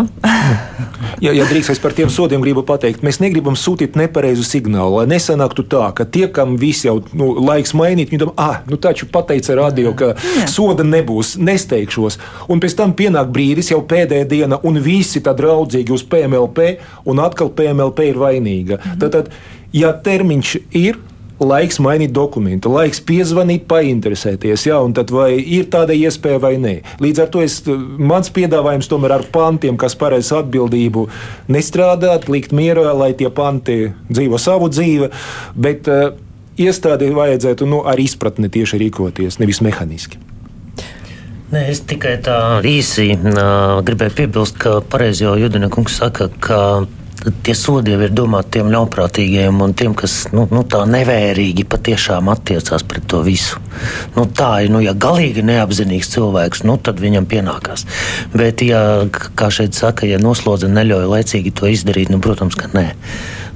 ja, 1.23 1.31
ja 1.31 1.45
drīkst, 1.47 1.71
es 1.73 1.81
par 1.81 1.93
tiem 1.95 2.09
sodiem 2.11 2.41
gribu 2.43 2.63
pateikt, 2.67 3.03
mēs 3.05 3.19
negribam 3.23 3.55
sūtīt 3.59 3.97
nepareizu 3.99 4.45
signālu, 4.47 4.99
lai 4.99 5.05
nesanāktu 5.13 5.65
tā, 5.71 5.85
ka 5.95 6.05
tie, 6.09 6.25
kam 6.33 6.57
visi 6.59 6.89
jau 6.89 6.97
nu, 7.17 7.29
laiks 7.43 7.75
mainīt, 7.77 8.11
viņi 8.11 8.23
domā, 8.25 8.35
ah, 8.41 8.59
nu 8.69 8.79
taču 8.81 9.07
pateica 9.13 9.55
radio, 9.59 9.93
ka 9.97 10.13
jā. 10.17 10.47
soda 10.51 10.85
nebūs, 10.87 11.35
nesteigšos. 11.39 12.19
Un 12.51 12.63
pēc 12.63 12.77
tam 12.79 12.95
pienāk 12.97 13.31
brīdis, 13.33 13.71
jau 13.73 13.81
pēdējā 13.87 14.27
diena, 14.29 14.59
un 14.67 14.81
visi 14.83 15.23
tad 15.23 15.39
draudzīgi 15.41 15.95
uz 15.95 16.05
PMLP, 16.09 16.69
un 17.09 17.23
atkal 17.23 17.53
PMLP 17.55 18.11
ir 18.11 18.21
vainīga. 18.21 18.81
Mhm. 18.81 19.01
Tad, 19.03 19.17
tad, 19.17 19.33
ja 19.73 19.93
termiņš 20.05 20.55
ir, 20.79 20.99
laiks 21.41 21.79
mainīt 21.81 22.13
dokumentu, 22.13 22.71
laiks 22.73 23.01
piezvanīt, 23.03 23.65
painteresēties, 23.69 24.67
jā, 24.67 24.79
un 24.83 24.93
tad 24.95 25.11
vai 25.13 25.35
ir 25.37 25.67
tāda 25.73 25.95
iespēja 25.97 26.41
vai 26.43 26.55
nē. 26.61 26.75
Līdz 27.03 27.23
ar 27.23 27.31
to 27.33 27.43
es, 27.43 27.59
mans 27.97 28.31
piedāvājums 28.33 28.89
tomēr 28.91 29.17
ar 29.17 29.25
pantiem, 29.33 29.77
kas 29.79 29.97
paredz 29.99 30.31
atbildību, 30.35 31.07
nestrādāt, 31.53 32.29
likt 32.31 32.53
mierā, 32.55 32.91
lai 32.97 33.13
tie 33.17 33.31
panti 33.33 33.93
dzīvo 34.11 34.39
savu 34.41 34.69
dzīvi, 34.73 35.09
bet 35.55 35.89
uh, 35.91 36.13
iestādē 36.59 37.09
vajadzētu 37.15 37.67
nu, 37.69 37.81
ar 37.87 37.99
izpratni 37.99 38.51
tieši 38.53 38.81
rīkoties, 38.85 39.41
nevis 39.41 39.63
mehāniski. 39.65 40.21
Nē, 41.53 41.67
es 41.69 41.83
tikai 41.85 42.15
tā 42.25 42.35
īsi 42.65 43.11
uh, 43.13 43.77
gribēju 43.85 44.17
piebilst, 44.17 44.57
ka 44.61 44.79
pareizi 44.89 45.27
jau 45.27 45.35
Judina 45.37 45.69
kungs 45.73 45.99
saka, 46.01 46.31
ka 46.41 46.59
tie 47.43 47.55
sodi 47.55 47.93
jau 47.93 48.01
ir 48.03 48.13
domāti 48.15 48.57
tiem 48.57 48.71
ļaunprātīgiem 48.73 49.61
un 49.63 49.73
tiem, 49.77 49.95
kas 49.97 50.27
nu, 50.35 50.45
nu, 50.51 50.63
tā 50.67 50.83
nevērīgi 50.89 51.65
patiešām 51.69 52.31
attiecās 52.33 52.85
pret 52.87 53.07
to 53.09 53.21
visu. 53.25 53.61
Nu, 54.17 54.25
tā 54.27 54.49
ir, 54.65 54.73
nu, 54.73 54.81
ja 54.83 54.95
galīgi 54.95 55.45
neapzinīgs 55.45 56.11
cilvēks, 56.15 56.65
nu, 56.67 56.77
tad 56.83 56.99
viņam 57.03 57.27
pienākās. 57.29 57.87
Bet, 58.35 58.65
ja, 58.65 58.83
kā 59.11 59.51
šeit 59.53 59.77
saka, 59.77 60.07
ja 60.09 60.19
noslodze 60.21 60.71
neļauj 60.71 61.07
laicīgi 61.15 61.55
to 61.55 61.71
izdarīt, 61.71 62.11
nu, 62.13 62.19
protams, 62.23 62.59
ka 62.59 62.71
nē. 62.75 62.89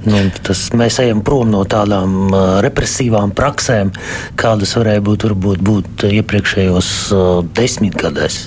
Nu, 0.06 0.20
tas, 0.46 0.68
mēs 0.78 1.00
ejam 1.02 1.24
prom 1.26 1.50
no 1.50 1.64
tādām 1.68 2.28
uh, 2.30 2.42
represīvām 2.64 3.32
praksēm, 3.36 3.90
kādas 4.38 4.76
varēja 4.78 5.02
būt 5.04 5.26
varbūt, 5.26 5.64
būt 5.64 6.06
iepriekšējos 6.20 6.92
uh, 7.16 7.26
desmitgadēs. 7.58 8.38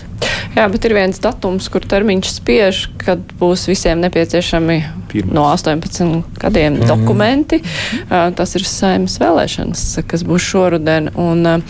Jā, 0.56 0.66
bet 0.72 0.86
ir 0.86 0.96
viens 0.96 1.20
datums, 1.22 1.68
kur 1.72 1.84
termiņš 1.88 2.32
spiež, 2.36 2.82
kad 3.02 3.24
būs 3.40 3.66
visiem 3.70 4.02
nepieciešami 4.04 4.78
Pirmais. 5.12 5.34
no 5.36 5.46
18 5.50 6.40
gadiem 6.40 6.74
mm 6.74 6.80
-hmm. 6.80 6.88
dokumenti. 6.88 7.62
Uh, 7.62 8.34
tas 8.36 8.56
ir 8.56 8.64
saimnes 8.64 9.20
vēlēšanas, 9.20 10.04
kas 10.08 10.24
būs 10.24 10.44
šoruden. 10.52 11.10
Un, 11.16 11.46
uh, 11.46 11.62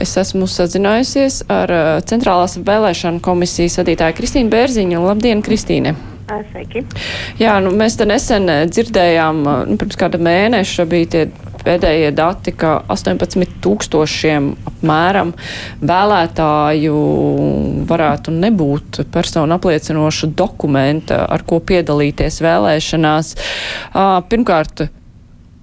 es 0.00 0.16
esmu 0.16 0.46
sazinājusies 0.46 1.42
ar 1.48 1.70
uh, 1.70 2.04
Centrālās 2.04 2.56
vēlēšana 2.56 3.20
komisijas 3.20 3.78
vadītāju 3.78 4.16
Kristīnu 4.16 4.50
Bērziņu. 4.50 5.06
Labdien, 5.06 5.42
Kristīne! 5.42 5.94
Sveiki. 6.50 6.84
Jā, 7.40 7.56
nu, 7.64 7.72
mēs 7.76 7.96
te 7.98 8.06
nesen 8.08 8.48
dzirdējām, 8.70 9.40
nu, 9.70 9.78
pirms 9.80 9.98
kāda 10.00 10.20
mēneša 10.22 10.86
bija 10.90 11.10
tie 11.14 11.24
pēdējie 11.60 12.12
dati, 12.16 12.54
ka 12.56 12.78
18 12.92 13.58
tūkstošiem 13.64 14.46
apmēram 14.70 15.34
vēlētāju 15.84 16.94
varētu 17.90 18.34
nebūt 18.36 19.02
personu 19.12 19.58
apliecinoša 19.58 20.30
dokumenta, 20.38 21.24
ar 21.28 21.44
ko 21.48 21.60
piedalīties 21.60 22.40
vēlēšanās. 22.46 23.34
Pirmkārt, 24.30 24.86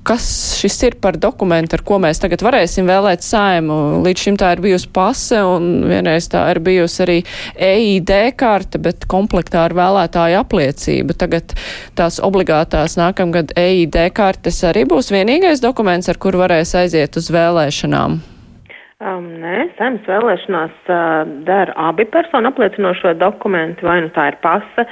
kas 0.08 0.28
šis 0.60 0.78
ir 0.88 0.95
par 1.01 1.18
dokumentu, 1.20 1.76
ar 1.78 1.84
ko 1.88 1.99
mēs 2.01 2.22
tagad 2.24 2.43
varēsim 2.45 2.88
vēlēt 2.88 3.26
saimu. 3.26 3.99
Līdz 4.05 4.24
šim 4.24 4.39
tā 4.39 4.53
ir 4.55 4.64
bijusi 4.64 4.89
pase 4.95 5.41
un 5.43 5.84
vienreiz 5.89 6.30
tā 6.32 6.45
ir 6.53 6.62
bijusi 6.64 7.03
arī 7.05 7.18
EID 7.70 8.14
karte, 8.39 8.82
bet 8.84 9.08
komplektā 9.12 9.66
ar 9.68 9.76
vēlētāju 9.78 10.39
apliecību. 10.43 11.18
Tagad 11.20 11.58
tās 11.99 12.22
obligātās 12.24 12.97
nākamgad 12.99 13.55
EID 13.60 13.99
kartes 14.16 14.64
arī 14.68 14.88
būs 14.88 15.12
vienīgais 15.14 15.64
dokuments, 15.64 16.10
ar 16.12 16.22
kur 16.22 16.39
varēs 16.39 16.76
aiziet 16.80 17.20
uz 17.20 17.32
vēlēšanām. 17.34 18.20
Um, 18.98 19.28
nē, 19.43 19.68
saimnes 19.78 20.08
vēlēšanās 20.10 20.88
uh, 20.89 21.28
dara 21.45 21.74
abi 21.86 22.02
personu 22.10 22.50
apliecinošo 22.50 23.12
dokumenti, 23.22 23.86
vai 23.86 24.00
nu 24.02 24.10
tā 24.16 24.24
ir 24.32 24.38
pase 24.41 24.88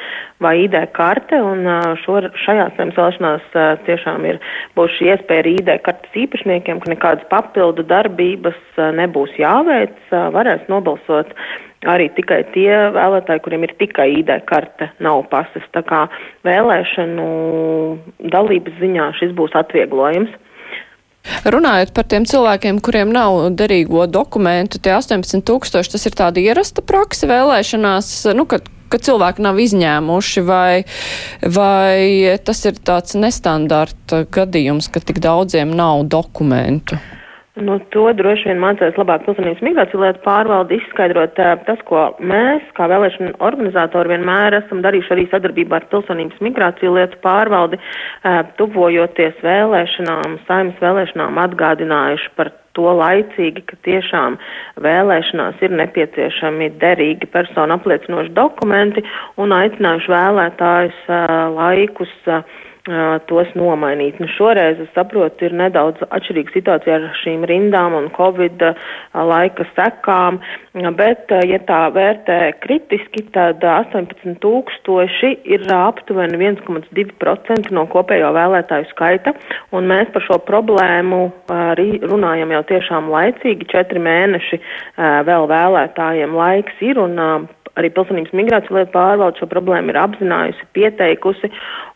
vai 0.46 0.52
ID 0.68 0.78
karte, 0.94 1.40
un 1.42 1.66
uh, 1.66 1.96
šo, 2.04 2.20
šajās 2.44 2.76
saimnes 2.78 3.00
vēlēšanās 3.00 3.48
uh, 3.58 3.72
tiešām 3.88 4.28
ir 4.30 4.38
būs 4.78 4.94
šī 5.00 5.10
iespēja 5.16 5.42
ar 5.42 5.50
ID 5.56 5.74
kartes 5.90 6.22
īpašniekiem, 6.22 6.84
ka 6.84 6.94
nekādas 6.94 7.26
papildu 7.34 7.88
darbības 7.90 8.62
uh, 8.78 8.92
nebūs 8.94 9.34
jāveic, 9.42 9.98
uh, 10.12 10.30
varēs 10.38 10.70
nobalsot 10.70 11.34
arī 11.90 12.12
tikai 12.14 12.44
tie 12.54 12.70
vēlētāji, 12.94 13.42
kuriem 13.42 13.66
ir 13.66 13.74
tikai 13.82 14.12
ID 14.20 14.36
karte, 14.46 14.92
nav 15.02 15.26
pases. 15.34 15.66
Tā 15.74 15.82
kā 15.82 16.06
vēlēšanu 16.46 17.26
dalības 18.38 18.78
ziņā 18.86 19.16
šis 19.18 19.34
būs 19.34 19.58
atvieglojums. 19.58 20.45
Runājot 21.46 21.94
par 21.96 22.08
tiem 22.12 22.28
cilvēkiem, 22.30 22.80
kuriem 22.86 23.12
nav 23.14 23.38
derīgo 23.58 24.06
dokumentu, 24.10 24.80
tie 24.82 24.96
18 24.98 25.44
tūkstoši, 25.46 25.94
tas 25.96 26.08
ir 26.08 26.18
tāda 26.18 26.44
ierasta 26.44 26.84
praksa 26.86 27.30
vēlēšanās, 27.32 28.12
nu, 28.38 28.48
kad, 28.50 28.70
kad 28.94 29.06
cilvēki 29.06 29.46
nav 29.46 29.60
izņēmuši, 29.62 30.46
vai, 30.46 30.86
vai 31.42 32.38
tas 32.46 32.64
ir 32.70 32.80
tāds 32.86 33.18
nestandarta 33.20 34.26
gadījums, 34.30 34.90
ka 34.94 35.04
tik 35.04 35.22
daudziem 35.26 35.74
nav 35.78 36.06
dokumentu? 36.10 37.00
Nu, 37.56 37.78
to 37.94 38.10
droši 38.12 38.50
vien 38.50 38.58
mācās 38.60 38.98
labāk 39.00 39.22
pilsonības 39.24 39.62
migrāciju 39.64 40.02
lietu 40.02 40.20
pārvalde 40.26 40.76
izskaidrot 40.76 41.38
tas, 41.40 41.80
ko 41.88 42.02
mēs, 42.20 42.66
kā 42.76 42.90
vēlēšana 42.92 43.38
organizatori, 43.48 44.12
vienmēr 44.12 44.58
esam 44.58 44.82
darījuši 44.84 45.14
arī 45.16 45.24
sadarbībā 45.32 45.80
ar 45.80 45.86
pilsonības 45.94 46.44
migrāciju 46.44 46.98
lietu 46.98 47.22
pārvaldi, 47.24 47.80
tuvojoties 48.60 49.40
vēlēšanām, 49.46 50.36
saimnes 50.50 50.84
vēlēšanām 50.84 51.40
atgādinājuši 51.46 52.30
par 52.36 52.52
to 52.76 52.92
laicīgi, 53.00 53.64
ka 53.72 53.80
tiešām 53.88 54.36
vēlēšanās 54.84 55.64
ir 55.64 55.80
nepieciešami 55.80 56.74
derīgi 56.84 57.32
personu 57.32 57.80
apliecinoši 57.80 58.36
dokumenti 58.36 59.06
un 59.40 59.56
aicinājuši 59.56 60.12
vēlētājus 60.12 61.02
laikus 61.56 62.16
tos 63.30 63.50
nomainīt. 63.58 64.20
Nu, 64.22 64.28
šoreiz, 64.36 64.78
es 64.84 64.92
saprotu, 64.94 65.48
ir 65.48 65.56
nedaudz 65.58 66.04
atšķirīga 66.06 66.54
situācija 66.54 66.98
ar 67.00 67.08
šīm 67.24 67.46
rindām 67.50 67.96
un 67.98 68.12
Covid 68.14 68.62
laika 69.16 69.66
sekām, 69.74 70.38
bet, 71.00 71.34
ja 71.50 71.60
tā 71.66 71.82
vērtē 71.96 72.40
kritiski, 72.62 73.26
tad 73.34 73.66
18 73.66 74.38
tūkstoši 74.44 75.32
ir 75.56 75.66
aptuveni 75.74 76.38
1,2% 76.38 77.74
no 77.74 77.88
kopējo 77.90 78.32
vēlētāju 78.38 78.90
skaita, 78.94 79.34
un 79.74 79.90
mēs 79.90 80.14
par 80.14 80.28
šo 80.28 80.40
problēmu 80.46 81.24
arī 81.50 81.90
runājam 82.06 82.54
jau 82.54 82.64
tiešām 82.76 83.10
laicīgi, 83.14 83.72
četri 83.74 84.04
mēneši 84.04 84.62
vēl 85.26 85.50
vēlētājiem 85.50 86.38
laiks 86.38 86.86
ir, 86.86 87.02
un 87.02 87.18
arī 87.80 87.92
pilsonības 87.96 88.36
migrācija 88.38 88.78
lietu 88.78 88.94
pārvalde 88.94 89.42
šo 89.42 89.48
problēmu 89.52 89.92
ir 89.92 90.00
apzinājusi, 90.00 90.68
pieteikusi, 90.78 91.52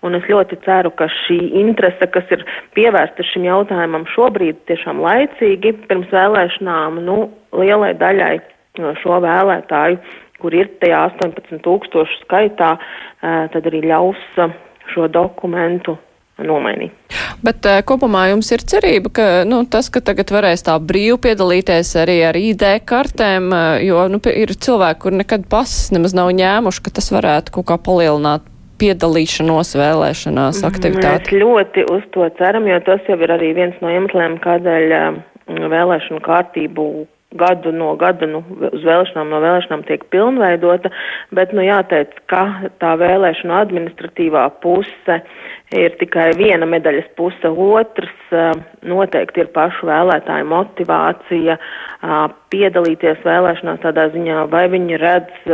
un 0.06 0.18
es 0.20 0.28
ļoti 0.32 0.60
ceru, 0.66 0.92
ka 1.00 1.10
šī 1.24 1.40
interese, 1.62 2.10
kas 2.14 2.32
ir 2.36 2.46
pievērsta 2.78 3.26
šim 3.32 3.48
jautājumam 3.48 4.08
šobrīd 4.14 4.64
tiešām 4.72 5.02
laicīgi 5.06 5.76
pirms 5.88 6.12
vēlēšanām, 6.16 7.00
nu, 7.06 7.20
lielai 7.56 7.94
daļai 8.00 8.36
šo 9.04 9.22
vēlētāju, 9.24 10.02
kur 10.40 10.56
ir 10.56 10.70
tajā 10.84 11.06
18 11.14 11.64
tūkstošu 11.66 12.22
skaitā, 12.24 12.76
tad 13.22 13.72
arī 13.72 13.84
ļaus 13.90 14.22
šo 14.94 15.10
dokumentu 15.12 15.98
nomainīt. 16.46 16.94
Bet 17.46 17.66
uh, 17.68 17.80
kopumā 17.88 18.28
jums 18.32 18.52
ir 18.56 18.64
cerība, 18.68 19.12
ka 19.16 19.28
nu, 19.48 19.62
tas, 19.72 19.90
ka 19.94 20.02
tagad 20.04 20.32
varēs 20.34 20.66
tā 20.68 20.76
brīvi 20.82 21.18
piedalīties 21.30 21.96
arī 22.02 22.20
ar 22.30 22.40
ID 22.40 22.66
kartēm, 22.90 23.52
uh, 23.52 23.80
jo 23.84 24.06
nu, 24.12 24.22
ir 24.32 24.54
cilvēki, 24.56 25.04
kur 25.06 25.20
nekad 25.20 25.48
pasas 25.52 25.92
nemaz 25.96 26.16
nav 26.18 26.32
ņēmuši, 26.36 26.86
ka 26.86 26.96
tas 27.00 27.12
varētu 27.16 27.56
kaut 27.60 27.70
kā 27.72 27.80
palielināt 27.90 28.48
piedalīšanos 28.80 29.76
vēlēšanās 29.76 30.64
aktivitāti? 30.68 31.36
Mēs 31.36 31.44
ļoti 31.44 31.86
uz 31.92 32.04
to 32.16 32.28
ceram, 32.40 32.68
jo 32.70 32.80
tas 32.88 33.08
jau 33.12 33.20
ir 33.20 33.36
arī 33.36 33.54
viens 33.58 33.80
no 33.84 33.92
iemesliem, 33.92 34.40
kādēļ 34.44 34.94
vēlēšanu 35.50 36.22
kārtību 36.24 36.86
gadu 37.38 37.72
no 37.72 37.94
gada 38.00 38.26
nu, 38.26 38.42
uz 38.72 38.82
vēlēšanām 38.86 39.30
no 39.30 39.42
vēlēšanām 39.44 39.84
tiek 39.86 40.06
pilnveidota, 40.14 40.90
bet 41.36 41.54
nu 41.54 41.66
jāteic, 41.66 42.16
ka 42.32 42.72
tā 42.82 42.96
vēlēšana 42.98 43.62
administratīvā 43.68 44.48
puse 44.64 45.20
ir 45.78 45.96
tikai 46.02 46.32
viena 46.38 46.66
medaļas 46.70 47.10
puse, 47.18 47.50
otrs 47.50 48.34
noteikti 48.90 49.44
ir 49.44 49.52
pašu 49.54 49.90
vēlētāju 49.90 50.48
motivācija 50.50 51.58
piedalīties 52.50 53.22
vēlēšanās 53.26 53.82
tādā 53.84 54.08
ziņā, 54.14 54.46
vai 54.50 54.66
viņi 54.72 54.98
redz 55.02 55.52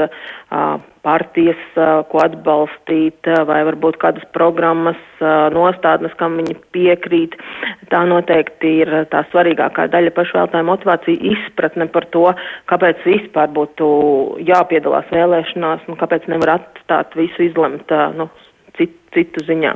partijas, 1.06 1.62
ko 2.10 2.22
atbalstīt, 2.24 3.28
vai 3.50 3.60
varbūt 3.68 4.00
kādas 4.02 4.24
programmas, 4.34 5.02
nostādnes, 5.54 6.16
kam 6.18 6.40
viņi 6.40 6.56
piekrīt. 6.74 7.36
Tā 7.92 8.02
noteikti 8.10 8.72
ir 8.86 8.94
tā 9.12 9.26
svarīgākā 9.34 9.90
daļa 9.94 10.16
pašvēlētāja 10.16 10.70
motivācija, 10.72 11.36
izpratne 11.36 11.90
par 11.92 12.08
to, 12.16 12.26
kāpēc 12.72 13.04
vispār 13.06 13.52
būtu 13.54 13.86
jāpiedalās 14.48 15.12
vēlēšanās 15.14 15.86
un 15.92 16.00
kāpēc 16.00 16.26
nevar 16.32 16.56
atstāt 16.58 17.14
visu 17.20 17.50
izlemt 17.50 17.92
nu, 18.18 18.30
citu, 18.78 19.00
citu 19.16 19.46
ziņā. 19.48 19.74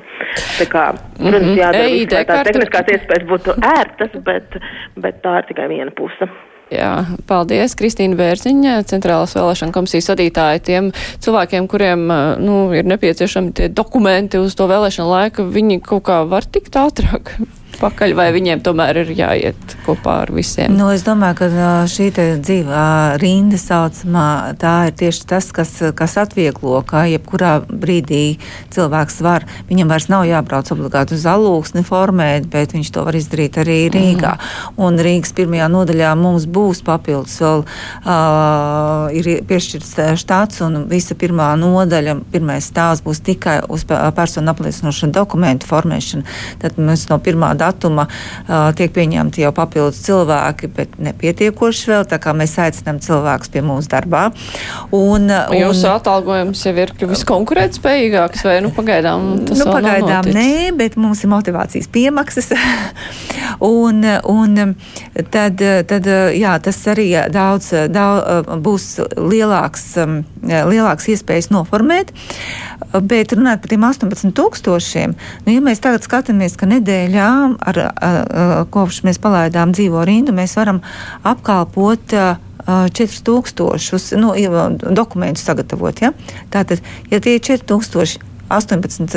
Tā 0.59 0.67
kā, 0.71 0.85
protams, 1.15 1.47
mhm. 1.47 1.57
jādara 1.59 1.87
viss, 1.93 2.13
lai 2.13 2.25
tās 2.27 2.45
tehniskās 2.49 2.93
iespējas 2.95 3.25
būtu 3.29 3.57
ērtas, 3.71 4.21
bet, 4.25 4.61
bet 4.99 5.19
tā 5.25 5.39
ir 5.41 5.49
tikai 5.51 5.67
viena 5.71 5.95
puse. 5.95 6.29
Jā, 6.69 6.91
paldies, 7.25 7.73
Kristīna 7.73 8.13
Bērziņa, 8.19 8.75
Centrālās 8.91 9.33
vēlēšana 9.33 9.73
komisijas 9.73 10.11
vadītāja. 10.11 10.61
Tiem 10.67 10.91
cilvēkiem, 11.23 11.65
kuriem 11.71 12.03
nu, 12.43 12.59
ir 12.77 12.85
nepieciešami 12.91 13.55
tie 13.57 13.71
dokumenti 13.73 14.37
uz 14.37 14.53
to 14.57 14.69
vēlēšanu 14.69 15.09
laiku, 15.09 15.47
viņi 15.49 15.79
kaut 15.87 16.05
kā 16.11 16.21
var 16.29 16.45
tikt 16.45 16.77
ātrāk 16.77 17.33
pakaļ, 17.80 18.13
vai 18.17 18.30
viņiem 18.36 18.61
tomēr 18.65 19.01
ir 19.03 19.11
jāiet 19.17 19.75
kopā 19.86 20.19
ar 20.25 20.32
visiem? 20.34 20.73
Nu, 20.75 20.89
es 20.93 21.03
domāju, 21.07 21.38
ka 21.39 21.67
šī 21.89 22.09
dzīvā 22.43 22.86
rinda 23.21 23.59
saucamā, 23.61 24.55
tā 24.59 24.73
ir 24.89 24.95
tieši 24.99 25.25
tas, 25.30 25.49
kas, 25.55 25.71
kas 25.97 26.17
atvieglo, 26.21 26.82
ka 26.88 27.05
jebkurā 27.09 27.59
brīdī 27.69 28.39
cilvēks 28.73 29.19
var, 29.25 29.45
viņam 29.69 29.93
vairs 29.93 30.09
nav 30.11 30.25
jābrauc 30.27 30.71
obligāti 30.75 31.15
uz 31.17 31.25
alūksni 31.30 31.86
formēt, 31.88 32.49
bet 32.51 32.75
viņš 32.75 32.91
to 32.95 33.05
var 33.07 33.17
izdarīt 33.17 33.59
arī 33.63 33.80
Rīgā. 33.93 34.36
Mm. 34.36 34.84
Un 34.86 34.99
Rīgas 34.99 35.34
pirmajā 35.38 35.69
nodaļā 35.71 36.11
mums 36.19 36.47
būs 36.49 36.84
papildus 36.86 37.39
vēl 37.43 37.63
uh, 37.63 39.07
ir 39.15 39.32
piešķirts 39.49 39.95
štāts 40.19 40.63
un 40.65 40.84
visa 40.91 41.17
pirmā 41.19 41.51
nodaļa, 41.59 42.17
pirmais 42.34 42.69
stāvs 42.69 43.03
būs 43.05 43.23
tikai 43.25 43.59
uz 43.71 43.86
personu 43.88 44.53
apliecinošu 44.53 45.11
dokumentu 45.15 45.69
formēšanu. 45.69 46.27
Tad 46.61 46.77
mēs 46.82 47.07
no 47.09 47.19
pirmā 47.23 47.53
data 47.57 47.68
datuma 47.70 48.07
uh, 48.09 48.70
tiek 48.78 48.93
pieņemti 48.95 49.45
jau 49.45 49.53
papildus 49.55 50.01
cilvēki, 50.07 50.72
bet 50.76 50.97
nepietiekoši 51.01 51.93
vēl. 51.93 52.07
Tā 52.09 52.20
kā 52.22 52.34
mēs 52.38 52.57
aicinām 52.61 52.99
cilvēkus 53.03 53.53
pie 53.53 53.63
mūsu 53.65 53.91
darbā. 53.91 54.30
Un, 54.95 55.30
un, 55.30 55.57
Jūsu 55.59 55.89
atalgojums 55.91 56.63
jau 56.65 56.76
ir 56.82 56.93
kļuvis 56.97 57.26
konkurētspējīgāks 57.30 58.45
vai 58.47 58.57
nu 58.65 58.72
pagaidām 58.76 59.30
tas 59.49 59.61
nu, 59.61 59.70
pagaidām 59.70 60.30
nē, 60.34 60.49
bet 60.80 60.97
mums 60.99 61.24
ir 61.24 61.32
motivācijas 61.34 61.89
piemaksas. 61.93 62.51
un, 63.74 64.03
un 64.30 64.76
tad, 65.34 65.61
tad 65.89 66.09
jā, 66.36 66.55
tas 66.63 66.82
arī 66.91 67.09
daudz, 67.34 67.72
daudz 67.91 68.59
būs 68.63 68.89
lielāks, 69.17 69.86
lielāks 70.43 71.09
iespējas 71.13 71.51
noformēt. 71.53 72.13
Bet 72.89 73.36
runājot 73.36 73.61
par 73.61 73.70
tiem 73.70 73.84
18 73.86 74.34
tūkstošiem, 74.38 75.13
nu, 75.45 75.53
ja 75.53 75.61
mēs 75.61 75.82
tagad 75.84 76.05
skatāmies, 76.05 76.55
ka 76.57 76.65
nedēļā, 76.70 77.30
ar, 77.59 77.81
kopš 78.73 79.03
mēs 79.07 79.21
palaidām 79.21 79.73
dzīvo 79.75 80.03
rindu, 80.07 80.35
mēs 80.35 80.55
varam 80.59 80.81
apkalpot 81.27 82.15
4000 82.69 84.17
nu, 84.19 84.33
dokumentus 84.95 85.45
sagatavot. 85.47 86.01
Ja? 86.03 86.13
Tātad, 86.53 86.83
ja 87.09 87.21
tie 87.23 87.37
ir 87.39 87.45
4000, 87.45 88.19
18 88.49 89.15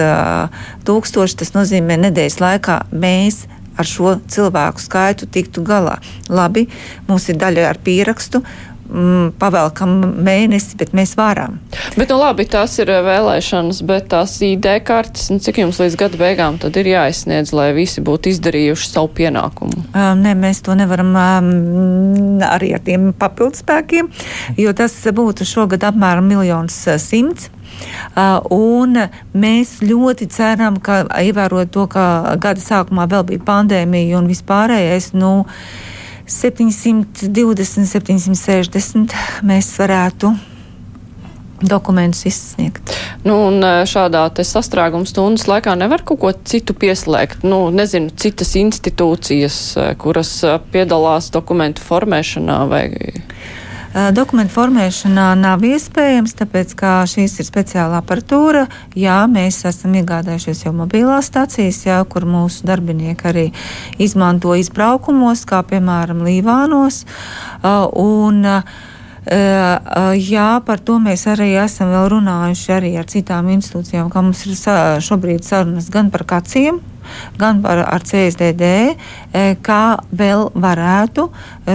tūkstoši, 0.88 1.38
tas 1.40 1.54
nozīmē 1.56 1.98
nedēļas 2.06 2.40
laikā 2.42 2.78
mēs 2.92 3.44
ar 3.80 3.88
šo 3.88 4.16
cilvēku 4.28 4.82
skaitu 4.82 5.28
tiktu 5.32 5.64
galā. 5.64 5.96
Labi, 6.28 6.66
mums 7.08 7.28
ir 7.32 7.38
daļa 7.40 7.70
ar 7.70 7.80
pierakstu, 7.84 8.42
mm, 8.92 9.32
pavelkam 9.40 9.94
mēnesi, 10.24 10.76
bet 10.80 10.92
mēs 10.96 11.14
varam. 11.18 11.58
Bet, 11.96 12.10
nu 12.10 12.18
labi, 12.20 12.46
tās 12.50 12.76
ir 12.82 12.90
eh, 12.92 13.00
vēlēšanas, 13.04 13.82
bet 13.88 14.10
tās 14.12 14.36
ID 14.44 14.68
kartes, 14.86 15.28
nu, 15.32 15.40
cik 15.42 15.62
jums 15.62 15.80
līdz 15.82 15.98
gada 16.00 16.20
beigām 16.20 16.58
tad 16.62 16.76
ir 16.80 16.92
jāizsniedz, 16.92 17.54
lai 17.56 17.70
visi 17.76 18.04
būtu 18.04 18.32
izdarījuši 18.32 18.90
savu 18.92 19.10
pienākumu? 19.16 19.86
Um, 19.92 20.22
nē, 20.24 20.34
mēs 20.38 20.62
to 20.66 20.76
nevaram 20.78 21.14
um, 21.16 21.50
arī 22.46 22.72
ar 22.76 22.84
tiem 22.84 23.10
papildspēkiem, 23.18 24.12
jo 24.60 24.76
tas 24.76 24.96
būtu 25.12 25.48
šogad 25.48 25.88
apmēram 25.92 26.28
miljons 26.28 26.76
simts. 27.02 27.50
Un 28.52 28.98
mēs 29.32 29.78
ļoti 29.80 30.28
ceram, 30.30 30.76
ka 30.84 31.00
ievērot 31.22 31.70
to, 31.72 31.86
ka 31.90 32.36
gada 32.42 32.60
sākumā 32.60 33.08
vēl 33.10 33.24
bija 33.30 33.44
pandēmija 33.46 34.20
un 34.20 34.28
vispārējais, 34.30 35.14
nu, 35.16 35.32
uh, 35.46 35.91
720, 36.32 37.84
760 37.92 39.14
mēs 39.46 39.68
varētu 39.78 40.32
dokumentus 41.62 42.26
izsniegt. 42.26 42.94
Nu, 43.24 43.36
un 43.46 43.62
e, 43.62 43.72
šādā 43.88 44.24
sastrēguma 44.46 45.06
stundas 45.06 45.46
laikā 45.50 45.74
nevar 45.78 46.02
kaut 46.06 46.20
ko 46.22 46.32
citu 46.48 46.74
pieslēgt. 46.74 47.46
Nu, 47.46 47.64
nezinu, 47.74 48.10
citas 48.18 48.54
institūcijas, 48.58 49.58
e, 49.76 49.88
kuras 50.02 50.32
e, 50.44 50.56
piedalās 50.74 51.30
dokumentu 51.34 51.84
formēšanā 51.86 52.58
vai. 52.70 52.86
Dokumentu 53.92 54.54
formēšanā 54.54 55.26
nav 55.36 55.64
iespējams, 55.68 56.32
tāpēc, 56.38 56.70
ka 56.80 56.92
šīs 57.08 57.34
ir 57.42 57.46
speciāla 57.48 57.98
aparatūra. 58.00 58.62
Jā, 58.96 59.18
mēs 59.28 59.58
esam 59.68 59.92
iegādājušies 60.00 60.62
jau 60.64 60.72
mobilās 60.76 61.28
stacijas, 61.28 61.82
jā, 61.84 61.98
kur 62.08 62.24
mūsu 62.24 62.64
darbinieki 62.68 63.28
arī 63.28 63.44
izmanto 64.00 64.56
izbraukumos, 64.56 65.44
kā 65.48 65.60
piemēram 65.68 66.24
Līvānos. 66.24 67.02
Un, 68.00 68.48
Jā, 69.22 70.48
par 70.66 70.80
to 70.82 70.96
mēs 70.98 71.28
arī 71.30 71.52
esam 71.62 71.92
runājuši 72.10 72.72
arī 72.74 72.88
ar 72.98 73.06
citām 73.06 73.52
institūcijām, 73.54 74.08
kā 74.10 74.18
mums 74.18 74.40
ir 74.48 74.56
šobrīd 75.06 75.46
sarunas 75.46 75.86
gan 75.94 76.10
par 76.10 76.24
kaciem, 76.26 76.80
gan 77.38 77.60
par, 77.62 77.84
ar 77.86 78.02
CSDD, 78.02 78.96
kā 79.64 79.82
vēl 80.12 80.50
varētu 80.54 81.28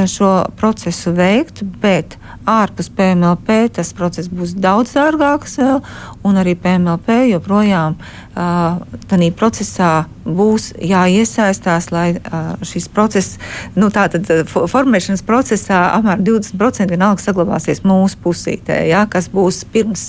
šo 0.10 0.32
procesu 0.60 1.14
veikt, 1.18 1.64
bet 1.82 2.18
ārpus 2.48 2.90
PMLP 2.94 3.58
tas 3.76 3.92
process 3.98 4.30
būs 4.32 4.56
daudz 4.56 4.94
dārgāks 4.96 5.58
vēl, 5.60 5.82
un 6.28 6.40
arī 6.40 6.56
PMLP 6.60 7.24
joprojām 7.34 7.98
tādā 8.38 9.32
procesā 9.36 9.92
būs 10.28 10.70
jāiesaistās, 10.84 11.88
lai 11.92 12.20
šis 12.68 12.88
process, 12.92 13.38
nu 13.80 13.90
tātad 13.94 14.28
formēšanas 14.52 15.24
procesā 15.26 15.80
apmēram 15.96 16.26
20% 16.28 16.92
vienalga 16.92 17.24
saglabāsies 17.24 17.84
mūsu 17.88 18.20
pusītē, 18.24 18.82
ja, 18.92 19.06
kas 19.10 19.30
būs 19.34 19.64
pirms, 19.72 20.04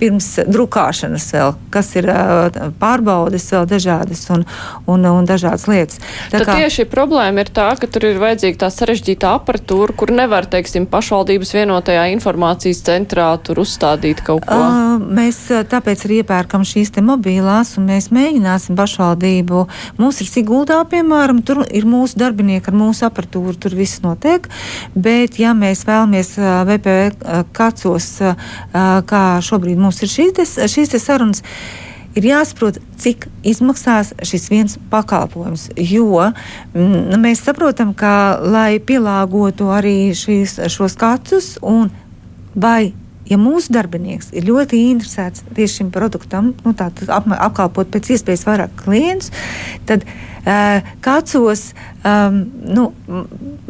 pirms 0.00 0.28
drukāšanas 0.48 1.30
vēl, 1.34 1.54
kas 1.72 1.94
ir 1.96 2.10
pārbaudes 2.82 3.48
vēl 3.54 3.68
dažādas 3.70 4.26
un, 4.34 4.44
un, 4.86 5.08
un 5.08 5.28
dažādas 5.28 5.66
lietas. 5.70 6.02
Tā 6.30 6.42
Tad 6.42 6.46
kā, 6.50 6.59
tieši 6.60 6.84
problēma 6.90 7.40
ir 7.44 7.50
tā, 7.54 7.70
ka 7.80 7.88
tur 7.88 8.04
ir 8.10 8.18
vajadzīga 8.20 8.58
tā 8.60 8.68
sarežģīta 8.72 9.32
aparatūra, 9.38 9.94
kur 9.96 10.12
nevar, 10.12 10.44
teiksim, 10.50 10.84
pašvaldības 10.90 11.54
vienotajā 11.56 12.04
informācijas 12.12 12.82
centrā 12.84 13.30
tur 13.44 13.62
uzstādīt 13.62 14.20
kaut 14.26 14.44
ko. 14.48 14.58
Uh, 14.58 15.00
mēs 15.00 15.40
tāpēc 15.70 16.04
arī 16.06 16.20
iepērkam 16.20 16.66
šīs 16.68 16.92
te 16.96 17.04
mobilās 17.04 17.72
un 17.80 17.88
mēs 17.88 18.10
mēģināsim 18.12 18.76
pašvaldību. 18.78 19.64
Mums 20.00 20.20
ir 20.20 20.30
Siguldā, 20.30 20.82
piemēram, 20.90 21.40
tur 21.46 21.62
ir 21.64 21.88
mūsu 21.88 22.20
darbinieki 22.20 22.72
ar 22.72 22.80
mūsu 22.82 23.08
aparatūru, 23.08 23.56
tur 23.60 23.76
viss 23.78 24.02
notiek. 24.04 24.50
Bet, 24.94 25.40
ja 25.40 25.56
mēs 25.56 25.86
vēlamies 25.88 26.34
VPV 26.68 27.46
kacos, 27.56 28.16
kā 28.72 29.26
šobrīd 29.44 29.80
mums 29.80 30.02
ir 30.04 30.12
šīs, 30.12 30.34
te, 30.36 30.50
šīs 30.68 30.92
te 30.92 31.00
sarunas, 31.00 31.44
ir 32.18 32.28
jāsaprot, 32.30 32.80
cik 33.00 33.26
izmaksās 33.46 34.12
šis 34.26 34.48
viens 34.50 34.78
pakalpojums. 34.92 35.68
Jo 35.76 36.30
m, 36.30 36.32
mm, 36.74 37.20
mēs 37.22 37.44
saprotam, 37.46 37.94
ka, 37.94 38.40
lai 38.42 38.80
pielāgotu 38.82 39.70
arī 39.74 40.12
šīs, 40.16 40.58
šos 40.72 40.98
kacus 41.00 41.54
un 41.62 41.90
vai 42.54 42.92
ja 43.30 43.38
mūsu 43.38 43.70
darbinieks 43.74 44.32
ir 44.34 44.48
ļoti 44.48 44.80
interesēts 44.90 45.44
tieši 45.54 45.80
šim 45.80 45.92
produktam, 45.94 46.50
nu, 46.64 46.74
tā, 46.76 46.90
ap, 47.14 47.28
apkalpot 47.30 47.92
pēc 47.94 48.10
iespējas 48.16 48.42
vairāk 48.48 48.74
klientus, 48.80 49.30
tad 49.86 50.02
uh, 50.06 50.90
kācos 51.04 51.68
um, 52.02 52.42
nu, 52.66 52.88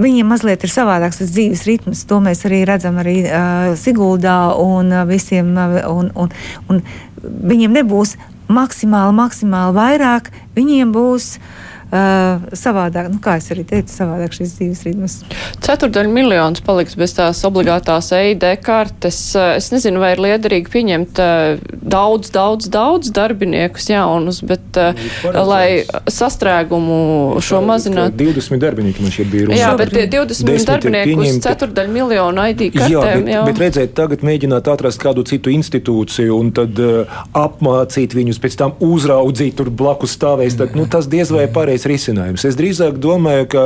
viņiem 0.00 0.32
mazliet 0.32 0.64
ir 0.64 0.72
savādāks 0.72 1.20
tas 1.20 1.34
dzīves 1.34 1.66
ritms. 1.68 2.06
To 2.08 2.22
mēs 2.24 2.46
arī 2.48 2.62
redzam 2.68 3.00
arī 3.02 3.20
uh, 3.26 3.76
Siguldā 3.80 4.38
un 4.60 4.94
uh, 4.94 5.04
visiem. 5.08 5.52
Uh, 5.52 5.78
un, 5.92 6.12
un, 6.16 6.34
un 6.72 6.82
viņiem 7.20 7.74
nebūs 7.76 8.16
maksimāli, 8.50 9.16
maksimāli 9.16 9.76
vairāk, 9.76 10.30
viņiem 10.56 10.92
būs 10.94 11.36
Uh, 11.90 12.44
savādāk, 12.54 13.08
nu, 13.10 13.18
kā 13.18 13.32
jau 13.42 13.56
teicu, 13.66 13.90
savādāk 13.90 14.34
šis 14.36 14.52
dzīves 14.60 14.82
ritms. 14.86 15.14
Ceturdaļa 15.64 16.12
miljonus 16.14 16.62
paliks 16.62 16.94
bez 16.94 17.16
tās 17.16 17.40
obligātās 17.48 18.12
EID 18.14 18.46
kartes. 18.62 19.18
Es 19.34 19.70
nezinu, 19.74 19.98
vai 19.98 20.12
ir 20.14 20.22
liederīgi 20.22 20.70
pieņemt 20.70 21.18
daudz, 21.82 22.30
daudz, 22.30 22.68
daudz 22.70 23.10
darbiniekus 23.16 23.88
jaunus, 23.90 24.38
bet 24.46 24.78
uh, 24.78 24.94
lai 25.34 25.82
sastrēgumu 26.06 27.40
šo 27.42 27.58
mazinātu. 27.66 28.20
20 28.22 28.62
darbinieki 28.62 29.02
man 29.02 29.16
šeit 29.16 29.32
bija 29.32 29.48
runa. 29.48 29.58
Jā, 29.58 29.72
bet 29.80 29.90
20 30.14 30.70
darbinieku 30.70 31.18
uz 31.26 31.40
ceturdaļu 31.42 31.94
miljonu 31.96 32.46
ID 32.52 32.64
kartēm. 32.76 32.94
Jā, 32.94 33.04
bet, 33.18 33.32
jau. 33.34 33.42
bet 33.50 33.64
redzēt, 33.64 33.94
tagad 33.98 34.22
mēģināt 34.30 34.70
atrast 34.70 35.02
kādu 35.02 35.26
citu 35.26 35.50
institūciju 35.56 36.38
un 36.38 36.54
tad 36.54 36.78
uh, 36.86 37.20
apmācīt 37.34 38.14
viņus, 38.14 38.40
pēc 38.46 38.60
tam 38.62 38.78
uzraudzīt 38.78 39.58
tur 39.58 39.74
blakus 39.74 40.14
stāvēs, 40.14 40.54
tad, 40.60 40.78
nu, 40.78 40.86
tas 40.90 41.10
diez 41.10 41.34
vai 41.34 41.48
pareizi 41.50 41.79
pareizs 41.80 42.10
risinājums. 42.10 42.44
Es 42.44 42.56
drīzāk 42.58 42.98
domāju, 43.00 43.46
ka 43.50 43.64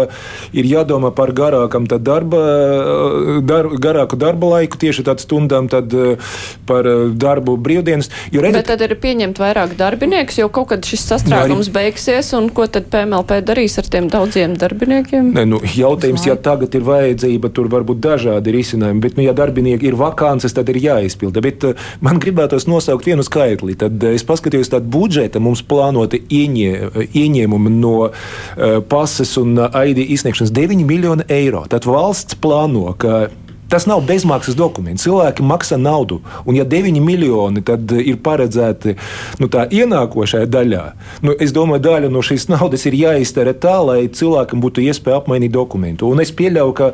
ir 0.53 0.65
jādomā 0.65 1.13
par 1.15 1.33
garākam 1.33 1.87
darba, 1.87 3.41
dar, 3.43 3.69
garāku 3.79 4.17
darba 4.17 4.59
laiku, 4.59 4.79
tieši 4.79 5.05
tādā 5.05 5.23
stundām, 5.23 5.69
tad 5.69 5.93
eh, 5.95 6.19
par 6.67 6.87
eh, 6.87 7.11
darbu 7.11 7.57
brīvdienas. 7.57 8.11
Jo, 8.33 8.43
redziet, 8.43 8.65
Bet 8.65 8.71
tad 8.73 8.85
ir 8.85 8.97
pieņemt 9.01 9.39
vairāk 9.39 9.77
darbiniekus, 9.79 10.39
jo 10.39 10.49
kaut 10.49 10.71
kad 10.73 10.85
šis 10.85 11.05
sastrēgums 11.11 11.71
arī... 11.71 11.75
beigsies, 11.75 12.33
un 12.37 12.51
ko 12.55 12.67
tad 12.67 12.89
PMLP 12.93 13.41
darīs 13.45 13.79
ar 13.79 13.89
tiem 13.91 14.09
daudziem 14.13 14.57
darbiniekiem? 14.59 15.33
Ne, 15.35 15.47
nu, 15.49 15.61
jautājums, 15.77 16.27
ja 16.29 16.37
tagad 16.37 16.75
ir 16.75 16.85
vajadzība, 16.87 17.51
tur 17.55 17.71
var 17.73 17.87
būt 17.87 18.03
dažādi 18.05 18.55
risinājumi, 18.55 19.03
bet, 19.05 19.19
nu, 19.19 19.27
ja 19.27 19.35
darbinieki 19.37 19.91
ir 19.91 19.99
vakances, 19.99 20.55
tad 20.57 20.71
ir 20.73 20.81
jāizpilda. 20.83 21.43
Bet 21.45 21.69
uh, 21.69 21.89
man 22.05 22.21
gribētos 22.23 22.69
nosaukt 22.71 23.09
vienu 23.09 23.25
skaitli. 23.27 23.77
Tad 23.79 24.03
es 24.11 24.25
paskatījos 24.27 24.73
tādu 24.73 24.91
budžetu, 24.95 25.43
mums 25.43 25.65
plānoti 25.67 26.21
ieņē, 26.35 26.71
ieņēmumi 27.15 27.73
no 27.75 27.95
uh, 28.11 28.79
pases 28.89 29.37
un 29.41 29.57
ID 29.59 30.05
izsniegšanas 30.17 30.53
9 30.55 30.85
miljoni 30.85 31.27
eiro. 31.29 31.65
Tad 31.71 31.87
valsts 31.89 32.39
plāno, 32.41 32.93
ka 32.99 33.29
Tas 33.69 33.87
nav 33.89 34.03
bezmaksas 34.07 34.57
dokuments. 34.59 35.05
Cilvēki 35.07 35.45
maksā 35.47 35.79
naudu. 35.81 36.21
Un, 36.45 36.57
ja 36.59 36.65
9 36.69 37.01
miljoni 37.03 37.63
ir 38.05 38.19
paredzēti 38.23 38.95
nu, 39.41 39.49
ienākošajā 39.49 40.49
daļā, 40.51 40.83
nu, 41.25 41.35
es 41.41 41.53
domāju, 41.57 41.83
daļa 41.87 42.11
no 42.13 42.23
šīs 42.25 42.47
naudas 42.53 42.85
ir 42.89 42.97
jāiztērē 42.99 43.55
tā, 43.61 43.77
lai 43.85 43.99
cilvēkam 44.13 44.63
būtu 44.63 44.85
iespēja 44.85 45.21
apmainīt 45.23 45.55
dokumentu. 45.55 46.11
Un 46.13 46.23
es 46.23 46.33
pieļauju, 46.37 46.75
ka 46.77 46.91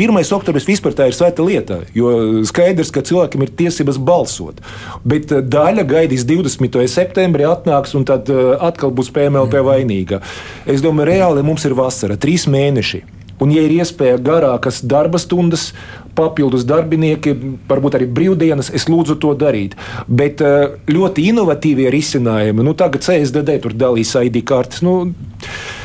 1. 0.00 0.20
oktobris 0.36 0.68
vispār 0.68 0.96
tā 0.96 1.08
ir 1.10 1.16
svēta 1.16 1.44
lieta, 1.44 1.80
jo 1.96 2.42
skaidrs, 2.48 2.92
ka 2.94 3.04
cilvēkam 3.04 3.44
ir 3.44 3.54
tiesības 3.62 4.00
balsot. 4.00 4.62
Bet 5.04 5.32
eh, 5.32 5.44
daļa 5.44 5.86
gaidīs 5.88 6.26
20. 6.28 6.80
septembrī, 6.90 7.46
atnāks 7.48 7.94
un 7.98 8.06
tad 8.08 8.30
eh, 8.32 8.54
atkal 8.64 8.94
būs 8.96 9.12
PMLP 9.14 9.60
vainīga. 9.66 10.22
Es 10.66 10.84
domāju, 10.84 11.12
reāli 11.12 11.44
mums 11.46 11.68
ir 11.68 11.76
vasara, 11.78 12.18
trīs 12.20 12.48
mēneši. 12.50 13.04
Un, 13.42 13.50
ja 13.50 13.64
ir 13.66 13.72
iespēja 13.74 14.20
garākas 14.22 14.80
darba 14.86 15.18
stundas, 15.18 15.72
papildus 16.14 16.66
darbinieki, 16.68 17.34
varbūt 17.68 17.98
arī 17.98 18.06
brīvdienas, 18.14 18.70
es 18.76 18.86
lūdzu 18.90 19.18
to 19.22 19.32
darīt. 19.38 19.74
Bet 20.06 20.42
eh, 20.44 20.76
ļoti 20.90 21.28
inovatīvie 21.32 21.90
risinājumi, 21.94 22.66
nu, 22.66 22.76
tagad 22.78 23.06
CSDD 23.06 23.58
tur 23.64 23.74
dalīs 23.78 24.14
ID 24.20 24.40
kartes. 24.46 24.84
Nu, 24.86 25.00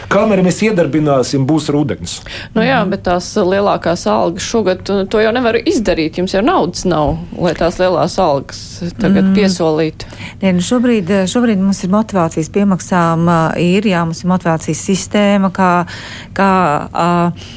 Kamēr 0.09 0.41
mēs 0.45 0.61
iedarbināsim, 0.65 1.45
būs 1.49 1.69
rudens. 1.73 2.15
Nu 2.55 2.63
jā, 2.65 2.79
bet 2.89 3.03
tās 3.05 3.27
lielākās 3.37 4.07
algas 4.09 4.47
šogad 4.49 4.81
to 4.83 5.21
jau 5.21 5.33
nevar 5.35 5.59
izdarīt. 5.59 6.17
Jums 6.17 6.33
jau 6.33 6.41
naudas 6.45 6.85
nav, 6.89 7.19
lai 7.37 7.53
tās 7.57 7.77
lielās 7.81 8.17
algas 8.21 8.61
tagad 8.97 9.27
mm. 9.27 9.35
piesolītu. 9.37 10.09
Nē, 10.41 10.55
nu 10.57 10.65
šobrīd, 10.65 11.13
šobrīd 11.29 11.61
mums 11.61 11.83
ir 11.85 11.93
motivācijas 11.93 12.49
piemaksām, 12.55 13.29
ir, 13.61 13.89
jā, 13.91 14.01
mums 14.07 14.23
ir 14.23 14.31
motivācijas 14.33 14.81
sistēma, 14.89 15.53
kā, 15.53 15.71
kā 16.37 16.51
uh, 16.89 17.49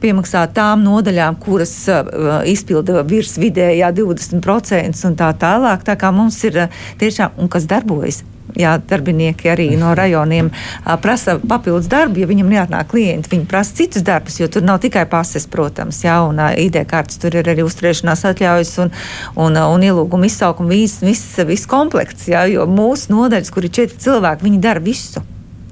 piemaksāt 0.00 0.54
tām 0.56 0.84
nodaļām, 0.84 1.38
kuras 1.42 1.74
uh, 1.88 2.40
izpilda 2.48 3.04
virs 3.08 3.36
vidējā 3.40 3.92
20% 3.96 5.06
un 5.08 5.16
tā 5.18 5.30
tālāk. 5.40 5.86
Tā 5.86 5.96
kā 6.00 6.12
mums 6.14 6.42
ir 6.48 6.66
tiešām, 7.00 7.38
un 7.40 7.50
kas 7.52 7.68
darbojas, 7.70 8.22
jā, 8.58 8.74
darbinieki 8.90 9.50
arī 9.50 9.68
no 9.78 9.92
rajoniem 9.96 10.50
a, 10.50 10.96
prasa 11.00 11.36
papildus 11.38 11.88
darbu, 11.90 12.22
ja 12.22 12.28
viņam 12.30 12.50
neatnāk 12.52 12.90
klienti. 12.92 13.30
Viņi 13.32 13.48
prasa 13.50 13.76
citus 13.80 14.04
darbus, 14.06 14.40
jo 14.40 14.48
tur 14.52 14.64
nav 14.66 14.80
tikai 14.84 15.06
pases, 15.10 15.46
protams, 15.50 16.02
jā, 16.04 16.20
un 16.26 16.40
ID 16.40 16.82
kartes, 16.90 17.20
tur 17.22 17.36
ir 17.38 17.50
arī 17.50 17.64
uzturēšanās 17.66 18.26
atļaujas 18.32 18.76
un, 18.84 18.94
un, 19.36 19.58
un 19.60 19.88
ielūguma 19.90 20.30
izsaukuma, 20.30 20.72
viss, 20.74 21.04
viss, 21.04 21.36
viss 21.46 21.70
komplekts, 21.70 22.28
jā, 22.30 22.46
jo 22.52 22.66
mūsu 22.70 23.14
nodaļas, 23.14 23.52
kur 23.54 23.66
ir 23.66 23.76
četri 23.80 24.00
cilvēki, 24.08 24.48
viņi 24.48 24.64
dara 24.64 24.82
visu. 24.84 25.24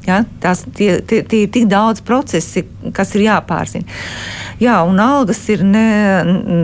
Ja, 0.09 0.23
tās, 0.41 0.63
tie, 0.73 1.03
tie, 1.05 1.21
tie 1.21 1.43
ir 1.45 1.51
tik 1.53 1.67
daudz 1.69 2.01
procesi, 2.01 2.63
kas 2.97 3.11
ir 3.13 3.27
jāpārzina. 3.27 3.85
Jā, 4.57 4.79
un 4.89 4.97
algas 5.05 5.43
ir 5.53 5.61
ne, 5.69 6.23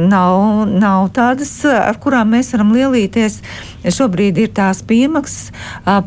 nav, 0.09 0.65
nav 0.71 1.11
tādas, 1.15 1.53
ar 1.69 1.99
kurām 2.01 2.33
mēs 2.33 2.55
varam 2.55 2.73
lielīties. 2.73 3.37
Šobrīd 3.85 4.41
ir 4.41 4.55
tās 4.57 4.81
piemaksas. 4.89 5.53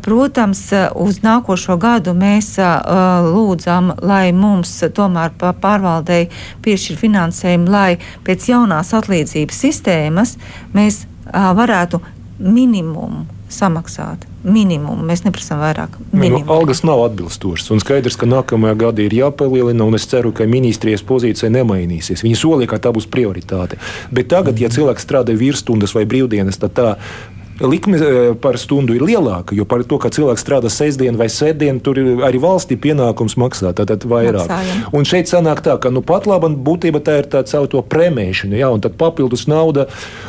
Protams, 0.02 0.64
uz 0.98 1.22
nākošo 1.22 1.78
gadu 1.78 2.16
mēs 2.18 2.56
lūdzam, 2.58 3.94
lai 4.02 4.34
mums 4.34 4.74
tomēr 4.98 5.38
pārvaldēji 5.38 6.32
piešķir 6.66 7.02
finansējumu, 7.06 7.70
lai 7.70 7.88
pēc 8.26 8.50
jaunās 8.50 8.90
atlīdzības 8.98 9.64
sistēmas 9.68 10.36
mēs 10.74 11.04
varētu 11.30 12.02
minimumu 12.42 13.37
samaksāt 13.52 14.26
minimumu. 14.44 15.02
Mēs 15.08 15.24
neprasām 15.24 15.60
vairāk. 15.62 15.96
Nu, 16.12 16.42
algas 16.54 16.84
nav 16.86 17.02
atbilstošas. 17.06 17.70
Un 17.74 17.82
skaidrs, 17.82 18.18
ka 18.20 18.28
nākamajā 18.28 18.76
gadā 18.84 19.06
ir 19.06 19.16
jāpalielina, 19.18 19.86
un 19.88 19.98
es 19.98 20.06
ceru, 20.10 20.32
ka 20.36 20.46
ministrijas 20.48 21.04
pozīcija 21.06 21.50
nemainīsies. 21.56 22.24
Viņi 22.26 22.38
solīja, 22.38 22.74
ka 22.74 22.82
tā 22.86 22.94
būs 22.94 23.08
prioritāte. 23.10 23.80
Bet 24.14 24.30
tagad, 24.32 24.60
ja 24.60 24.70
cilvēks 24.72 25.08
strādā 25.08 25.36
virsstundas 25.38 25.96
vai 25.96 26.06
brīvdienas, 26.08 26.60
tad 26.62 26.76
tā 26.78 26.94
likme 27.60 27.98
e, 27.98 28.34
par 28.40 28.58
stundu 28.58 28.94
ir 28.94 29.02
lielāka. 29.02 29.56
Jo 29.56 29.66
par 29.68 29.82
to, 29.88 29.98
ka 30.00 30.10
cilvēks 30.14 30.44
strādā 30.44 30.70
sestdienu 30.72 31.18
vai 31.18 31.28
sēdienu, 31.32 31.82
tur 31.82 31.98
arī 32.26 32.40
valstī 32.42 32.78
pienākums 32.78 33.38
maksā 33.40 33.72
tātad 33.76 34.06
vairāk. 34.08 34.46
Maksājam. 34.46 34.84
Un 34.94 35.08
šeit 35.08 35.30
sanāk 35.30 35.62
tā, 35.66 35.78
ka 35.82 35.92
nu, 35.94 36.04
pat 36.06 36.28
labi 36.30 36.52
būtībā 36.54 37.02
tā 37.04 37.18
ir 37.22 37.30
tāda 37.30 37.50
savu 37.50 37.70
to 37.72 37.82
premēšana, 37.82 38.58
ja, 38.60 38.70
un 38.74 38.84
tad 38.84 38.98
papildus 39.00 39.48
nauda. 39.50 39.88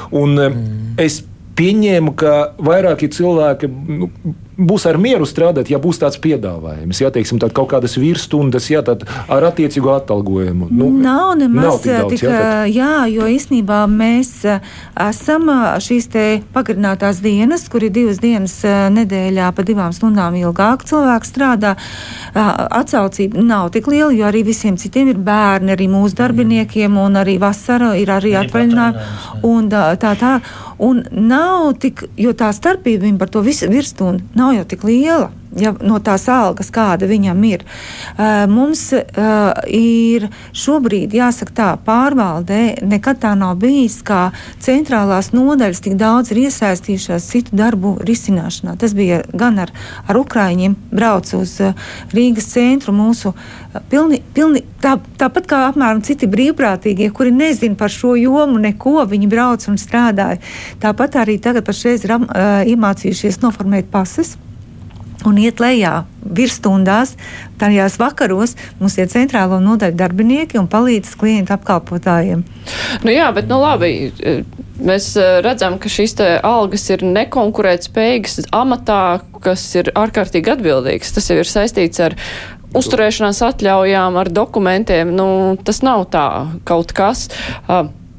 Un, 0.10 0.38
e, 0.38 0.50
mm. 0.50 0.86
Es 1.00 1.22
pieņēmu, 1.60 2.16
ka 2.20 2.36
vairāki 2.64 3.10
cilvēki 3.12 3.70
nu, 3.70 4.08
būs 4.60 4.86
ar 4.90 5.00
mieru 5.00 5.28
strādāt, 5.28 5.70
ja 5.72 5.80
būs 5.82 6.02
tāds 6.02 6.20
piedāvājums. 6.22 7.00
Ja 7.00 7.12
teiksim, 7.16 7.40
kaut 7.40 7.70
kādas 7.72 7.96
virsstundas, 8.00 8.70
ja 8.72 8.82
ar 8.84 9.48
attiecīgu 9.50 9.92
atalgojumu. 9.94 10.70
Nu, 10.72 10.90
nav 11.04 11.36
nemaz 11.40 11.66
nav 11.66 11.80
tik 11.84 11.94
daudz. 11.94 12.14
Tik, 12.14 12.24
jā, 12.26 12.36
tad... 12.36 12.72
jā, 12.76 12.94
jo 13.14 13.28
īstenībā 13.36 13.80
mēs 13.92 14.32
esam 15.10 15.52
šīs 15.84 16.10
pagarinātās 16.54 17.22
dienas, 17.24 17.68
kur 17.72 17.86
ir 17.88 17.94
divas 17.96 18.22
dienas 18.24 18.58
nedēļā 18.96 19.52
pa 19.56 19.66
divām 19.68 19.96
stundām 19.96 20.38
ilgāk 20.40 20.86
cilvēks 20.90 21.34
strādā. 21.34 21.76
Atsaucība 22.36 23.44
nav 23.44 23.72
tik 23.76 23.88
liela, 23.92 24.12
jo 24.16 24.28
arī 24.30 24.46
visiem 24.48 24.80
citiem 24.80 25.14
ir 25.14 25.22
bērni, 25.24 25.76
arī 25.76 25.90
mūsu 25.92 26.20
darbiniekiem, 26.20 26.98
un 27.00 27.20
arī 27.20 27.38
vasara 27.42 27.94
ir 28.00 28.12
arī 28.16 28.36
atvaļinājumi. 28.44 29.08
Un 29.50 29.72
tā, 29.72 30.16
tā. 30.20 30.34
Un 30.80 31.04
nav 31.12 31.74
tik, 31.84 32.06
jo 32.16 32.32
tā 32.32 32.54
starpība 32.56 33.12
par 33.20 33.32
to 33.34 33.44
visu 33.44 33.68
virsstundu 33.68 34.24
nav 34.40 34.54
jau 34.56 34.66
tik 34.72 34.86
liela. 34.88 35.32
Ja, 35.58 35.72
no 35.82 35.98
tās 35.98 36.28
algas, 36.30 36.68
kāda 36.70 37.08
viņam 37.10 37.40
ir. 37.48 37.64
Mums 38.52 38.84
ir 38.94 40.28
šobrīd, 40.54 41.16
jāsaka, 41.18 41.54
tā 41.58 41.70
pārvaldē 41.86 42.84
nekad 42.86 43.18
tā 43.24 43.32
nav 43.38 43.56
bijis, 43.62 43.96
kā 44.06 44.28
centrālās 44.62 45.32
nodaļas 45.34 45.82
tik 45.86 45.96
daudz 45.98 46.30
ir 46.30 46.44
iesaistījušās 46.44 47.26
citu 47.32 47.58
darbu 47.58 47.96
risināšanā. 48.06 48.76
Tas 48.78 48.94
bija 48.94 49.24
gan 49.34 49.58
ar, 49.64 49.74
ar 50.06 50.20
Ukraiņiem, 50.22 50.76
brauc 50.94 51.32
uz 51.40 51.56
Rīgas 52.14 52.52
centru 52.54 52.94
mūsu 52.94 53.34
pilni, 53.90 54.20
pilni 54.36 54.62
tā, 54.84 55.00
tāpat 55.18 55.50
kā 55.50 55.64
apmēram 55.72 56.04
citi 56.06 56.30
brīvprātīgie, 56.30 57.10
kuri 57.16 57.34
nezina 57.34 57.80
par 57.80 57.90
šo 57.94 58.14
jomu 58.20 58.62
neko, 58.62 59.00
viņi 59.10 59.32
brauc 59.34 59.66
un 59.72 59.82
strādāja. 59.82 60.38
Tāpat 60.84 61.18
arī 61.24 61.40
tagad 61.42 61.66
pašreiz 61.66 62.06
ir 62.06 62.14
uh, 62.20 62.30
iemācījušies 62.70 63.42
noformēt 63.42 63.90
pases 63.90 64.36
un 65.28 65.40
iet 65.42 65.60
lejā 65.60 66.04
virsstundās, 66.24 67.16
tajās 67.60 67.98
vakaros 68.00 68.56
mums 68.80 68.98
ir 69.00 69.10
centrālo 69.12 69.60
nodaļu 69.64 69.98
darbinieki 70.00 70.60
un 70.62 70.70
palīdz 70.72 71.16
klientu 71.20 71.56
apkalpotājiem. 71.56 72.44
Nu 73.04 73.14
jā, 73.14 73.30
bet 73.36 73.50
nu 73.52 73.60
labi. 73.62 74.12
Mēs 74.80 75.12
uh, 75.20 75.42
redzam, 75.44 75.76
ka 75.82 75.92
šīs 75.92 76.16
algas 76.48 76.86
ir 76.94 77.04
nekonkurētspējīgas 77.04 78.48
amatā, 78.56 79.20
kas 79.44 79.66
ir 79.76 79.92
ārkārtīgi 80.00 80.54
atbildīgs. 80.54 81.12
Tas 81.16 81.28
jau 81.28 81.40
ir 81.42 81.50
saistīts 81.50 82.00
ar 82.04 82.16
uzturēšanās 82.80 83.42
atļaujām, 83.44 84.20
ar 84.22 84.32
dokumentiem. 84.32 85.12
Nu, 85.16 85.58
tas 85.66 85.82
nav 85.84 86.06
tā 86.14 86.28
kaut 86.70 86.94
kas. 86.96 87.28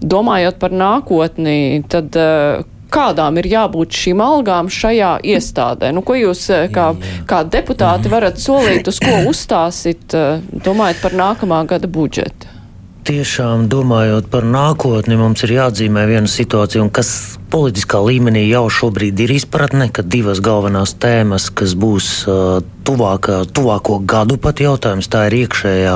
Domājot 0.01 0.61
par 0.61 0.75
nākotni, 0.77 1.81
tad 1.89 2.17
uh, 2.17 2.61
kādām 2.93 3.41
ir 3.41 3.51
jābūt 3.51 3.97
šīm 4.03 4.23
algām 4.25 4.71
šajā 4.73 5.17
iestādē? 5.35 5.93
Nu, 5.97 6.05
ko 6.07 6.19
jūs 6.19 6.47
kā, 6.75 6.93
kā 7.31 7.43
deputāti 7.49 8.13
varat 8.13 8.41
solīt, 8.43 8.91
uz 8.91 9.01
ko 9.03 9.21
uzstāsit, 9.31 10.17
domājot 10.65 11.05
par 11.05 11.21
nākamā 11.25 11.65
gada 11.71 11.91
budžetu? 11.91 12.61
Tiešām 13.01 13.65
domājot 13.73 14.27
par 14.29 14.45
nākotni, 14.45 15.17
mums 15.17 15.41
ir 15.47 15.55
jāatzīmē 15.55 16.03
viena 16.05 16.29
situācija, 16.29 16.85
kas 16.93 17.39
politiskā 17.51 17.97
līmenī 18.05 18.43
jau 18.51 18.67
šobrīd 18.71 19.23
ir 19.25 19.33
izpratne, 19.39 19.87
ka 19.89 20.05
divas 20.05 20.43
galvenās 20.45 20.93
tēmas, 21.01 21.49
kas 21.49 21.73
būs 21.81 22.11
uh, 22.29 22.61
tuvākā, 22.85 23.41
tuvāko 23.57 23.97
gadu 24.05 24.37
pat 24.43 24.61
jautājums, 24.61 25.09
tā 25.09 25.25
ir 25.31 25.39
iekšējā 25.41 25.95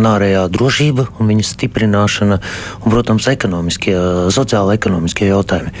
un 0.00 0.08
ārējā 0.08 0.46
drošība 0.56 1.06
un 1.20 1.30
viņas 1.34 1.52
stiprināšana, 1.58 2.40
un, 2.80 2.88
protams, 2.88 3.28
ekonomiskie, 3.36 3.96
sociāla 4.32 4.78
ekonomiskie 4.80 5.28
jautājumi. 5.28 5.76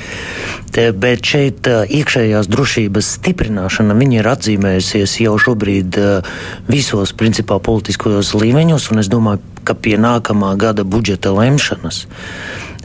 Bet 0.74 1.24
šeit 1.24 1.68
uh, 1.70 1.84
iekšējās 1.88 2.50
drošības 2.52 3.10
stiprināšana, 3.16 3.94
ir 4.18 4.28
atzīmējusies 4.28 5.18
jau 5.22 5.36
šobrīd 5.40 5.98
uh, 6.00 6.30
visos 6.68 7.14
principā 7.16 7.58
politiskajos 7.62 8.34
līmeņos, 8.36 8.90
un 8.92 9.00
es 9.00 9.08
domāju, 9.12 9.40
ka 9.66 9.74
pie 9.74 9.96
nākamā 9.98 10.52
gada 10.60 10.84
budžeta 10.84 11.32
lemšanas 11.34 12.04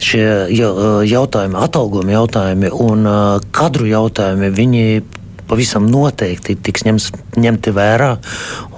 šie 0.02 0.26
jautājumi, 1.06 1.58
atalgojuma 1.62 2.16
jautājumi 2.16 2.72
un 2.74 3.06
kadru 3.54 3.86
jautājumi, 3.86 4.50
viņi 4.58 4.86
pavisam 5.52 5.86
noteikti 5.92 6.56
tiks 6.58 6.88
ņems, 6.88 7.12
ņemti 7.38 7.74
vērā, 7.76 8.16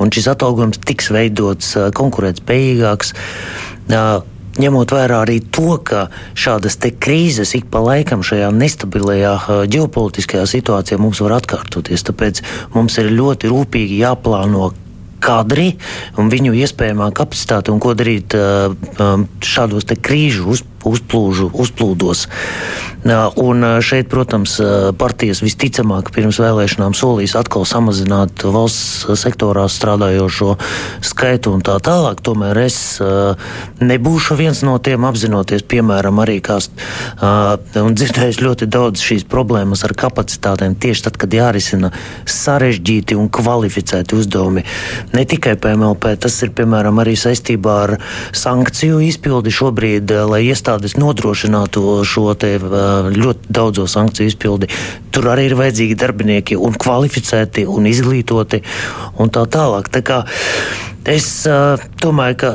un 0.01 0.12
šis 0.12 0.28
atalgojums 0.34 0.82
tiks 0.84 1.12
veidots 1.14 1.76
konkurētspējīgāks. 1.95 3.14
Ņemot 4.54 4.91
vērā 4.93 5.24
arī 5.24 5.39
to, 5.49 5.80
ka 5.82 6.08
šādas 6.38 6.78
krīzes 7.01 7.56
ik 7.58 7.72
pa 7.74 7.82
laikam 7.82 8.22
šajā 8.22 8.51
nestabilajā 8.54 9.34
ģeopolitiskajā 9.74 10.45
situācijā 10.45 10.99
mums 11.01 11.24
var 11.26 11.39
atkārtoties, 11.39 12.06
tāpēc 12.06 12.43
mums 12.76 12.99
ir 13.01 13.10
ļoti 13.18 13.49
rūpīgi 13.49 13.97
jāplāno, 14.04 14.70
kadri 15.24 15.74
un 16.19 16.30
viņu 16.34 16.55
iespējamā 16.63 17.11
kapacitāte 17.15 17.71
un 17.74 17.82
ko 17.84 17.95
darīt 17.97 18.36
šādos 19.43 19.88
krīžu 20.03 20.49
uz, 20.51 20.63
uzplūžu, 20.84 21.49
uzplūdos. 21.53 22.28
Un 23.03 23.65
šeit, 23.84 24.07
protams, 24.11 24.55
partijas 24.99 25.41
visticamāk 25.43 26.11
pirms 26.15 26.39
vēlēšanām 26.39 26.95
solīs 26.95 27.36
atkal 27.36 27.65
samazināt 27.67 28.45
valsts 28.47 29.03
sektorā 29.19 29.65
strādājošo 29.71 30.53
skaitu 31.03 31.51
un 31.55 31.63
tā 31.65 31.76
tālāk. 31.84 32.21
Tomēr 32.24 32.61
es 32.63 32.78
nebūšu 33.84 34.38
viens 34.39 34.63
no 34.63 34.78
tiem 34.84 35.03
apzinoties, 35.07 35.65
piemēram, 35.67 36.21
arī 36.24 36.38
kā 36.43 36.59
un 37.82 37.97
dzirdējis 37.97 38.39
ļoti 38.43 38.69
daudz 38.71 39.03
šīs 39.03 39.28
problēmas 39.28 39.84
ar 39.88 39.95
kapacitātēm 39.99 40.78
tieši 40.80 41.07
tad, 41.09 41.19
kad 41.19 41.36
jārisina 41.36 41.91
sarežģīti 42.30 43.19
un 43.19 43.28
kvalificēti 43.34 44.15
uzdevumi. 44.15 44.63
Ne 45.14 45.26
tikai 45.30 45.53
PMLP, 45.61 46.16
tas 46.26 46.39
ir 46.41 46.49
piemēram 46.57 46.97
arī 47.03 47.14
saistībā 47.20 47.74
ar 47.84 47.91
sankciju 48.34 48.97
izpildi 49.05 49.51
šobrīd, 49.53 50.09
lai 50.26 50.39
iestādes 50.47 50.95
nodrošinātu 50.97 51.99
šo 52.01 52.32
te, 52.34 52.55
ļoti 52.57 53.53
daudzo 53.53 53.86
sankciju 53.93 54.32
izpildi. 54.32 54.72
Tur 55.14 55.30
arī 55.36 55.51
ir 55.51 55.57
vajadzīgi 55.59 55.97
darbinieki 56.01 56.57
un 56.57 56.74
kvalificēti 56.82 57.68
un 57.70 57.86
izglītoti 57.91 58.64
un 59.22 59.30
tā 59.30 59.45
tālāk. 59.53 59.91
Tā 59.93 60.01
kā 60.01 60.24
es 61.05 61.28
uh, 61.45 61.78
domāju, 62.01 62.39
ka 62.41 62.53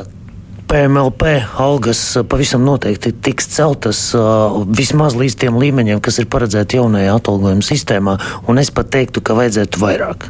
PMLP 0.68 1.36
algas 1.62 2.02
pavisam 2.28 2.66
noteikti 2.66 3.14
tiks 3.22 3.46
celtas 3.54 4.02
uh, 4.18 4.58
vismaz 4.66 5.14
līdz 5.14 5.38
tiem 5.44 5.62
līmeņiem, 5.62 6.02
kas 6.02 6.18
ir 6.18 6.26
paredzēti 6.26 6.82
jaunajā 6.82 7.14
atalgojuma 7.22 7.70
sistēmā, 7.70 8.18
un 8.50 8.58
es 8.60 8.74
pat 8.74 8.90
teiktu, 8.98 9.22
ka 9.22 9.38
vajadzētu 9.38 9.86
vairāk. 9.86 10.28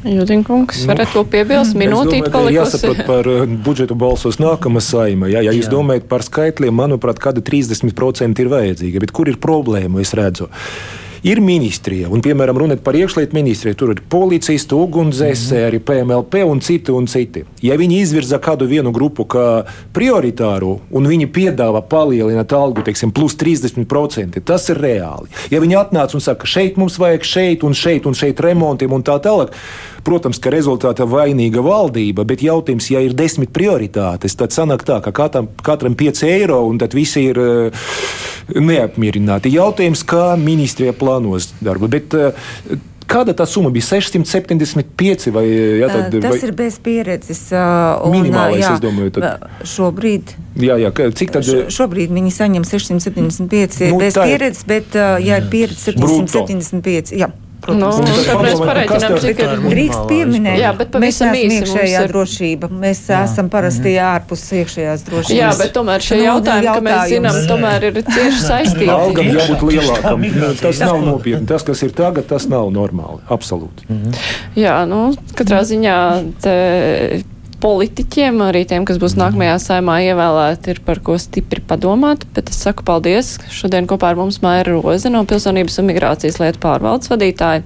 Jūtiņkungs, 0.00 0.84
varat 0.88 1.10
nu, 1.10 1.12
ko 1.12 1.24
piebilst? 1.28 1.76
Minūtīt 1.76 2.30
palikusi. 2.32 2.56
Jāsaprot 2.56 3.02
par 3.04 3.28
uh, 3.28 3.42
budžetu 3.66 3.96
balsos 4.00 4.40
nākamā 4.40 4.80
saima. 4.84 5.28
Jā, 5.28 5.42
ja 5.44 5.52
jūs 5.52 5.68
Jā. 5.68 5.74
domājat 5.74 6.08
par 6.08 6.24
skaitļiem, 6.24 6.72
manuprāt, 6.72 7.20
kāda 7.20 7.44
30% 7.44 8.40
ir 8.40 8.50
vajadzīga. 8.52 9.04
Bet 9.04 9.12
kur 9.16 9.28
ir 9.28 9.36
problēma, 9.42 10.00
es 10.00 10.14
redzu? 10.16 10.48
Ir 11.22 11.40
ministrija, 11.44 12.08
un, 12.08 12.22
piemēram, 12.24 12.58
runāt 12.62 12.82
par 12.84 12.96
iekšlietu 12.96 13.36
ministriju, 13.36 13.76
tur 13.78 13.92
ir 13.94 14.02
policisti, 14.08 14.74
ugunsdzēsēji, 14.74 15.60
mm 15.60 15.66
-hmm. 15.66 15.68
arī 15.68 15.80
PMLP 15.80 16.44
un 16.46 16.60
citi 16.60 16.92
un 16.92 17.06
citi. 17.06 17.44
Ja 17.62 17.76
viņi 17.76 18.00
izvirza 18.00 18.38
kādu 18.38 18.66
vienu 18.66 18.92
grupu 18.92 19.24
kā 19.24 19.64
prioritāru, 19.92 20.78
un 20.90 21.06
viņi 21.06 21.26
piedāvā 21.26 21.82
palielināt 21.82 22.52
algu, 22.52 22.82
teiksim, 22.82 23.10
plus 23.10 23.36
30%, 23.36 24.40
tas 24.40 24.68
ir 24.68 24.76
reāli. 24.76 25.28
Ja 25.50 25.60
viņi 25.60 25.76
atnāc 25.76 26.14
un 26.14 26.20
saka, 26.20 26.46
šeit 26.46 26.76
mums 26.76 26.98
vajag 26.98 27.22
šeit 27.22 27.62
un 27.62 27.74
šeit 27.74 28.06
un 28.06 28.14
šeit 28.14 28.40
remontiem 28.40 28.92
un 28.92 29.02
tā 29.02 29.20
tālāk, 29.20 29.52
protams, 30.04 30.38
ka 30.38 30.50
rezultātā 30.50 31.04
vainīga 31.08 31.62
valdība, 31.64 32.24
bet 32.24 32.42
jautājums, 32.42 32.90
ja 32.90 33.00
ir 33.00 33.14
desmit 33.16 33.52
prioritātes, 33.52 34.36
tad 34.36 34.54
sanāk 34.54 34.84
tā, 34.88 35.00
ka 35.04 35.12
katram, 35.12 35.48
katram 35.62 35.94
5 35.94 36.24
eiro 36.28 36.62
un 36.68 36.78
tad 36.78 36.94
visi 36.96 37.26
ir 37.30 37.38
uh, 37.38 37.84
neapmierināti. 38.56 39.52
Jautājums, 39.54 40.02
kā 40.06 40.34
ministrija 40.40 40.94
plānos 41.10 41.50
darbu. 41.60 41.90
Bet, 41.90 42.16
uh, 42.16 42.86
Kāda 43.10 43.32
tā 43.34 43.42
summa 43.48 43.72
bija? 43.74 43.82
675 43.88 45.32
vai 45.34 45.42
jā, 45.50 45.88
tad, 45.90 46.12
Tas 46.14 46.30
vai... 46.30 46.38
ir 46.46 46.52
bez 46.54 46.76
pieredzes. 46.78 47.40
Un, 47.50 48.12
Minimālais, 48.14 48.62
jā, 48.62 48.76
es 48.76 48.82
domāju. 48.84 49.14
Tad... 49.16 49.48
Šobrīd. 49.66 50.30
Jā, 50.62 50.76
jā, 50.78 50.92
cik 51.18 51.34
tad? 51.34 51.50
Šobrīd 51.74 52.14
viņi 52.14 52.30
saņem 52.36 52.66
675 52.70 53.90
nu, 53.90 53.98
bez 53.98 54.14
pieredzes, 54.14 54.62
bet, 54.68 54.94
ja 54.94 55.40
ir 55.42 55.50
pieredze 55.50 55.90
775. 55.90 57.16
Jā. 57.18 57.32
Protams, 57.60 57.98
nu, 58.00 58.14
tad 58.24 58.42
mēs 58.44 58.60
pareiķinām, 58.62 59.14
cik 59.20 59.40
ir. 59.44 59.54
Drīkst 59.64 60.04
pieminēt, 60.08 60.58
jā, 60.62 60.70
bet 60.78 60.92
pavisam 60.94 61.34
īsi 61.36 61.58
iekšējā 61.60 62.04
ir... 62.06 62.12
drošība. 62.12 62.70
Mēs 62.72 63.02
jā. 63.10 63.22
esam 63.28 63.50
parasti 63.52 63.92
mm. 63.92 64.06
ārpus 64.06 64.44
iekšējās 64.60 65.04
drošības. 65.08 65.36
Jā, 65.36 65.50
bet 65.60 65.74
tomēr 65.76 66.04
šie 66.06 66.20
nu, 66.20 66.26
jautājumi, 66.28 66.70
ka 66.70 66.84
mēs 66.86 67.12
zinām, 67.12 67.40
tomēr 67.50 67.88
ir 67.90 68.00
cieši 68.06 68.44
saistīti. 68.46 68.92
Algam 68.96 69.32
jābūt 69.34 69.66
lielākam. 69.68 70.24
Tas 70.62 70.84
nav 70.84 71.02
nopietni. 71.04 71.48
Tas, 71.50 71.66
kas 71.68 71.84
ir 71.84 71.92
tagad, 71.96 72.28
tas 72.30 72.48
nav 72.50 72.72
normāli. 72.74 73.20
Absolūti. 73.32 74.00
Jā, 74.58 74.80
nu, 74.88 75.10
katrā 75.36 75.60
ziņā 75.68 75.98
te 76.40 76.56
politiķiem, 77.60 78.40
arī 78.44 78.62
tiem, 78.68 78.84
kas 78.88 78.98
būs 79.00 79.16
nākamajā 79.20 79.56
saimā 79.62 79.98
ievēlēti, 80.08 80.74
ir 80.74 80.80
par 80.86 81.00
ko 81.04 81.16
stipri 81.20 81.62
padomāt. 81.64 82.24
Bet 82.36 82.52
es 82.52 82.60
saku 82.64 82.84
paldies. 82.86 83.34
Šodien 83.52 83.88
kopā 83.90 84.12
ar 84.12 84.20
mums 84.20 84.40
Maira 84.44 84.74
Roze 84.74 85.12
no 85.12 85.22
Pilsonības 85.28 85.80
un 85.82 85.90
migrācijas 85.90 86.40
lietu 86.42 86.62
pārvaldes 86.62 87.12
vadītāja, 87.12 87.64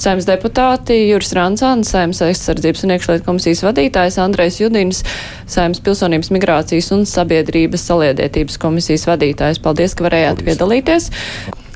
saimnes 0.00 0.28
deputāti 0.28 0.98
Juris 1.08 1.34
Rancāns, 1.38 1.92
saimnes 1.94 2.22
aizsardzības 2.28 2.84
un 2.86 2.96
iekšlietu 2.96 3.26
komisijas 3.28 3.62
vadītājs 3.66 4.18
Andrejs 4.22 4.58
Judins, 4.62 5.04
saimnes 5.50 5.82
pilsonības 5.86 6.32
migrācijas 6.34 6.90
un 6.96 7.06
sabiedrības 7.08 7.86
saliedētības 7.92 8.58
komisijas 8.62 9.06
vadītājs. 9.10 9.62
Paldies, 9.62 9.94
ka 9.94 10.08
varējāt 10.08 10.42
paldies. 10.42 10.50
piedalīties. 10.50 11.10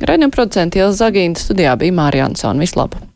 Raidījuma 0.02 0.34
producenti 0.34 0.82
Ilza 0.82 1.06
Zagīna 1.06 1.38
studijā 1.38 1.78
bija 1.78 1.98
Mārija 2.02 2.30
Ansona. 2.30 2.64
Vislabāk! 2.64 3.11